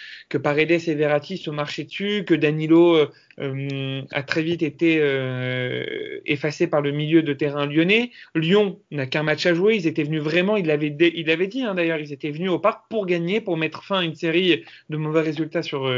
Paredes 0.43 0.71
et 0.71 0.95
Verratti 0.95 1.37
se 1.37 1.51
marchaient 1.51 1.85
dessus, 1.85 2.25
que 2.25 2.35
Danilo 2.35 3.09
a 3.39 4.23
très 4.23 4.43
vite 4.43 4.63
été 4.63 5.03
effacé 6.27 6.67
par 6.67 6.81
le 6.81 6.93
milieu 6.93 7.23
de 7.23 7.33
terrain 7.33 7.67
lyonnais. 7.67 8.11
Lyon 8.35 8.81
n'a 8.91 9.07
qu'un 9.07 9.23
match 9.23 9.47
à 9.47 9.55
jouer. 9.55 9.77
Ils 9.77 9.87
étaient 9.87 10.03
venus 10.03 10.23
vraiment, 10.23 10.57
il 10.57 10.67
l'avait 10.67 10.89
il 10.89 11.49
dit 11.49 11.63
hein, 11.63 11.75
d'ailleurs, 11.75 11.99
ils 11.99 12.13
étaient 12.13 12.31
venus 12.31 12.51
au 12.51 12.59
parc 12.59 12.85
pour 12.91 13.07
gagner, 13.07 13.41
pour 13.41 13.57
mettre 13.57 13.85
fin 13.85 14.01
à 14.01 14.05
une 14.05 14.15
série 14.15 14.65
de 14.89 14.97
mauvais 14.97 15.23
résultats 15.23 15.63
sur, 15.63 15.93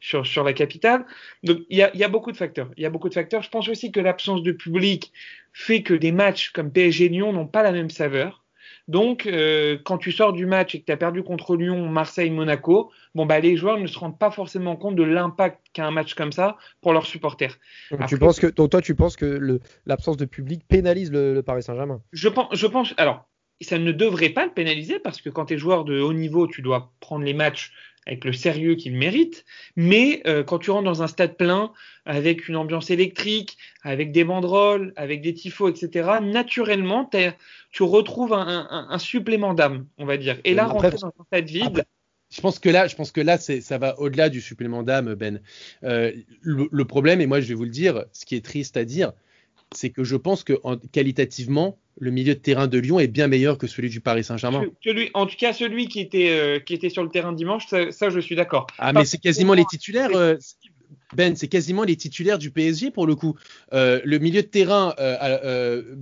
sur, 0.00 0.26
sur 0.26 0.44
la 0.44 0.52
capitale. 0.52 1.06
Donc 1.42 1.58
il 1.70 1.78
y 1.78 1.82
a, 1.82 1.94
y 1.96 2.04
a 2.04 2.08
beaucoup 2.08 2.32
de 2.32 2.36
facteurs. 2.36 2.70
Il 2.76 2.82
y 2.82 2.86
a 2.86 2.90
beaucoup 2.90 3.08
de 3.08 3.14
facteurs. 3.14 3.42
Je 3.42 3.50
pense 3.50 3.68
aussi 3.68 3.92
que 3.92 4.00
l'absence 4.00 4.42
de 4.42 4.52
public 4.52 5.12
fait 5.52 5.82
que 5.82 5.94
des 5.94 6.12
matchs 6.12 6.50
comme 6.50 6.70
PSG 6.72 7.08
Lyon 7.08 7.32
n'ont 7.32 7.46
pas 7.46 7.62
la 7.62 7.72
même 7.72 7.90
saveur. 7.90 8.43
Donc, 8.86 9.26
euh, 9.26 9.78
quand 9.84 9.96
tu 9.96 10.12
sors 10.12 10.32
du 10.32 10.44
match 10.44 10.74
et 10.74 10.80
que 10.80 10.84
tu 10.84 10.92
as 10.92 10.96
perdu 10.96 11.22
contre 11.22 11.56
Lyon, 11.56 11.88
Marseille, 11.88 12.30
Monaco, 12.30 12.90
bon 13.14 13.24
bah 13.24 13.40
les 13.40 13.56
joueurs 13.56 13.78
ne 13.78 13.86
se 13.86 13.98
rendent 13.98 14.18
pas 14.18 14.30
forcément 14.30 14.76
compte 14.76 14.94
de 14.94 15.02
l'impact 15.02 15.58
qu'a 15.72 15.86
un 15.86 15.90
match 15.90 16.14
comme 16.14 16.32
ça 16.32 16.58
pour 16.82 16.92
leurs 16.92 17.06
supporters. 17.06 17.58
tu 18.06 18.18
penses 18.18 18.38
que 18.38 18.46
toi, 18.46 18.82
tu 18.82 18.94
penses 18.94 19.16
que 19.16 19.60
l'absence 19.86 20.18
de 20.18 20.26
public 20.26 20.62
pénalise 20.68 21.10
le, 21.10 21.40
Paris 21.40 21.62
Saint-Germain? 21.62 22.02
Je 22.12 22.28
pense, 22.28 22.48
je 22.52 22.66
pense. 22.66 22.94
Alors, 22.98 23.26
ça 23.60 23.78
ne 23.78 23.92
devrait 23.92 24.30
pas 24.30 24.44
le 24.44 24.52
pénaliser 24.52 24.98
parce 24.98 25.22
que 25.22 25.30
quand 25.30 25.46
tu 25.46 25.54
es 25.54 25.58
joueur 25.58 25.84
de 25.84 26.00
haut 26.00 26.12
niveau, 26.12 26.46
tu 26.46 26.60
dois 26.60 26.92
prendre 27.00 27.24
les 27.24 27.34
matchs 27.34 27.72
avec 28.06 28.24
le 28.24 28.32
sérieux 28.32 28.74
qu'il 28.74 28.94
mérite. 28.96 29.44
Mais 29.76 30.22
euh, 30.26 30.42
quand 30.44 30.58
tu 30.58 30.70
rentres 30.70 30.84
dans 30.84 31.02
un 31.02 31.06
stade 31.06 31.36
plein, 31.36 31.72
avec 32.04 32.48
une 32.48 32.56
ambiance 32.56 32.90
électrique, 32.90 33.56
avec 33.82 34.12
des 34.12 34.24
banderoles, 34.24 34.92
avec 34.96 35.22
des 35.22 35.34
tifos, 35.34 35.68
etc., 35.68 36.18
naturellement, 36.22 37.08
tu 37.70 37.82
retrouves 37.82 38.32
un, 38.32 38.98
supplément 38.98 39.54
d'âme, 39.54 39.86
on 39.98 40.04
va 40.04 40.16
dire. 40.16 40.38
Et 40.44 40.54
là, 40.54 40.66
rentrer 40.66 40.90
dans 40.90 41.06
un 41.06 41.24
stade 41.26 41.48
vide. 41.48 41.84
je 42.30 42.40
pense 42.40 42.58
que 42.58 42.68
là, 42.68 42.86
je 42.86 42.96
pense 42.96 43.10
que 43.12 43.20
là, 43.20 43.38
ça 43.38 43.78
va 43.78 43.98
au-delà 43.98 44.28
du 44.28 44.40
supplément 44.40 44.82
d'âme, 44.82 45.14
Ben. 45.14 45.40
Euh, 45.82 46.12
le, 46.42 46.84
problème, 46.84 47.20
et 47.20 47.26
moi, 47.26 47.40
je 47.40 47.48
vais 47.48 47.54
vous 47.54 47.64
le 47.64 47.70
dire, 47.70 48.04
ce 48.12 48.26
qui 48.26 48.36
est 48.36 48.44
triste 48.44 48.76
à 48.76 48.84
dire, 48.84 49.12
c'est 49.74 49.90
que 49.90 50.04
je 50.04 50.16
pense 50.16 50.44
que 50.44 50.54
qualitativement, 50.92 51.78
le 51.98 52.10
milieu 52.10 52.34
de 52.34 52.40
terrain 52.40 52.66
de 52.66 52.78
Lyon 52.78 52.98
est 52.98 53.08
bien 53.08 53.28
meilleur 53.28 53.58
que 53.58 53.66
celui 53.66 53.88
du 53.88 54.00
Paris 54.00 54.24
Saint-Germain. 54.24 54.64
En 55.14 55.26
tout 55.26 55.36
cas, 55.38 55.52
celui 55.52 55.88
qui 55.88 56.00
était, 56.00 56.30
euh, 56.30 56.58
qui 56.58 56.74
était 56.74 56.90
sur 56.90 57.02
le 57.02 57.08
terrain 57.08 57.32
dimanche, 57.32 57.66
ça, 57.68 58.10
je 58.10 58.20
suis 58.20 58.36
d'accord. 58.36 58.66
Ah, 58.78 58.92
mais 58.92 59.04
c'est 59.04 59.18
quasiment 59.18 59.54
les 59.54 59.64
titulaires. 59.64 60.10
Euh, 60.14 60.36
ben, 61.14 61.36
c'est 61.36 61.48
quasiment 61.48 61.84
les 61.84 61.96
titulaires 61.96 62.38
du 62.38 62.50
PSG 62.50 62.90
pour 62.90 63.06
le 63.06 63.14
coup. 63.14 63.36
Euh, 63.72 64.00
le 64.04 64.18
milieu 64.18 64.42
de 64.42 64.46
terrain, 64.46 64.94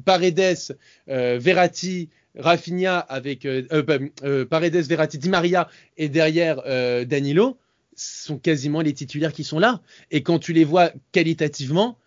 Paredes, 0.04 0.76
Verratti, 1.06 2.08
Rafinha 2.38 2.98
avec 2.98 3.46
Paredes, 4.48 4.76
Verratti, 4.76 5.18
Di 5.18 5.28
Maria 5.28 5.68
et 5.98 6.08
derrière 6.08 6.62
Danilo 7.06 7.58
sont 7.94 8.38
quasiment 8.38 8.80
les 8.80 8.94
titulaires 8.94 9.34
qui 9.34 9.44
sont 9.44 9.58
là. 9.58 9.82
Et 10.10 10.22
quand 10.22 10.38
tu 10.38 10.54
les 10.54 10.64
vois 10.64 10.92
qualitativement, 11.12 11.98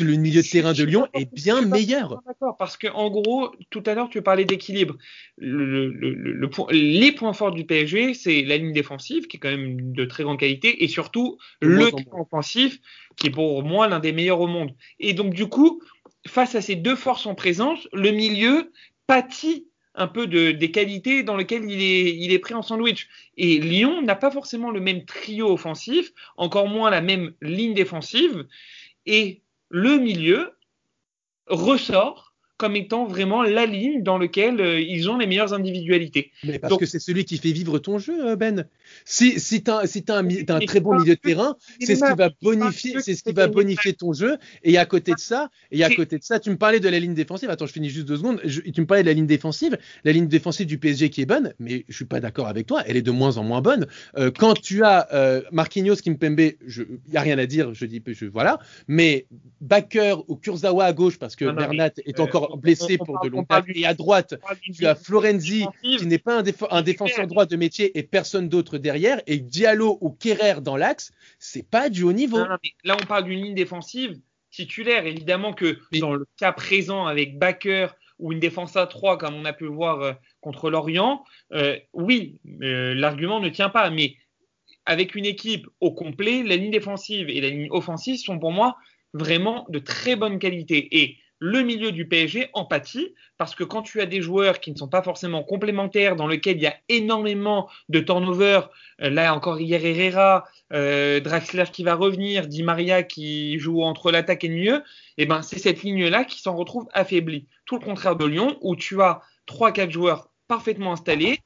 le 0.00 0.16
milieu 0.16 0.42
de 0.42 0.48
terrain 0.48 0.72
de 0.72 0.84
Lyon 0.84 1.08
est 1.12 1.32
bien 1.32 1.62
meilleur. 1.62 2.22
D'accord, 2.26 2.56
parce 2.56 2.76
que 2.76 2.86
en 2.88 3.10
gros, 3.10 3.50
tout 3.70 3.82
à 3.86 3.94
l'heure, 3.94 4.08
tu 4.08 4.22
parlais 4.22 4.44
d'équilibre. 4.44 4.96
les 5.38 7.12
points 7.12 7.32
forts 7.32 7.50
du 7.50 7.64
PSG, 7.64 8.14
c'est 8.14 8.42
la 8.42 8.58
ligne 8.58 8.72
défensive, 8.72 9.26
qui 9.26 9.38
est 9.38 9.40
quand 9.40 9.50
même 9.50 9.92
de 9.92 10.04
très 10.04 10.22
grande 10.22 10.38
qualité, 10.38 10.84
et 10.84 10.88
surtout 10.88 11.38
le 11.60 11.90
trio 11.90 12.20
offensif, 12.20 12.78
qui 13.16 13.28
est 13.28 13.30
pour 13.30 13.62
moi 13.62 13.88
l'un 13.88 13.98
des 13.98 14.12
meilleurs 14.12 14.40
au 14.40 14.46
monde. 14.46 14.72
Et 15.00 15.14
donc, 15.14 15.34
du 15.34 15.48
coup, 15.48 15.82
face 16.26 16.54
à 16.54 16.60
ces 16.60 16.76
deux 16.76 16.96
forces 16.96 17.26
en 17.26 17.34
présence, 17.34 17.88
le 17.92 18.12
milieu 18.12 18.72
pâtit 19.06 19.66
un 19.94 20.06
peu 20.06 20.26
de, 20.26 20.52
des 20.52 20.70
qualités 20.70 21.22
dans 21.22 21.36
lesquelles 21.36 21.70
il 21.70 21.82
est, 21.82 22.16
il 22.16 22.32
est 22.32 22.38
pris 22.38 22.54
en 22.54 22.62
sandwich. 22.62 23.08
Et 23.36 23.58
Lyon 23.58 24.00
n'a 24.00 24.14
pas 24.14 24.30
forcément 24.30 24.70
le 24.70 24.80
même 24.80 25.04
trio 25.04 25.52
offensif, 25.52 26.12
encore 26.36 26.68
moins 26.68 26.88
la 26.88 27.00
même 27.00 27.34
ligne 27.42 27.74
défensive. 27.74 28.46
Et 29.04 29.42
le 29.72 29.96
milieu 29.96 30.52
ressort 31.46 32.31
comme 32.62 32.76
étant 32.76 33.06
vraiment 33.06 33.42
la 33.42 33.66
ligne 33.66 34.04
dans 34.04 34.18
laquelle 34.18 34.60
euh, 34.60 34.80
ils 34.80 35.10
ont 35.10 35.18
les 35.18 35.26
meilleures 35.26 35.52
individualités. 35.52 36.30
Mais 36.44 36.60
parce 36.60 36.76
que 36.76 36.86
c'est 36.86 37.00
celui 37.00 37.24
qui 37.24 37.38
fait 37.38 37.50
vivre 37.50 37.80
ton 37.80 37.98
jeu, 37.98 38.24
euh, 38.24 38.36
Ben. 38.36 38.68
Si, 39.04 39.40
si 39.40 39.64
tu 39.64 39.70
as, 39.72 39.84
si 39.88 40.04
un, 40.10 40.24
un 40.24 40.60
très 40.60 40.78
bon 40.78 40.96
milieu 40.96 41.16
de 41.16 41.20
terrain, 41.20 41.56
c'est 41.80 41.96
ce 41.96 42.04
qui 42.04 42.16
va 42.16 42.30
bonifier, 42.40 43.00
c'est 43.00 43.16
ce 43.16 43.24
qui 43.24 43.32
va 43.32 43.48
bonifier 43.48 43.94
ton 43.94 44.12
jeu. 44.12 44.36
Et 44.62 44.78
à 44.78 44.86
côté 44.86 45.10
de 45.12 45.18
ça, 45.18 45.50
et 45.72 45.82
à 45.82 45.90
côté 45.90 46.18
de 46.18 46.22
ça, 46.22 46.38
tu 46.38 46.50
me 46.50 46.56
parlais 46.56 46.78
de 46.78 46.88
la 46.88 47.00
ligne 47.00 47.14
défensive. 47.14 47.50
Attends, 47.50 47.66
je 47.66 47.72
finis 47.72 47.90
juste 47.90 48.06
deux 48.06 48.18
secondes. 48.18 48.40
tu 48.42 48.80
me 48.80 48.86
parlais 48.86 49.02
de 49.02 49.08
la 49.08 49.14
ligne 49.14 49.26
défensive, 49.26 49.76
la 50.04 50.12
ligne 50.12 50.28
défensive 50.28 50.68
du 50.68 50.78
PSG 50.78 51.10
qui 51.10 51.22
est 51.22 51.26
bonne, 51.26 51.54
mais 51.58 51.84
je 51.88 51.96
suis 51.96 52.04
pas 52.04 52.20
d'accord 52.20 52.46
avec 52.46 52.68
toi. 52.68 52.84
Elle 52.86 52.96
est 52.96 53.02
de 53.02 53.10
moins 53.10 53.38
en 53.38 53.42
moins 53.42 53.60
bonne. 53.60 53.88
Euh, 54.16 54.30
quand 54.30 54.54
tu 54.54 54.84
as 54.84 55.08
euh, 55.12 55.42
Marquinhos, 55.50 55.96
Kimpembe, 55.96 56.38
il 56.38 56.86
y 57.12 57.16
a 57.16 57.22
rien 57.22 57.38
à 57.38 57.46
dire. 57.46 57.74
Je 57.74 57.86
dis, 57.86 58.00
je, 58.06 58.26
voilà. 58.26 58.60
Mais 58.86 59.26
Bakker 59.60 60.14
ou 60.28 60.36
Kurzawa 60.36 60.84
à 60.84 60.92
gauche, 60.92 61.18
parce 61.18 61.34
que 61.34 61.50
Bernat 61.50 61.90
est 62.04 62.20
encore 62.20 62.51
blessé 62.56 62.98
pour 62.98 63.20
de 63.20 63.28
longs 63.28 63.44
termes. 63.44 63.64
Et 63.74 63.86
à 63.86 63.94
droite, 63.94 64.34
tu 64.74 64.86
as 64.86 64.94
Florenzi, 64.94 65.66
qui 65.82 66.06
n'est 66.06 66.18
pas 66.18 66.42
un, 66.70 66.82
défenseur 66.82 67.26
droit 67.26 67.46
de 67.46 67.56
métier 67.56 67.96
et 67.98 68.02
personne 68.02 68.48
d'autre 68.48 68.78
derrière. 68.78 69.20
Et 69.26 69.38
Diallo 69.38 69.98
ou 70.00 70.10
Kerrer 70.10 70.60
dans 70.60 70.76
l'axe, 70.76 71.12
c'est 71.38 71.68
pas 71.68 71.88
du 71.88 72.02
haut 72.02 72.12
niveau. 72.12 72.38
là, 72.84 72.96
on 73.00 73.06
parle 73.06 73.24
d'une 73.24 73.42
ligne 73.42 73.54
défensive 73.54 74.18
titulaire. 74.50 75.06
Évidemment 75.06 75.52
que 75.52 75.78
dans 75.98 76.14
le 76.14 76.26
cas 76.36 76.52
présent 76.52 77.06
avec 77.06 77.38
Baker 77.38 77.88
ou 78.18 78.32
une 78.32 78.40
défense 78.40 78.76
à 78.76 78.86
3, 78.86 79.18
comme 79.18 79.34
on 79.34 79.44
a 79.44 79.52
pu 79.52 79.64
le 79.64 79.70
voir 79.70 80.00
euh, 80.00 80.12
contre 80.40 80.70
Lorient, 80.70 81.24
euh, 81.52 81.76
oui, 81.92 82.38
euh, 82.62 82.94
l'argument 82.94 83.40
ne 83.40 83.48
tient 83.48 83.68
pas. 83.68 83.90
Mais 83.90 84.14
avec 84.86 85.14
une 85.14 85.26
équipe 85.26 85.66
au 85.80 85.92
complet, 85.92 86.42
la 86.44 86.56
ligne 86.56 86.70
défensive 86.70 87.28
et 87.28 87.40
la 87.40 87.48
ligne 87.48 87.68
offensive 87.70 88.18
sont 88.18 88.38
pour 88.38 88.52
moi 88.52 88.76
vraiment 89.12 89.66
de 89.70 89.78
très 89.78 90.16
bonne 90.16 90.38
qualité. 90.38 91.02
Et 91.02 91.18
le 91.44 91.62
milieu 91.62 91.90
du 91.90 92.06
PSG 92.06 92.50
empathie 92.52 93.16
parce 93.36 93.56
que 93.56 93.64
quand 93.64 93.82
tu 93.82 94.00
as 94.00 94.06
des 94.06 94.22
joueurs 94.22 94.60
qui 94.60 94.70
ne 94.70 94.76
sont 94.76 94.86
pas 94.86 95.02
forcément 95.02 95.42
complémentaires, 95.42 96.14
dans 96.14 96.28
lesquels 96.28 96.56
il 96.56 96.62
y 96.62 96.68
a 96.68 96.76
énormément 96.88 97.68
de 97.88 97.98
turnover, 97.98 98.60
euh, 99.00 99.10
là 99.10 99.34
encore 99.34 99.58
hier 99.58 99.84
Herrera, 99.84 100.44
euh, 100.72 101.18
Draxler 101.18 101.64
qui 101.72 101.82
va 101.82 101.96
revenir, 101.96 102.46
Di 102.46 102.62
Maria 102.62 103.02
qui 103.02 103.58
joue 103.58 103.82
entre 103.82 104.12
l'attaque 104.12 104.44
et 104.44 104.48
le 104.48 104.54
milieu, 104.54 104.76
et 104.76 105.24
eh 105.24 105.26
ben 105.26 105.42
c'est 105.42 105.58
cette 105.58 105.82
ligne-là 105.82 106.24
qui 106.24 106.40
s'en 106.40 106.54
retrouve 106.54 106.86
affaiblie. 106.92 107.48
Tout 107.66 107.76
le 107.76 107.84
contraire 107.84 108.14
de 108.14 108.24
Lyon 108.24 108.56
où 108.60 108.76
tu 108.76 109.02
as 109.02 109.20
trois 109.44 109.72
quatre 109.72 109.90
joueurs 109.90 110.30
parfaitement 110.46 110.92
installés 110.92 111.40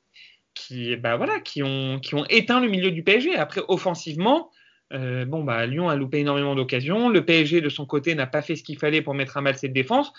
qui 0.52 0.94
ben 0.96 1.16
voilà 1.16 1.40
qui 1.40 1.62
ont 1.62 2.00
qui 2.00 2.14
ont 2.14 2.26
éteint 2.28 2.60
le 2.60 2.68
milieu 2.68 2.90
du 2.90 3.02
PSG. 3.02 3.34
Après 3.34 3.62
offensivement, 3.68 4.50
euh, 4.92 5.24
bon, 5.24 5.44
bah, 5.44 5.66
Lyon 5.66 5.88
a 5.88 5.96
loupé 5.96 6.18
énormément 6.18 6.54
d'occasions. 6.54 7.08
Le 7.08 7.24
PSG, 7.24 7.60
de 7.60 7.68
son 7.68 7.86
côté, 7.86 8.14
n'a 8.14 8.26
pas 8.26 8.42
fait 8.42 8.56
ce 8.56 8.62
qu'il 8.62 8.78
fallait 8.78 9.02
pour 9.02 9.14
mettre 9.14 9.36
à 9.36 9.40
mal 9.40 9.56
cette 9.56 9.72
défense. 9.72 10.12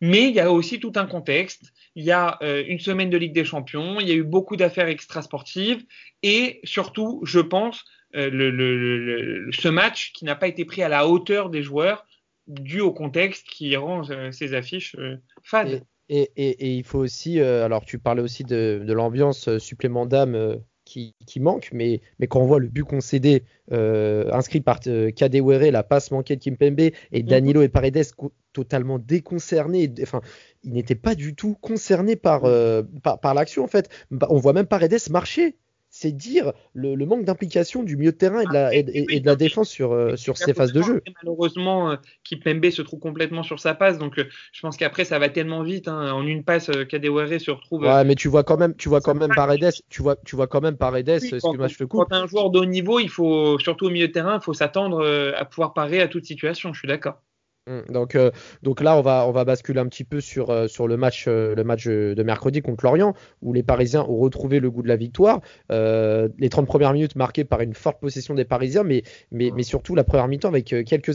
Mais 0.00 0.28
il 0.28 0.34
y 0.34 0.40
a 0.40 0.50
aussi 0.50 0.80
tout 0.80 0.92
un 0.96 1.06
contexte. 1.06 1.72
Il 1.94 2.04
y 2.04 2.10
a 2.10 2.38
euh, 2.42 2.64
une 2.66 2.78
semaine 2.78 3.10
de 3.10 3.16
Ligue 3.16 3.34
des 3.34 3.44
Champions. 3.44 4.00
Il 4.00 4.08
y 4.08 4.12
a 4.12 4.14
eu 4.14 4.24
beaucoup 4.24 4.56
d'affaires 4.56 4.88
extrasportives. 4.88 5.84
Et 6.22 6.60
surtout, 6.64 7.20
je 7.24 7.40
pense, 7.40 7.84
euh, 8.16 9.48
ce 9.52 9.68
match 9.68 10.12
qui 10.12 10.24
n'a 10.24 10.34
pas 10.34 10.48
été 10.48 10.64
pris 10.64 10.82
à 10.82 10.88
la 10.88 11.06
hauteur 11.06 11.50
des 11.50 11.62
joueurs 11.62 12.06
dû 12.48 12.80
au 12.80 12.92
contexte 12.92 13.46
qui 13.48 13.76
rend 13.76 14.02
ces 14.32 14.54
affiches 14.54 14.96
fades. 15.44 15.84
Et, 16.08 16.28
et, 16.36 16.74
il 16.74 16.82
faut 16.82 16.98
aussi, 16.98 17.40
alors 17.40 17.84
tu 17.84 18.00
parlais 18.00 18.20
aussi 18.20 18.42
de, 18.42 18.82
de 18.84 18.92
l'ambiance 18.92 19.56
supplément 19.58 20.04
d'âme 20.04 20.60
qui, 21.26 21.40
manque, 21.40 21.70
mais, 21.72 22.00
mais 22.18 22.26
quand 22.26 22.40
on 22.40 22.46
voit 22.46 22.58
le 22.58 22.68
but 22.68 22.84
concédé 22.84 23.44
euh, 23.72 24.30
inscrit 24.32 24.60
par 24.60 24.80
euh, 24.86 25.10
Kadewere, 25.10 25.70
la 25.70 25.82
passe 25.82 26.10
manquée 26.10 26.36
de 26.36 26.42
Kimpembe 26.42 26.80
et 26.80 26.92
mhm. 27.12 27.22
Danilo 27.22 27.62
et 27.62 27.68
Paredes 27.68 28.04
totalement 28.52 28.98
déconcernés, 28.98 29.92
enfin, 30.02 30.20
ils 30.62 30.72
n'étaient 30.72 30.94
pas 30.94 31.14
du 31.14 31.34
tout 31.34 31.56
concernés 31.60 32.16
par, 32.16 32.44
euh, 32.44 32.82
par, 33.02 33.20
par 33.20 33.34
l'action 33.34 33.64
en 33.64 33.68
fait. 33.68 33.88
On 34.28 34.36
voit 34.36 34.52
même 34.52 34.66
Paredes 34.66 35.08
marcher 35.10 35.56
c'est 36.02 36.12
dire 36.12 36.52
le, 36.74 36.96
manque 37.06 37.24
d'implication 37.24 37.82
du 37.82 37.96
milieu 37.96 38.10
de 38.10 38.16
terrain 38.16 38.40
et 38.40 38.46
de 38.46 38.52
la, 38.52 38.74
et, 38.74 38.82
de 38.82 39.26
la 39.26 39.36
défense 39.36 39.68
sur, 39.68 39.92
euh, 39.92 40.16
sur 40.16 40.36
ces 40.36 40.52
phases 40.52 40.72
de 40.72 40.82
jeu. 40.82 41.02
Malheureusement, 41.22 41.92
euh, 41.92 41.96
Kipembe 42.24 42.70
se 42.70 42.82
trouve 42.82 42.98
complètement 42.98 43.42
sur 43.42 43.60
sa 43.60 43.74
passe, 43.74 43.98
donc 43.98 44.18
euh, 44.18 44.24
je 44.52 44.60
pense 44.60 44.76
qu'après 44.76 45.04
ça 45.04 45.18
va 45.18 45.28
tellement 45.28 45.62
vite. 45.62 45.86
Hein, 45.86 46.12
en 46.12 46.26
une 46.26 46.42
passe, 46.42 46.70
Kadewere 46.88 47.40
se 47.40 47.50
retrouve. 47.50 47.82
Ouais, 47.82 48.04
mais 48.04 48.16
tu 48.16 48.28
vois 48.28 48.42
quand 48.42 48.56
même, 48.56 48.74
tu 48.74 48.88
vois 48.88 49.00
quand 49.00 49.14
même 49.14 49.30
Paredes, 49.34 49.72
tu 49.88 50.02
vois, 50.02 50.16
tu 50.24 50.34
vois 50.34 50.48
quand 50.48 50.60
même 50.60 50.76
Paredes. 50.76 51.08
excuse-moi, 51.08 51.68
je 51.68 51.76
te 51.76 51.84
coupe. 51.84 52.08
Quand 52.08 52.16
un 52.16 52.26
joueur 52.26 52.50
de 52.50 52.58
haut 52.58 52.64
niveau, 52.64 52.98
il 52.98 53.08
faut 53.08 53.58
surtout 53.60 53.86
au 53.86 53.90
milieu 53.90 54.08
de 54.08 54.12
terrain, 54.12 54.38
il 54.40 54.44
faut 54.44 54.54
s'attendre 54.54 55.04
à 55.36 55.44
pouvoir 55.44 55.72
parer 55.72 56.00
à 56.00 56.08
toute 56.08 56.24
situation. 56.24 56.72
Je 56.72 56.80
suis 56.80 56.88
d'accord. 56.88 57.20
Mm. 57.68 57.92
Donc, 57.92 58.16
euh, 58.16 58.30
donc 58.62 58.80
là, 58.80 58.96
on 58.96 59.02
va, 59.02 59.26
on 59.28 59.30
va 59.30 59.44
basculer 59.44 59.78
un 59.78 59.86
petit 59.86 60.02
peu 60.02 60.20
sur, 60.20 60.50
euh, 60.50 60.66
sur 60.66 60.88
le, 60.88 60.96
match, 60.96 61.26
euh, 61.28 61.54
le 61.54 61.62
match 61.62 61.86
de 61.86 62.22
mercredi 62.22 62.60
contre 62.60 62.84
Lorient, 62.84 63.14
où 63.40 63.52
les 63.52 63.62
Parisiens 63.62 64.02
ont 64.02 64.16
retrouvé 64.16 64.58
le 64.58 64.70
goût 64.70 64.82
de 64.82 64.88
la 64.88 64.96
victoire. 64.96 65.40
les 65.70 66.48
30 66.48 66.66
premières 66.66 66.92
minutes 66.92 67.16
marquées 67.16 67.44
par 67.44 67.60
une 67.60 67.74
forte 67.74 68.00
possession 68.00 68.34
des 68.34 68.44
Parisiens, 68.44 68.82
mais, 68.82 69.02
mais, 69.30 69.50
mais 69.54 69.62
surtout 69.62 69.94
la 69.94 70.04
première 70.04 70.28
mi-temps 70.28 70.48
avec 70.48 70.64
quelques 70.64 71.14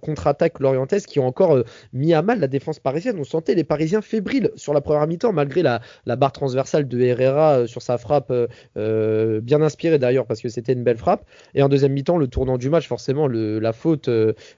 contre-attaques 0.00 0.60
lorientaises 0.60 1.06
qui 1.06 1.18
ont 1.18 1.26
encore 1.26 1.62
mis 1.92 2.14
à 2.14 2.22
mal 2.22 2.40
la 2.40 2.48
défense 2.48 2.78
parisienne. 2.78 3.16
On 3.18 3.24
sentait 3.24 3.54
les 3.54 3.64
Parisiens 3.64 4.02
fébriles 4.02 4.50
sur 4.56 4.74
la 4.74 4.80
première 4.80 5.06
mi-temps, 5.06 5.32
malgré 5.32 5.62
la, 5.62 5.80
la, 6.04 6.16
barre 6.16 6.32
transversale 6.32 6.88
de 6.88 7.00
Herrera 7.00 7.66
sur 7.66 7.82
sa 7.82 7.98
frappe, 7.98 8.32
bien 8.74 9.62
inspirée 9.62 9.98
d'ailleurs, 9.98 10.26
parce 10.26 10.40
que 10.40 10.48
c'était 10.48 10.72
une 10.72 10.84
belle 10.84 10.98
frappe. 10.98 11.24
Et 11.54 11.62
en 11.62 11.68
deuxième 11.68 11.92
mi-temps, 11.92 12.18
le 12.18 12.28
tournant 12.28 12.58
du 12.58 12.68
match, 12.70 12.86
forcément, 12.86 13.26
le, 13.26 13.58
la 13.58 13.72
faute 13.72 14.10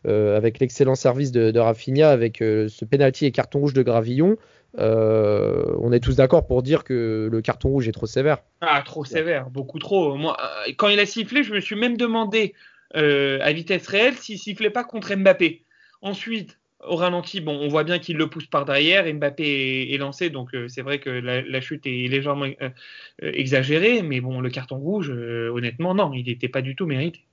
avec 0.05 0.59
l'excellent 0.59 0.95
service 0.95 1.28
de, 1.33 1.51
de 1.51 1.59
Rafinha 1.59 2.11
avec 2.11 2.43
euh, 2.43 2.69
ce 2.69 2.85
penalty 2.85 3.27
et 3.27 3.33
carton 3.33 3.61
rouge 3.61 3.75
de 3.75 3.83
Gravillon. 3.83 4.37
Euh, 4.79 5.75
on 5.81 5.93
est 5.93 6.01
tous 6.01 6.17
d'accord 6.17 6.47
pour 6.47 6.63
dire 6.63 6.85
que 6.85 7.29
le 7.31 7.41
carton 7.41 7.71
rouge 7.71 7.89
est 7.89 7.93
trop 7.93 8.07
sévère. 8.07 8.39
Ah, 8.61 8.83
trop 8.85 9.05
sévère, 9.05 9.51
beaucoup 9.51 9.79
trop. 9.79 10.17
Moi, 10.17 10.37
euh, 10.41 10.73
quand 10.77 10.89
il 10.89 11.01
a 11.01 11.07
sifflé, 11.07 11.43
je 11.43 11.55
me 11.55 11.61
suis 11.61 11.77
même 11.77 11.97
demandé 11.97 12.55
à 12.95 13.53
vitesse 13.53 13.87
réelle 13.87 14.15
s'il 14.15 14.39
sifflait 14.39 14.71
pas 14.71 14.85
contre 14.85 15.15
Mbappé. 15.15 15.63
Ensuite, 16.01 16.59
au 16.87 16.97
ralenti, 16.97 17.41
bon, 17.41 17.55
on 17.55 17.69
voit 17.69 17.85
bien 17.85 17.99
qu'il 17.99 18.17
le 18.17 18.31
pousse 18.31 18.47
par 18.47 18.65
derrière. 18.65 19.13
Mbappé 19.13 19.93
est, 19.93 19.99
lancé, 19.99 20.31
donc 20.31 20.51
c'est 20.69 20.81
vrai 20.81 20.99
que 20.99 21.11
la, 21.11 21.61
chute 21.61 21.87
est 21.87 22.09
légèrement 22.09 22.47
exagérée, 23.21 24.01
mais 24.01 24.21
bon, 24.21 24.41
le 24.41 24.49
carton 24.49 24.79
rouge, 24.79 25.11
honnêtement, 25.11 25.95
non, 25.95 26.15
il 26.15 26.25
n'était 26.25 26.49
pas 26.49 26.63
du 26.63 26.77
tout 26.77 26.87
mérité. 26.87 27.28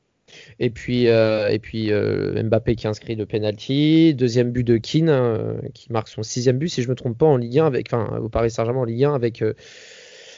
Et 0.60 0.70
puis, 0.70 1.08
euh, 1.08 1.50
et 1.50 1.60
puis 1.60 1.92
euh, 1.92 2.42
Mbappé 2.44 2.76
qui 2.76 2.88
inscrit 2.88 3.16
le 3.16 3.26
penalty, 3.26 4.14
deuxième 4.14 4.52
but 4.52 4.64
de 4.64 4.78
Keane 4.78 5.10
euh, 5.10 5.56
qui 5.74 5.92
marque 5.92 6.08
son 6.08 6.24
sixième 6.24 6.58
but 6.58 6.70
si 6.70 6.82
je 6.82 6.90
me 6.90 6.96
trompe 6.96 7.18
pas 7.18 7.26
en 7.26 7.38
Ligue 7.38 7.60
1 7.60 7.66
avec, 7.66 7.88
enfin 7.92 8.18
au 8.18 8.30
Paris 8.30 8.52
Saint-Germain 8.52 8.82
en 8.82 8.86
Ligue 8.86 9.04
1 9.06 9.14
avec 9.14 9.44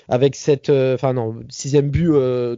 avec 0.10 0.36
cette, 0.36 0.70
enfin 0.70 1.14
non, 1.14 1.36
sixième 1.50 1.90
but 1.90 2.12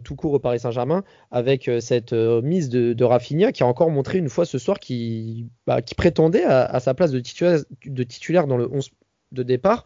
tout 0.04 0.16
court 0.16 0.34
au 0.34 0.40
Paris 0.40 0.60
Saint-Germain 0.60 1.04
avec 1.32 1.70
cette 1.80 2.14
mise 2.14 2.70
de, 2.70 2.94
de, 2.94 3.04
Rafinha 3.04 3.52
qui 3.52 3.64
a 3.64 3.66
encore 3.66 3.90
montré 3.90 4.20
une 4.20 4.30
fois 4.30 4.46
ce 4.46 4.60
soir 4.60 4.80
qui, 4.80 5.50
bah, 5.66 5.82
qui 5.82 5.96
prétendait 5.96 6.44
à, 6.44 6.80
sa 6.80 6.94
place 6.94 7.12
de 7.12 7.20
titulaire, 7.20 7.60
de 7.86 8.04
titulaire 8.04 8.46
dans 8.48 8.58
le 8.58 8.72
11 8.72 8.90
de 9.32 9.44
départ. 9.44 9.84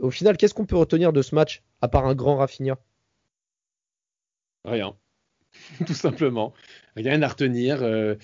Au 0.00 0.10
final, 0.10 0.36
qu'est-ce 0.36 0.54
qu'on 0.54 0.66
peut 0.66 0.76
retenir 0.76 1.12
de 1.12 1.22
ce 1.22 1.34
match 1.34 1.62
à 1.82 1.88
part 1.88 2.06
un 2.06 2.14
grand 2.14 2.36
Rafinha? 2.36 2.78
Rien. 4.64 4.94
tout 5.86 5.94
simplement. 5.94 6.52
Rien 6.96 7.22
à 7.22 7.28
retenir. 7.28 7.82
Euh, 7.82 8.16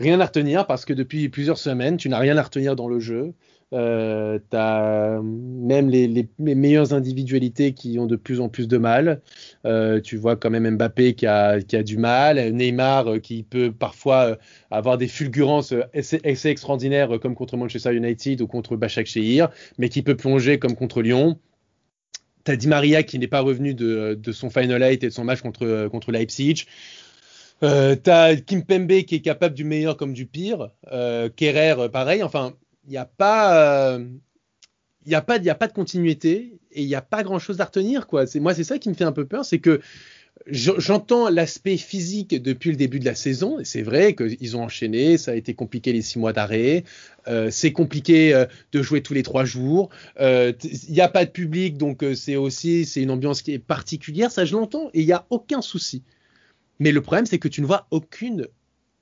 rien 0.00 0.20
à 0.20 0.26
retenir 0.26 0.66
parce 0.66 0.84
que 0.84 0.92
depuis 0.92 1.28
plusieurs 1.28 1.58
semaines, 1.58 1.96
tu 1.96 2.08
n'as 2.08 2.18
rien 2.18 2.36
à 2.36 2.42
retenir 2.42 2.76
dans 2.76 2.88
le 2.88 3.00
jeu. 3.00 3.34
Euh, 3.72 4.38
tu 4.50 4.56
as 4.56 5.20
même 5.22 5.88
les, 5.88 6.28
meilleures 6.38 6.92
individualités 6.92 7.72
qui 7.72 7.98
ont 7.98 8.04
de 8.04 8.16
plus 8.16 8.40
en 8.40 8.50
plus 8.50 8.68
de 8.68 8.76
mal. 8.76 9.22
Euh, 9.64 10.00
tu 10.00 10.18
vois 10.18 10.36
quand 10.36 10.50
même 10.50 10.76
Mbappé 10.76 11.14
qui 11.14 11.26
a, 11.26 11.58
du 11.58 11.96
mal, 11.96 12.52
Neymar 12.52 13.20
qui 13.22 13.44
peut 13.44 13.72
parfois 13.72 14.36
avoir 14.70 14.98
des 14.98 15.08
fulgurances 15.08 15.72
assez, 15.94 16.20
extraordinaires 16.24 17.18
comme 17.20 17.34
contre 17.34 17.56
Manchester 17.56 17.94
United 17.94 18.42
ou 18.42 18.46
contre 18.46 18.76
Bachak 18.76 19.06
Shehir, 19.06 19.48
mais 19.78 19.88
qui 19.88 20.02
peut 20.02 20.16
plonger 20.16 20.58
comme 20.58 20.74
contre 20.74 21.00
Lyon. 21.00 21.38
T'as 22.44 22.56
Di 22.56 22.68
Maria 22.68 23.02
qui 23.02 23.18
n'est 23.18 23.28
pas 23.28 23.40
revenu 23.40 23.74
de, 23.74 24.18
son 24.32 24.50
final 24.50 24.82
eight 24.82 25.04
et 25.04 25.08
de 25.08 25.12
son 25.12 25.24
match 25.24 25.40
contre, 25.40 25.88
contre 25.88 26.12
Leipzig. 26.12 26.66
Euh, 27.62 27.94
t'as 27.94 28.34
Kimpembe 28.36 29.02
qui 29.04 29.14
est 29.14 29.20
capable 29.20 29.54
du 29.54 29.64
meilleur 29.64 29.96
comme 29.96 30.12
du 30.12 30.26
pire. 30.26 30.70
Euh, 30.90 31.28
Kerrer, 31.28 31.88
pareil. 31.90 32.22
Enfin, 32.22 32.54
il 32.84 32.90
n'y 32.90 32.96
a 32.96 33.04
pas. 33.04 33.98
il 33.98 35.08
n'y 35.08 35.14
a, 35.14 35.22
pas, 35.22 35.38
a 35.38 35.54
pas 35.54 35.68
de 35.68 35.72
continuité 35.72 36.58
et 36.72 36.82
il 36.82 36.88
n'y 36.88 36.94
a 36.94 37.02
pas 37.02 37.22
grand 37.22 37.38
chose 37.38 37.60
à 37.60 37.64
retenir. 37.64 38.06
Quoi. 38.06 38.24
Moi, 38.36 38.54
c'est 38.54 38.64
ça 38.64 38.78
qui 38.78 38.88
me 38.88 38.94
fait 38.94 39.04
un 39.04 39.12
peu 39.12 39.26
peur, 39.26 39.44
c'est 39.44 39.60
que 39.60 39.80
J'entends 40.46 41.28
l'aspect 41.28 41.76
physique 41.76 42.30
depuis 42.42 42.70
le 42.70 42.76
début 42.76 42.98
de 42.98 43.04
la 43.04 43.14
saison, 43.14 43.58
c'est 43.62 43.82
vrai 43.82 44.16
qu'ils 44.16 44.56
ont 44.56 44.64
enchaîné, 44.64 45.16
ça 45.16 45.30
a 45.30 45.34
été 45.34 45.54
compliqué 45.54 45.92
les 45.92 46.02
six 46.02 46.18
mois 46.18 46.32
d'arrêt, 46.32 46.82
euh, 47.28 47.48
c'est 47.52 47.70
compliqué 47.70 48.34
euh, 48.34 48.46
de 48.72 48.82
jouer 48.82 49.02
tous 49.02 49.14
les 49.14 49.22
trois 49.22 49.44
jours, 49.44 49.90
euh, 50.20 50.52
il 50.64 50.92
n'y 50.92 51.00
a 51.00 51.08
pas 51.08 51.24
de 51.24 51.30
public, 51.30 51.76
donc 51.78 52.04
c'est 52.16 52.34
aussi 52.34 52.86
c'est 52.86 53.02
une 53.02 53.12
ambiance 53.12 53.42
qui 53.42 53.52
est 53.52 53.60
particulière, 53.60 54.32
ça 54.32 54.44
je 54.44 54.56
l'entends, 54.56 54.90
et 54.94 55.02
il 55.02 55.06
n'y 55.06 55.12
a 55.12 55.26
aucun 55.30 55.62
souci. 55.62 56.02
Mais 56.80 56.90
le 56.90 57.02
problème, 57.02 57.26
c'est 57.26 57.38
que 57.38 57.48
tu 57.48 57.60
ne 57.60 57.66
vois 57.66 57.86
aucune, 57.92 58.48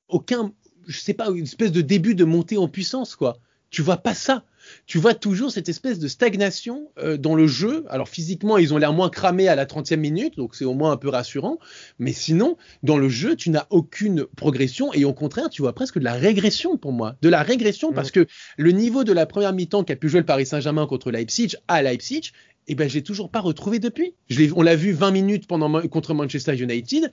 aucun, 0.08 0.52
je 0.86 0.98
sais 0.98 1.14
pas, 1.14 1.30
une 1.30 1.44
espèce 1.44 1.72
de 1.72 1.80
début 1.80 2.14
de 2.14 2.24
montée 2.24 2.58
en 2.58 2.68
puissance, 2.68 3.16
quoi. 3.16 3.38
Tu 3.70 3.80
vois 3.80 3.96
pas 3.96 4.14
ça 4.14 4.44
tu 4.86 4.98
vois 4.98 5.14
toujours 5.14 5.50
cette 5.50 5.68
espèce 5.68 5.98
de 5.98 6.08
stagnation 6.08 6.90
euh, 6.98 7.16
dans 7.16 7.34
le 7.34 7.46
jeu. 7.46 7.84
Alors 7.88 8.08
physiquement, 8.08 8.58
ils 8.58 8.74
ont 8.74 8.78
l'air 8.78 8.92
moins 8.92 9.10
cramés 9.10 9.48
à 9.48 9.54
la 9.54 9.66
30e 9.66 9.96
minute, 9.96 10.36
donc 10.36 10.54
c'est 10.54 10.64
au 10.64 10.74
moins 10.74 10.92
un 10.92 10.96
peu 10.96 11.08
rassurant. 11.08 11.58
Mais 11.98 12.12
sinon, 12.12 12.56
dans 12.82 12.96
le 12.96 13.08
jeu, 13.08 13.36
tu 13.36 13.50
n'as 13.50 13.66
aucune 13.70 14.26
progression 14.36 14.92
et 14.92 15.04
au 15.04 15.12
contraire, 15.12 15.50
tu 15.50 15.62
vois 15.62 15.74
presque 15.74 15.98
de 15.98 16.04
la 16.04 16.14
régression 16.14 16.76
pour 16.76 16.92
moi. 16.92 17.16
De 17.22 17.28
la 17.28 17.42
régression 17.42 17.92
parce 17.92 18.10
que 18.10 18.26
le 18.56 18.72
niveau 18.72 19.04
de 19.04 19.12
la 19.12 19.26
première 19.26 19.52
mi-temps 19.52 19.84
qu'a 19.84 19.96
pu 19.96 20.08
jouer 20.08 20.20
le 20.20 20.26
Paris 20.26 20.46
Saint-Germain 20.46 20.86
contre 20.86 21.10
Leipzig 21.10 21.56
à 21.68 21.82
Leipzig, 21.82 22.32
eh 22.66 22.74
ben, 22.74 22.88
j'ai 22.88 23.02
toujours 23.02 23.30
pas 23.30 23.40
retrouvé 23.40 23.80
depuis. 23.80 24.14
Je 24.28 24.44
on 24.54 24.62
l'a 24.62 24.76
vu 24.76 24.92
20 24.92 25.10
minutes 25.10 25.46
pendant 25.48 25.86
contre 25.88 26.14
Manchester 26.14 26.54
United, 26.54 27.10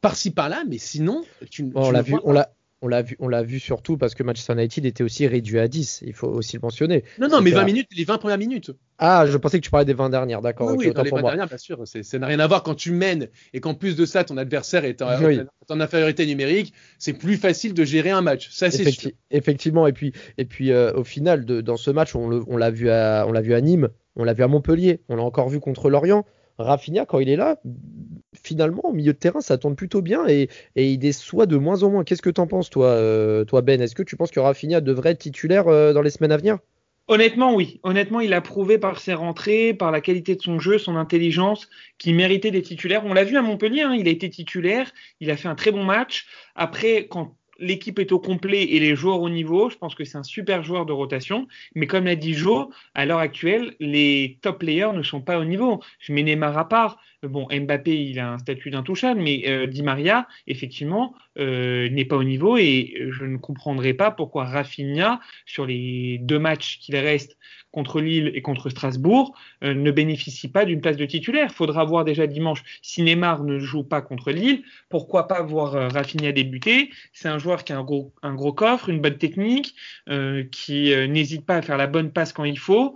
par-ci 0.00 0.32
par-là, 0.32 0.64
mais 0.68 0.78
sinon, 0.78 1.22
tu, 1.48 1.70
on 1.74 1.92
l'a 1.92 2.02
vu, 2.02 2.16
on 2.24 2.32
l'a, 2.32 2.55
on 2.82 2.88
l'a 2.88 3.02
vu, 3.02 3.16
on 3.20 3.28
l'a 3.28 3.42
vu 3.42 3.58
surtout 3.58 3.96
parce 3.96 4.14
que 4.14 4.22
Manchester 4.22 4.52
United 4.52 4.84
était 4.84 5.02
aussi 5.02 5.26
réduit 5.26 5.58
à 5.58 5.66
10. 5.66 6.02
Il 6.06 6.12
faut 6.12 6.28
aussi 6.28 6.56
le 6.56 6.60
mentionner. 6.60 7.04
Non, 7.18 7.28
non, 7.28 7.40
mais 7.40 7.50
20 7.50 7.64
minutes, 7.64 7.88
les 7.96 8.04
20 8.04 8.18
premières 8.18 8.38
minutes. 8.38 8.70
Ah, 8.98 9.26
je 9.26 9.36
pensais 9.38 9.58
que 9.58 9.64
tu 9.64 9.70
parlais 9.70 9.86
des 9.86 9.94
20 9.94 10.10
dernières, 10.10 10.42
d'accord. 10.42 10.74
Oui, 10.76 10.86
les 10.86 10.90
20 10.90 11.22
dernières, 11.22 11.46
bien 11.46 11.56
sûr. 11.56 11.82
Ça 11.86 12.18
n'a 12.18 12.26
rien 12.26 12.38
à 12.38 12.46
voir 12.46 12.62
quand 12.62 12.74
tu 12.74 12.92
mènes 12.92 13.28
et 13.54 13.60
qu'en 13.60 13.74
plus 13.74 13.96
de 13.96 14.04
ça, 14.04 14.24
ton 14.24 14.36
adversaire 14.36 14.84
est 14.84 15.00
en, 15.02 15.80
infériorité 15.80 16.26
numérique. 16.26 16.74
C'est 16.98 17.14
plus 17.14 17.36
facile 17.36 17.72
de 17.72 17.84
gérer 17.84 18.10
un 18.10 18.22
match. 18.22 18.50
Ça, 18.50 18.70
c'est 18.70 18.90
sûr. 18.90 19.10
Effectivement. 19.30 19.86
Et 19.86 19.92
puis, 19.92 20.12
et 20.36 20.44
puis 20.44 20.70
euh, 20.70 20.92
au 20.92 21.04
final, 21.04 21.44
de, 21.44 21.60
dans 21.60 21.76
ce 21.76 21.90
match, 21.90 22.14
on 22.14 22.56
l'a 22.56 22.70
vu 22.70 22.90
à, 22.90 23.24
on 23.26 23.32
l'a 23.32 23.40
vu 23.40 23.54
à 23.54 23.60
Nîmes, 23.60 23.88
on 24.16 24.24
l'a 24.24 24.34
vu 24.34 24.42
à 24.42 24.48
Montpellier, 24.48 25.00
on 25.08 25.16
l'a 25.16 25.22
encore 25.22 25.48
vu 25.48 25.60
contre 25.60 25.88
Lorient. 25.88 26.24
Rafinha, 26.58 27.06
quand 27.06 27.18
il 27.18 27.28
est 27.28 27.36
là, 27.36 27.56
finalement, 28.34 28.82
au 28.84 28.92
milieu 28.92 29.12
de 29.12 29.18
terrain, 29.18 29.40
ça 29.40 29.58
tourne 29.58 29.76
plutôt 29.76 30.02
bien 30.02 30.26
et, 30.28 30.48
il 30.74 30.98
déçoit 30.98 31.46
de 31.46 31.56
moins 31.56 31.82
en 31.82 31.90
moins. 31.90 32.04
Qu'est-ce 32.04 32.22
que 32.22 32.30
tu 32.30 32.40
en 32.40 32.46
penses, 32.46 32.70
toi, 32.70 32.88
euh, 32.88 33.44
toi 33.44 33.62
Ben? 33.62 33.80
Est-ce 33.80 33.94
que 33.94 34.02
tu 34.02 34.16
penses 34.16 34.30
que 34.30 34.40
Rafinha 34.40 34.80
devrait 34.80 35.10
être 35.10 35.18
titulaire 35.18 35.68
euh, 35.68 35.92
dans 35.92 36.02
les 36.02 36.10
semaines 36.10 36.32
à 36.32 36.36
venir? 36.36 36.58
Honnêtement, 37.08 37.54
oui. 37.54 37.78
Honnêtement, 37.84 38.20
il 38.20 38.32
a 38.32 38.40
prouvé 38.40 38.78
par 38.78 38.98
ses 38.98 39.14
rentrées, 39.14 39.74
par 39.74 39.92
la 39.92 40.00
qualité 40.00 40.34
de 40.34 40.42
son 40.42 40.58
jeu, 40.58 40.76
son 40.78 40.96
intelligence, 40.96 41.68
qu'il 41.98 42.16
méritait 42.16 42.50
des 42.50 42.62
titulaires. 42.62 43.04
On 43.04 43.14
l'a 43.14 43.22
vu 43.22 43.36
à 43.36 43.42
Montpellier, 43.42 43.82
hein, 43.82 43.94
il 43.94 44.08
a 44.08 44.10
été 44.10 44.28
titulaire, 44.28 44.90
il 45.20 45.30
a 45.30 45.36
fait 45.36 45.46
un 45.46 45.54
très 45.54 45.70
bon 45.70 45.84
match. 45.84 46.26
Après, 46.56 47.06
quand 47.08 47.36
l'équipe 47.58 47.98
est 47.98 48.12
au 48.12 48.18
complet 48.18 48.62
et 48.62 48.80
les 48.80 48.94
joueurs 48.94 49.20
au 49.20 49.28
niveau, 49.28 49.70
je 49.70 49.76
pense 49.76 49.94
que 49.94 50.04
c'est 50.04 50.18
un 50.18 50.22
super 50.22 50.62
joueur 50.62 50.86
de 50.86 50.92
rotation. 50.92 51.46
Mais 51.74 51.86
comme 51.86 52.04
l'a 52.04 52.16
dit 52.16 52.34
Joe, 52.34 52.68
à 52.94 53.06
l'heure 53.06 53.18
actuelle, 53.18 53.74
les 53.80 54.38
top 54.42 54.60
players 54.60 54.92
ne 54.94 55.02
sont 55.02 55.20
pas 55.20 55.38
au 55.38 55.44
niveau. 55.44 55.82
Je 55.98 56.12
mets 56.12 56.22
Neymar 56.22 56.56
à 56.56 56.68
part. 56.68 56.98
Bon, 57.22 57.48
Mbappé, 57.50 58.04
il 58.04 58.18
a 58.18 58.32
un 58.32 58.38
statut 58.38 58.70
d'intouchable, 58.70 59.20
mais 59.20 59.44
euh, 59.46 59.66
Di 59.66 59.82
Maria, 59.82 60.28
effectivement, 60.46 61.14
euh, 61.38 61.88
n'est 61.90 62.04
pas 62.04 62.16
au 62.16 62.24
niveau 62.24 62.56
et 62.56 62.94
je 63.10 63.24
ne 63.24 63.36
comprendrai 63.36 63.94
pas 63.94 64.10
pourquoi 64.10 64.44
Rafinha, 64.44 65.20
sur 65.44 65.66
les 65.66 66.18
deux 66.22 66.38
matchs 66.38 66.78
qu'il 66.78 66.96
reste 66.96 67.36
contre 67.70 68.00
Lille 68.00 68.30
et 68.34 68.42
contre 68.42 68.70
Strasbourg, 68.70 69.36
euh, 69.62 69.74
ne 69.74 69.90
bénéficie 69.90 70.48
pas 70.48 70.64
d'une 70.64 70.80
place 70.80 70.96
de 70.96 71.04
titulaire. 71.04 71.52
Faudra 71.52 71.84
voir 71.84 72.04
déjà 72.04 72.26
dimanche 72.26 72.62
si 72.80 73.02
Neymar 73.02 73.44
ne 73.44 73.58
joue 73.58 73.84
pas 73.84 74.00
contre 74.00 74.30
Lille. 74.30 74.62
Pourquoi 74.88 75.28
pas 75.28 75.42
voir 75.42 75.74
euh, 75.74 75.88
Rafinha 75.88 76.32
débuter? 76.32 76.90
C'est 77.12 77.28
un 77.28 77.38
joueur 77.38 77.64
qui 77.64 77.72
a 77.72 77.78
un 77.78 77.84
gros, 77.84 78.52
coffre, 78.52 78.88
une 78.88 79.00
bonne 79.00 79.18
technique, 79.18 79.74
qui 80.50 80.94
n'hésite 81.08 81.44
pas 81.44 81.56
à 81.56 81.62
faire 81.62 81.76
la 81.76 81.86
bonne 81.86 82.12
passe 82.12 82.32
quand 82.32 82.44
il 82.44 82.58
faut. 82.58 82.94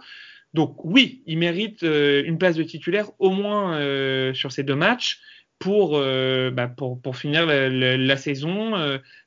Donc 0.55 0.85
oui, 0.85 1.23
il 1.27 1.39
mérite 1.39 1.83
euh, 1.85 2.23
une 2.25 2.39
place 2.39 2.57
de 2.57 2.63
titulaire 2.63 3.11
au 3.19 3.31
moins 3.31 3.79
euh, 3.79 4.35
sur 4.35 4.51
ces 4.51 4.63
deux 4.63 4.75
matchs 4.75 5.21
pour, 5.61 5.93
euh, 5.95 6.51
bah, 6.51 6.67
pour, 6.67 7.01
pour, 7.01 7.17
finir 7.17 7.47
la, 7.47 7.69
la, 7.97 8.17
saison 8.17 8.73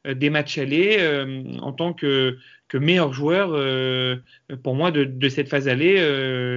des 0.05 0.29
matchs 0.29 0.57
allés 0.57 0.97
en 1.61 1.71
tant 1.71 1.93
que, 1.93 2.37
que 2.67 2.77
meilleur 2.77 3.13
joueur 3.13 3.49
pour 4.63 4.75
moi 4.75 4.91
de, 4.91 5.05
de, 5.05 5.29
cette 5.29 5.47
phase 5.47 5.69
allée 5.69 5.95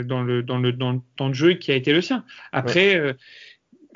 dans, 0.04 0.22
le, 0.22 0.42
dans, 0.42 0.58
le, 0.58 0.72
dans 0.72 0.92
le 0.92 1.00
temps 1.16 1.28
de 1.28 1.34
jeu 1.34 1.54
qui 1.54 1.70
a 1.70 1.76
été 1.76 1.92
le 1.92 2.00
sien. 2.00 2.24
Après, 2.50 3.14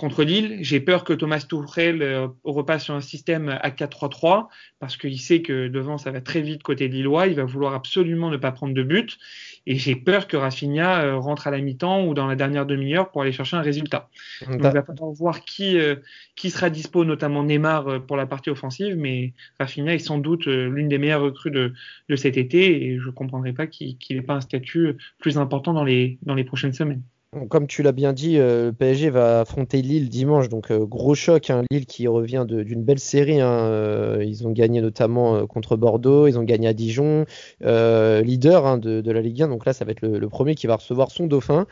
contre 0.00 0.24
Lille. 0.24 0.56
J'ai 0.62 0.80
peur 0.80 1.04
que 1.04 1.12
Thomas 1.12 1.44
Tuchel 1.46 2.00
euh, 2.00 2.26
repasse 2.42 2.84
sur 2.84 2.94
un 2.94 3.02
système 3.02 3.50
à 3.50 3.68
4-3-3 3.68 4.48
parce 4.78 4.96
qu'il 4.96 5.20
sait 5.20 5.42
que 5.42 5.68
devant 5.68 5.98
ça 5.98 6.10
va 6.10 6.22
très 6.22 6.40
vite 6.40 6.62
côté 6.62 6.88
Lillois. 6.88 7.26
Il 7.26 7.34
va 7.34 7.44
vouloir 7.44 7.74
absolument 7.74 8.30
ne 8.30 8.38
pas 8.38 8.50
prendre 8.50 8.72
de 8.72 8.82
but. 8.82 9.18
Et 9.66 9.76
j'ai 9.76 9.94
peur 9.94 10.26
que 10.26 10.38
Rafinha 10.38 11.02
euh, 11.02 11.18
rentre 11.18 11.46
à 11.46 11.50
la 11.50 11.58
mi-temps 11.58 12.06
ou 12.06 12.14
dans 12.14 12.26
la 12.26 12.34
dernière 12.34 12.64
demi-heure 12.64 13.10
pour 13.10 13.20
aller 13.20 13.32
chercher 13.32 13.58
un 13.58 13.60
résultat. 13.60 14.08
Donc, 14.46 14.56
il 14.56 14.62
va 14.62 14.82
falloir 14.82 15.12
voir 15.12 15.44
qui, 15.44 15.78
euh, 15.78 15.96
qui 16.34 16.48
sera 16.48 16.70
dispo, 16.70 17.04
notamment 17.04 17.44
Neymar 17.44 18.06
pour 18.06 18.16
la 18.16 18.24
partie 18.24 18.48
offensive. 18.48 18.96
Mais 18.96 19.34
Rafinha 19.58 19.94
est 19.94 19.98
sans 19.98 20.16
doute 20.16 20.46
l'une 20.46 20.88
des 20.88 20.96
meilleures 20.96 21.20
recrues 21.20 21.50
de, 21.50 21.74
de, 22.08 22.16
cet 22.16 22.38
été 22.38 22.86
et 22.86 22.98
je 22.98 23.06
ne 23.06 23.12
comprendrai 23.12 23.52
pas 23.52 23.66
qu'il 23.66 23.96
n'ait 24.10 24.22
pas 24.22 24.34
un 24.34 24.40
statut 24.40 24.96
plus 25.18 25.36
important 25.36 25.74
dans 25.74 25.84
les, 25.84 26.16
dans 26.22 26.34
les 26.34 26.44
prochaines 26.44 26.72
semaines. 26.72 27.02
Comme 27.48 27.68
tu 27.68 27.84
l'as 27.84 27.92
bien 27.92 28.12
dit, 28.12 28.38
euh, 28.38 28.66
le 28.66 28.72
PSG 28.72 29.08
va 29.08 29.42
affronter 29.42 29.82
Lille 29.82 30.08
dimanche, 30.08 30.48
donc 30.48 30.72
euh, 30.72 30.84
gros 30.84 31.14
choc. 31.14 31.48
Hein, 31.48 31.62
Lille 31.70 31.86
qui 31.86 32.08
revient 32.08 32.44
d'une 32.44 32.82
belle 32.82 32.98
série. 32.98 33.40
Hein, 33.40 33.52
euh, 33.52 34.24
ils 34.26 34.48
ont 34.48 34.50
gagné 34.50 34.80
notamment 34.80 35.46
contre 35.46 35.76
Bordeaux, 35.76 36.26
ils 36.26 36.40
ont 36.40 36.42
gagné 36.42 36.66
à 36.66 36.72
Dijon, 36.72 37.26
leader 37.60 38.66
hein, 38.66 38.78
de, 38.78 39.08
la 39.12 39.20
Ligue 39.20 39.42
1. 39.42 39.48
Donc 39.48 39.64
là, 39.64 39.72
ça 39.72 39.84
va 39.84 39.92
être 39.92 40.02
le, 40.02 40.28
premier 40.28 40.56
qui 40.56 40.66
va 40.66 40.74
recevoir 40.74 41.12
son 41.12 41.28
dauphin. 41.28 41.68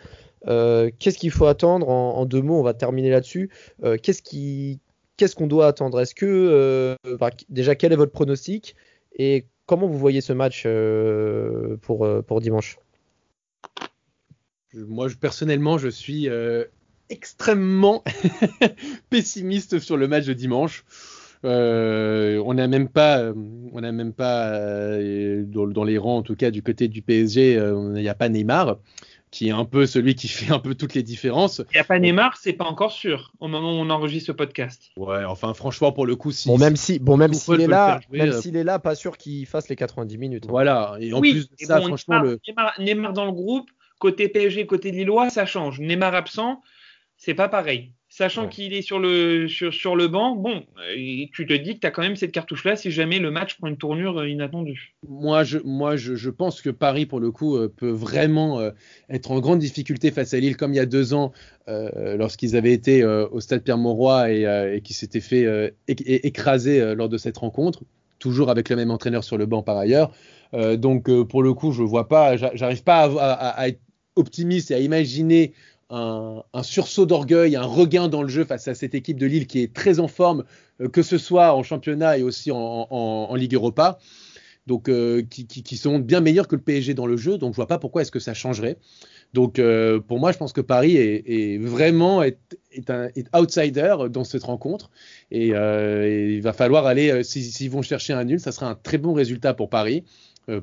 Qu'est-ce 0.46 1.18
qu'il 1.18 1.32
faut 1.32 1.46
attendre 1.46 1.88
en, 1.88 2.24
deux 2.24 2.40
mots? 2.42 2.60
On 2.60 2.62
va 2.62 2.74
terminer 2.74 3.10
là-dessus. 3.10 3.50
Qu'est-ce 3.82 5.34
qu'on 5.34 5.46
doit 5.48 5.66
attendre? 5.66 6.00
Est-ce 6.00 6.14
que 6.14 6.96
déjà 7.48 7.74
quel 7.74 7.92
est 7.92 7.96
votre 7.96 8.12
pronostic? 8.12 8.76
Et 9.16 9.46
comment 9.66 9.88
vous 9.88 9.98
voyez 9.98 10.20
ce 10.20 10.32
match 10.32 10.68
pour 11.80 12.40
dimanche? 12.40 12.78
Moi, 14.86 15.08
personnellement, 15.20 15.78
je 15.78 15.88
suis 15.88 16.28
euh, 16.28 16.64
extrêmement 17.10 18.04
pessimiste 19.10 19.78
sur 19.78 19.96
le 19.96 20.08
match 20.08 20.26
de 20.26 20.32
dimanche. 20.32 20.84
Euh, 21.44 22.42
on 22.44 22.54
n'a 22.54 22.66
même 22.66 22.88
pas, 22.88 23.18
euh, 23.20 23.34
on 23.72 23.80
n'a 23.80 23.92
même 23.92 24.12
pas 24.12 24.50
dans, 25.46 25.84
les 25.84 25.98
rangs, 25.98 26.18
en 26.18 26.22
tout 26.22 26.34
cas 26.34 26.50
du 26.50 26.62
côté 26.62 26.88
du 26.88 27.00
PSG, 27.00 27.52
il 27.54 27.92
n'y 27.92 28.08
a 28.08 28.14
pas 28.14 28.28
Neymar, 28.28 28.78
qui 29.30 29.48
est 29.48 29.52
un 29.52 29.64
peu 29.64 29.86
celui 29.86 30.16
qui 30.16 30.26
fait 30.28 30.52
un 30.52 30.58
peu 30.58 30.74
toutes 30.74 30.94
les 30.94 31.04
différences. 31.04 31.62
Il 31.70 31.76
n'y 31.76 31.80
a 31.80 31.84
pas 31.84 32.00
Neymar, 32.00 32.36
c'est 32.36 32.54
pas 32.54 32.64
encore 32.64 32.90
sûr 32.90 33.32
au 33.38 33.46
moment 33.46 33.72
où 33.72 33.76
on 33.76 33.90
enregistre 33.90 34.26
ce 34.26 34.32
podcast. 34.32 34.90
Ouais, 34.96 35.24
enfin 35.24 35.54
franchement 35.54 35.92
pour 35.92 36.06
le 36.06 36.16
coup, 36.16 36.32
si 36.32 36.48
bon 36.48 36.58
même 36.58 36.74
si, 36.74 36.98
bon 36.98 37.16
même 37.16 37.34
s'il 37.34 37.60
est 37.60 37.68
là, 37.68 38.00
même 38.10 38.32
s'il 38.32 38.56
est 38.56 38.64
là, 38.64 38.80
pas 38.80 38.96
sûr 38.96 39.16
qu'il 39.16 39.46
fasse 39.46 39.68
les 39.68 39.76
90 39.76 40.18
minutes. 40.18 40.46
Voilà, 40.48 40.96
et 40.98 41.12
en 41.12 41.20
plus 41.20 41.48
de 41.48 41.56
ça, 41.60 41.80
franchement 41.80 42.20
le 42.20 42.40
Neymar 42.80 43.12
dans 43.12 43.26
le 43.26 43.32
groupe 43.32 43.70
Côté 43.98 44.28
PSG, 44.28 44.66
côté 44.66 44.90
Lillois, 44.90 45.30
ça 45.30 45.46
change. 45.46 45.80
Neymar 45.80 46.14
absent, 46.14 46.62
c'est 47.16 47.34
pas 47.34 47.48
pareil. 47.48 47.92
Sachant 48.10 48.48
qu'il 48.48 48.72
est 48.72 48.80
sur 48.80 48.98
le, 48.98 49.48
sur, 49.48 49.72
sur 49.72 49.94
le 49.94 50.08
banc, 50.08 50.34
bon, 50.34 50.64
tu 51.32 51.46
te 51.46 51.52
dis 51.52 51.74
que 51.74 51.80
tu 51.80 51.86
as 51.86 51.90
quand 51.90 52.00
même 52.00 52.16
cette 52.16 52.32
cartouche-là 52.32 52.74
si 52.74 52.90
jamais 52.90 53.18
le 53.18 53.30
match 53.30 53.58
prend 53.58 53.68
une 53.68 53.76
tournure 53.76 54.20
euh, 54.20 54.28
inattendue. 54.28 54.94
Moi, 55.06 55.44
je, 55.44 55.58
moi 55.58 55.96
je, 55.96 56.30
pense 56.30 56.62
que 56.62 56.70
Paris, 56.70 57.04
pour 57.04 57.20
le 57.20 57.30
coup, 57.30 57.56
euh, 57.56 57.68
peut 57.68 57.90
vraiment 57.90 58.60
euh, 58.60 58.70
être 59.10 59.30
en 59.30 59.40
grande 59.40 59.58
difficulté 59.58 60.10
face 60.10 60.32
à 60.32 60.40
Lille, 60.40 60.56
comme 60.56 60.72
il 60.72 60.78
y 60.78 60.80
a 60.80 60.86
deux 60.86 61.12
ans, 61.12 61.32
lorsqu'ils 61.66 62.56
avaient 62.56 62.72
été 62.72 63.04
au 63.04 63.40
stade 63.40 63.62
Pierre-Mauroy 63.62 64.32
et, 64.32 64.76
et 64.76 64.80
qui 64.80 64.94
s'étaient 64.94 65.20
fait 65.20 65.74
écraser 65.86 66.94
lors 66.94 67.10
de 67.10 67.18
cette 67.18 67.36
rencontre, 67.36 67.82
toujours 68.18 68.48
avec 68.48 68.70
le 68.70 68.76
même 68.76 68.90
entraîneur 68.90 69.22
sur 69.22 69.36
le 69.36 69.44
banc 69.44 69.62
par 69.62 69.76
ailleurs. 69.76 70.10
donc, 70.54 71.10
pour 71.24 71.42
le 71.42 71.52
coup, 71.52 71.72
je 71.72 71.82
vois 71.82 72.08
pas, 72.08 72.38
j'arrive 72.38 72.82
pas 72.84 73.10
à 73.20 73.68
être 73.68 73.80
optimiste 74.18 74.70
et 74.70 74.74
à 74.74 74.80
imaginer 74.80 75.52
un, 75.90 76.62
sursaut 76.62 77.06
d'orgueil, 77.06 77.56
un 77.56 77.62
regain 77.62 78.08
dans 78.08 78.22
le 78.22 78.28
jeu 78.28 78.44
face 78.44 78.68
à 78.68 78.74
cette 78.74 78.94
équipe 78.94 79.18
de 79.18 79.26
Lille 79.26 79.46
qui 79.46 79.60
est 79.60 79.72
très 79.72 80.00
en 80.00 80.08
forme, 80.08 80.44
euh, 80.80 80.88
que 80.88 81.02
ce 81.02 81.18
soit 81.18 81.54
en 81.54 81.62
championnat 81.62 82.18
et 82.18 82.22
aussi 82.22 82.50
en, 82.52 83.34
Ligue 83.34 83.54
Europa. 83.54 83.98
Donc, 84.66 84.90
euh, 84.90 85.22
qui, 85.22 85.76
sont 85.78 85.98
bien 85.98 86.20
meilleurs 86.20 86.46
que 86.46 86.54
le 86.54 86.60
PSG 86.60 86.92
dans 86.92 87.06
le 87.06 87.16
jeu. 87.16 87.38
Donc, 87.38 87.54
je 87.54 87.56
vois 87.56 87.66
pas 87.66 87.78
pourquoi 87.78 88.02
est-ce 88.02 88.10
que 88.10 88.18
ça 88.18 88.34
changerait. 88.34 88.76
Donc, 89.32 89.58
euh, 89.58 89.98
pour 89.98 90.18
moi, 90.18 90.30
je 90.30 90.36
pense 90.36 90.52
que 90.52 90.60
Paris 90.60 90.94
est, 90.96 91.56
vraiment 91.58 92.22
est, 92.22 92.38
un 92.88 93.08
outsider 93.34 93.96
dans 94.10 94.24
cette 94.24 94.42
rencontre. 94.42 94.90
Et, 95.30 95.48
il 95.48 96.42
va 96.42 96.52
falloir 96.52 96.84
aller, 96.84 97.24
s'ils 97.24 97.70
vont 97.70 97.80
chercher 97.80 98.12
un 98.12 98.24
nul, 98.24 98.40
ça 98.40 98.52
sera 98.52 98.68
un 98.68 98.74
très 98.74 98.98
bon 98.98 99.14
résultat 99.14 99.54
pour 99.54 99.70
Paris, 99.70 100.04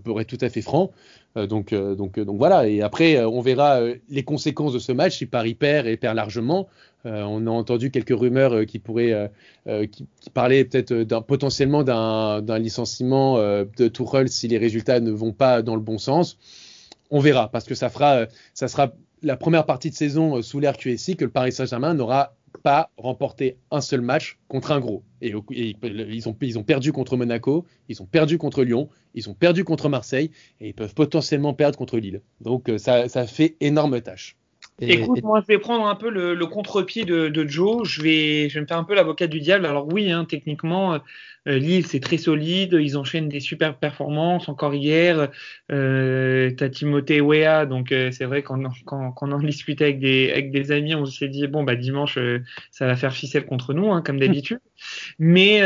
pour 0.04 0.22
être 0.22 0.28
tout 0.28 0.46
à 0.46 0.50
fait 0.50 0.62
franc. 0.62 0.92
Euh, 1.38 1.48
donc, 1.48 1.74
euh, 1.74 1.96
euh, 1.96 2.26
donc 2.26 2.38
voilà. 2.38 2.68
Et 2.68 2.82
après, 2.82 3.24
on 3.24 3.42
verra 3.42 3.80
les 4.10 4.24
conséquences 4.24 4.74
de 4.74 4.80
ce 4.80 4.92
match 4.92 5.18
si 5.18 5.26
Paris 5.26 5.54
perd 5.54 5.88
et 5.88 5.98
perd 5.98 6.16
largement. 6.16 6.68
on 7.04 7.46
a 7.46 7.52
entendu 7.52 7.92
quelques 7.92 8.18
rumeurs 8.18 8.66
qui 8.66 8.80
pourraient, 8.80 9.32
parlaient 10.34 10.66
peut-être 10.66 11.04
potentiellement 11.22 11.84
d'un 11.84 12.60
licenciement 12.60 13.38
de 13.38 13.88
Tourelle 13.88 14.30
si 14.30 14.48
les 14.48 14.58
résultats 14.58 15.00
ne 15.00 15.12
vont 15.12 15.34
pas 15.34 15.62
dans 15.62 15.76
le 15.76 15.82
bon 15.82 15.98
sens. 15.98 16.38
On 17.12 17.20
verra 17.20 17.50
parce 17.52 17.66
que 17.66 17.76
ça 17.76 17.90
fera, 17.90 18.26
sera 18.56 18.94
la 19.22 19.38
première 19.38 19.66
partie 19.66 19.92
de 19.92 19.96
saison 19.96 20.42
sous 20.42 20.60
l'ère 20.60 20.78
QSI 20.78 21.16
que 21.16 21.26
le 21.26 21.32
Paris 21.32 21.52
Saint-Germain 21.52 21.94
n'aura 21.94 22.34
pas 22.58 22.92
remporté 22.98 23.58
un 23.72 23.82
seul 23.82 24.02
match 24.02 24.38
contre 24.48 24.72
un 24.72 24.80
gros. 24.80 25.04
Et, 25.22 25.30
ils, 25.30 26.28
ont, 26.28 26.36
ils, 26.42 26.60
ont, 26.60 26.64
perdu 26.64 26.92
contre 26.92 27.18
Monaco, 27.18 27.66
ils 27.90 28.02
ont 28.02 28.06
perdu 28.06 28.38
contre 28.38 28.64
Lyon, 28.64 28.90
ils 29.14 29.30
ont 29.30 29.34
perdu 29.34 29.64
contre 29.64 29.90
Marseille 29.90 30.32
et 30.60 30.70
ils 30.70 30.74
peuvent 30.74 30.94
potentiellement 30.94 31.54
perdre 31.54 31.78
contre 31.78 31.98
Lille. 31.98 32.22
Donc 32.42 32.70
euh, 32.70 32.78
ça, 32.78 33.08
ça 33.10 33.26
fait 33.28 33.56
énorme 33.62 34.02
tâche. 34.02 34.38
Écoute, 34.82 35.24
moi 35.24 35.42
je 35.42 35.48
vais 35.48 35.58
prendre 35.58 35.88
un 35.88 35.96
peu 35.96 36.10
le, 36.10 36.46
contre-pied 36.46 37.06
de, 37.06 37.48
Joe. 37.48 37.88
Je 37.88 38.02
vais, 38.02 38.50
je 38.50 38.56
vais 38.56 38.62
me 38.62 38.66
faire 38.68 38.78
un 38.78 38.84
peu 38.84 38.94
l'avocat 38.94 39.28
du 39.28 39.40
diable. 39.40 39.66
Alors 39.66 39.88
oui, 39.88 40.12
hein, 40.12 40.26
techniquement, 40.26 41.00
euh, 41.48 41.58
Lille 41.58 41.86
c'est 41.88 42.02
très 42.02 42.18
solide. 42.18 42.78
Ils 42.80 42.98
enchaînent 42.98 43.30
des 43.30 43.40
super 43.40 43.78
performances. 43.78 44.50
Encore 44.50 44.74
hier, 44.74 45.30
euh, 45.72 46.52
t'as 46.58 46.68
Timothée 46.68 47.22
Wea. 47.22 47.66
Donc 47.66 47.94
euh, 47.94 48.12
c'est 48.12 48.26
vrai 48.26 48.44
qu'on 48.44 48.64
quand, 48.86 49.12
quand, 49.12 49.30
on 49.30 49.32
en 49.32 49.40
discutait 49.40 49.86
avec 49.86 50.00
des, 50.00 50.30
avec 50.32 50.52
des 50.52 50.74
amis, 50.74 50.94
on 50.94 51.06
s'est 51.06 51.30
dit 51.30 51.48
bon 51.48 51.64
bah 51.64 51.76
dimanche 51.76 52.18
euh, 52.18 52.44
ça 52.72 52.86
va 52.86 52.98
faire 52.98 53.14
ficelle 53.14 53.46
contre 53.46 53.74
nous, 53.74 53.92
hein, 53.94 54.02
comme 54.02 54.20
d'habitude. 54.20 54.60
mais 55.20 55.62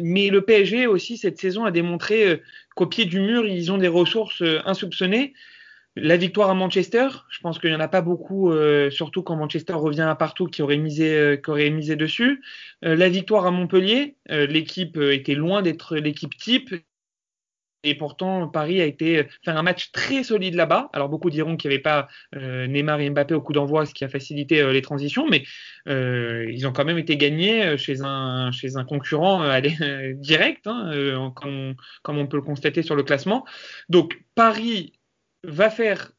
mais 0.00 0.28
le 0.28 0.40
PSG 0.40 0.88
aussi 0.88 1.16
cette 1.18 1.38
saison 1.38 1.64
a 1.64 1.70
démontré 1.70 2.42
qu'au 2.74 2.86
pied 2.86 3.04
du 3.04 3.20
mur 3.20 3.46
ils 3.46 3.70
ont 3.70 3.78
des 3.78 3.88
ressources 3.88 4.42
insoupçonnées. 4.64 5.34
La 5.96 6.16
victoire 6.16 6.50
à 6.50 6.54
Manchester, 6.54 7.06
je 7.30 7.38
pense 7.38 7.60
qu'il 7.60 7.70
n'y 7.70 7.76
en 7.76 7.80
a 7.80 7.86
pas 7.86 8.02
beaucoup, 8.02 8.50
euh, 8.50 8.90
surtout 8.90 9.22
quand 9.22 9.36
Manchester 9.36 9.74
revient 9.74 10.00
à 10.00 10.16
partout, 10.16 10.46
qui 10.46 10.60
aurait 10.60 10.76
misé, 10.76 11.16
euh, 11.16 11.36
qui 11.36 11.50
aurait 11.50 11.70
misé 11.70 11.94
dessus. 11.94 12.42
Euh, 12.84 12.96
la 12.96 13.08
victoire 13.08 13.46
à 13.46 13.52
Montpellier, 13.52 14.16
l'équipe 14.28 14.96
était 14.96 15.36
loin 15.36 15.62
d'être 15.62 15.96
l'équipe 15.96 16.36
type. 16.36 16.74
Et 17.86 17.94
pourtant, 17.94 18.48
Paris 18.48 18.80
a 18.80 18.86
été 18.86 19.26
faire 19.44 19.56
un 19.56 19.62
match 19.62 19.92
très 19.92 20.24
solide 20.24 20.54
là-bas. 20.54 20.88
Alors 20.94 21.10
beaucoup 21.10 21.28
diront 21.30 21.56
qu'il 21.56 21.68
n'y 21.68 21.74
avait 21.74 21.82
pas 21.82 22.08
Neymar 22.34 22.98
et 23.00 23.10
Mbappé 23.10 23.34
au 23.34 23.42
coup 23.42 23.52
d'envoi, 23.52 23.84
ce 23.84 23.92
qui 23.92 24.04
a 24.04 24.08
facilité 24.08 24.72
les 24.72 24.80
transitions, 24.80 25.28
mais 25.28 25.44
ils 25.86 26.66
ont 26.66 26.72
quand 26.72 26.86
même 26.86 26.98
été 26.98 27.18
gagnés 27.18 27.76
chez 27.76 28.00
un 28.00 28.50
chez 28.52 28.76
un 28.76 28.84
concurrent 28.84 29.44
direct, 30.14 30.66
hein, 30.66 31.30
comme, 31.36 31.74
comme 32.02 32.16
on 32.16 32.26
peut 32.26 32.38
le 32.38 32.42
constater 32.42 32.82
sur 32.82 32.96
le 32.96 33.02
classement. 33.02 33.44
Donc 33.90 34.18
Paris 34.34 34.94
va 35.44 35.70
faire 35.70 36.12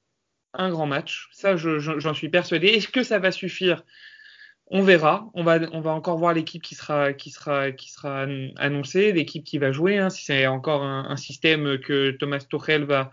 un 0.57 0.69
grand 0.69 0.85
match. 0.85 1.29
Ça, 1.31 1.55
j'en 1.57 2.13
suis 2.13 2.29
persuadé. 2.29 2.67
Est-ce 2.67 2.87
que 2.87 3.03
ça 3.03 3.19
va 3.19 3.31
suffire? 3.31 3.83
On 4.67 4.81
verra. 4.81 5.29
On 5.35 5.43
va, 5.43 5.59
encore 5.91 6.17
voir 6.17 6.33
l'équipe 6.33 6.61
qui 6.61 6.75
sera, 6.75 7.13
qui 7.13 7.29
sera, 7.29 7.71
qui 7.71 7.91
sera 7.91 8.25
annoncée, 8.57 9.11
l'équipe 9.11 9.43
qui 9.43 9.59
va 9.59 9.71
jouer. 9.71 9.99
Hein, 9.99 10.09
si 10.09 10.25
c'est 10.25 10.47
encore 10.47 10.83
un, 10.83 11.15
système 11.17 11.77
que 11.77 12.11
Thomas 12.11 12.39
Tuchel 12.39 12.83
va, 12.83 13.11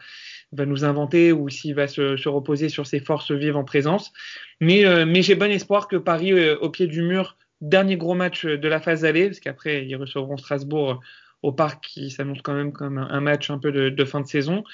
nous 0.52 0.84
inventer 0.84 1.32
ou 1.32 1.48
s'il 1.50 1.74
va 1.74 1.88
se, 1.88 2.28
reposer 2.28 2.68
sur 2.68 2.86
ses 2.86 3.00
forces 3.00 3.32
vives 3.32 3.56
en 3.56 3.64
présence. 3.64 4.12
Mais, 4.60 4.86
euh, 4.86 5.06
j'ai 5.20 5.34
bon 5.34 5.50
espoir 5.50 5.88
que 5.88 5.96
Paris, 5.96 6.32
euh, 6.32 6.56
au 6.60 6.70
pied 6.70 6.86
du 6.86 7.02
mur, 7.02 7.36
dernier 7.60 7.96
gros 7.96 8.14
match 8.14 8.46
de 8.46 8.68
la 8.68 8.80
phase 8.80 9.04
allée, 9.04 9.26
parce 9.26 9.40
qu'après 9.40 9.86
ils 9.86 9.96
recevront 9.96 10.36
Strasbourg 10.36 11.00
au 11.42 11.52
parc, 11.52 11.84
qui 11.84 12.10
s'annonce 12.10 12.40
quand 12.42 12.54
même 12.54 12.72
comme 12.72 12.98
un, 12.98 13.20
match 13.20 13.50
un 13.50 13.58
peu 13.58 13.72
de 13.72 14.04
fin 14.04 14.20
de 14.20 14.26
saison. 14.26 14.64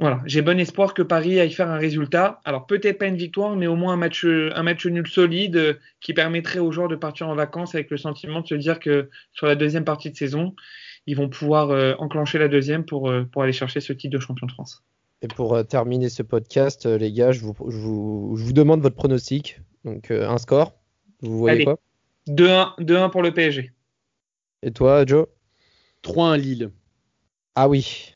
Voilà, 0.00 0.22
j'ai 0.24 0.40
bon 0.40 0.58
espoir 0.58 0.94
que 0.94 1.02
Paris 1.02 1.38
aille 1.38 1.52
faire 1.52 1.68
un 1.68 1.76
résultat. 1.76 2.40
Alors 2.46 2.66
peut-être 2.66 2.98
pas 2.98 3.06
une 3.06 3.18
victoire, 3.18 3.54
mais 3.54 3.66
au 3.66 3.76
moins 3.76 3.92
un 3.92 3.98
match, 3.98 4.24
un 4.24 4.62
match 4.62 4.86
nul 4.86 5.06
solide 5.06 5.56
euh, 5.56 5.74
qui 6.00 6.14
permettrait 6.14 6.58
aux 6.58 6.72
joueurs 6.72 6.88
de 6.88 6.96
partir 6.96 7.28
en 7.28 7.34
vacances 7.34 7.74
avec 7.74 7.90
le 7.90 7.98
sentiment 7.98 8.40
de 8.40 8.46
se 8.46 8.54
dire 8.54 8.80
que 8.80 9.10
sur 9.32 9.46
la 9.46 9.56
deuxième 9.56 9.84
partie 9.84 10.10
de 10.10 10.16
saison, 10.16 10.54
ils 11.06 11.16
vont 11.16 11.28
pouvoir 11.28 11.70
euh, 11.70 11.92
enclencher 11.98 12.38
la 12.38 12.48
deuxième 12.48 12.86
pour, 12.86 13.10
euh, 13.10 13.24
pour 13.30 13.42
aller 13.42 13.52
chercher 13.52 13.80
ce 13.80 13.92
titre 13.92 14.14
de 14.14 14.18
champion 14.18 14.46
de 14.46 14.52
France. 14.52 14.82
Et 15.20 15.28
pour 15.28 15.66
terminer 15.66 16.08
ce 16.08 16.22
podcast, 16.22 16.86
les 16.86 17.12
gars, 17.12 17.32
je 17.32 17.40
vous, 17.40 17.54
je 17.68 17.76
vous, 17.76 18.36
je 18.38 18.44
vous 18.44 18.54
demande 18.54 18.80
votre 18.80 18.96
pronostic. 18.96 19.60
Donc 19.84 20.10
un 20.10 20.38
score, 20.38 20.72
vous 21.20 21.36
voyez 21.36 21.64
quoi? 21.64 21.78
2-1 22.26 23.10
pour 23.10 23.20
le 23.20 23.34
PSG. 23.34 23.70
Et 24.62 24.70
toi, 24.70 25.04
Joe? 25.04 25.26
3-1 26.04 26.38
Lille. 26.38 26.70
Ah 27.54 27.68
oui, 27.68 28.14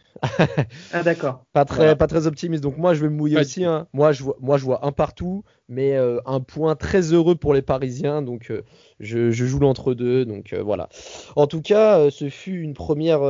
ah 0.93 1.03
d'accord. 1.03 1.45
Pas 1.53 1.65
très, 1.65 1.97
pas 1.97 2.07
très 2.07 2.27
optimiste. 2.27 2.63
Donc 2.63 2.79
moi, 2.79 2.95
je 2.95 3.03
vais 3.03 3.09
me 3.09 3.17
mouiller 3.17 3.39
aussi. 3.39 3.65
Hein. 3.65 3.87
Moi, 3.93 4.13
je 4.13 4.23
vois, 4.23 4.37
moi, 4.41 4.59
je 4.59 4.65
vois 4.65 4.85
un 4.85 4.93
partout, 4.93 5.45
mais 5.69 5.95
euh, 5.95 6.21
un 6.27 6.41
point 6.41 6.75
très 6.75 7.13
heureux 7.13 7.35
pour 7.37 7.55
les 7.55 7.63
Parisiens. 7.63 8.23
Donc 8.23 8.51
euh, 8.51 8.63
je, 9.01 9.31
joue 9.31 9.59
l'entre-deux. 9.59 10.25
Donc 10.25 10.53
euh, 10.53 10.63
voilà. 10.63 10.89
En 11.37 11.47
tout 11.47 11.63
cas, 11.63 12.11
ce 12.11 12.29
fut 12.29 12.61
une 12.61 12.75
première 12.75 13.21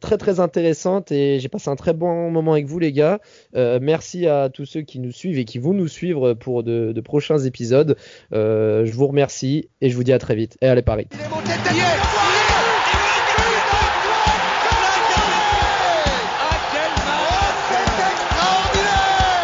très 0.00 0.18
très 0.18 0.40
intéressante 0.40 1.12
et 1.12 1.40
j'ai 1.40 1.48
passé 1.48 1.68
un 1.70 1.76
très 1.76 1.92
bon 1.92 2.30
moment 2.30 2.52
avec 2.52 2.66
vous, 2.66 2.78
les 2.78 2.92
gars. 2.92 3.20
merci 3.54 4.26
à 4.26 4.48
tous 4.48 4.66
ceux 4.66 4.82
qui 4.82 5.00
nous 5.00 5.12
suivent 5.12 5.38
et 5.38 5.44
qui 5.44 5.58
vont 5.58 5.72
nous 5.72 5.88
suivre 5.88 6.34
pour 6.34 6.62
de, 6.62 6.92
de 6.92 7.00
prochains 7.00 7.38
épisodes. 7.38 7.96
je 8.32 8.92
vous 8.92 9.06
remercie 9.06 9.68
et 9.80 9.90
je 9.90 9.96
vous 9.96 10.04
dis 10.04 10.12
à 10.12 10.18
très 10.18 10.34
vite. 10.34 10.56
Et 10.60 10.66
allez 10.66 10.82
Paris. 10.82 11.08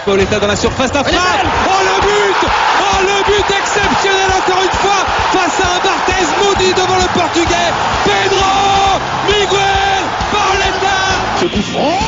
Pauletta 0.04 0.38
dans 0.38 0.46
la 0.46 0.56
surface 0.56 0.92
d'affaire. 0.92 1.20
Oh 1.66 1.82
le 1.84 2.00
but. 2.00 2.48
Oh 2.80 3.00
le 3.02 3.24
but 3.24 3.56
exceptionnel 3.58 4.30
encore 4.38 4.62
une 4.62 4.78
fois 4.78 5.04
face 5.32 5.60
à 5.60 5.76
un 5.76 5.80
Barthez 5.84 6.26
maudit 6.42 6.72
devant 6.74 6.96
le 6.96 7.08
portugais. 7.18 7.70
Pedro 8.04 8.98
Miguel 9.26 10.02
Pauletta 10.32 10.98
Ce 11.40 11.44
coup 11.46 11.62
franc. 11.72 11.98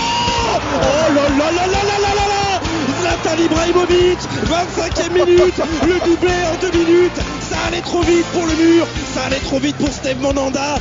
Oh 0.75 1.15
là 1.15 1.23
là 1.29 1.51
là 1.53 1.67
là 1.67 1.83
là 1.85 1.99
là 1.99 2.15
là. 2.15 2.61
Là 3.05 3.11
Zlatan 3.23 3.43
Ibrahimovic 3.43 4.19
25e 4.47 5.13
minute. 5.13 5.55
Le 5.87 5.99
doublé 6.05 6.35
en 6.51 6.57
deux 6.61 6.79
minutes. 6.79 7.21
Ça 7.41 7.57
allait 7.69 7.83
trop 7.83 8.03
vite 8.03 8.27
pour 8.33 8.47
le 8.47 8.55
mur. 8.55 8.87
Ça 9.15 9.25
allait 9.27 9.41
trop 9.41 9.59
vite 9.59 9.77
pour 9.77 9.89
Steve 9.89 10.21
Monanda 10.21 10.77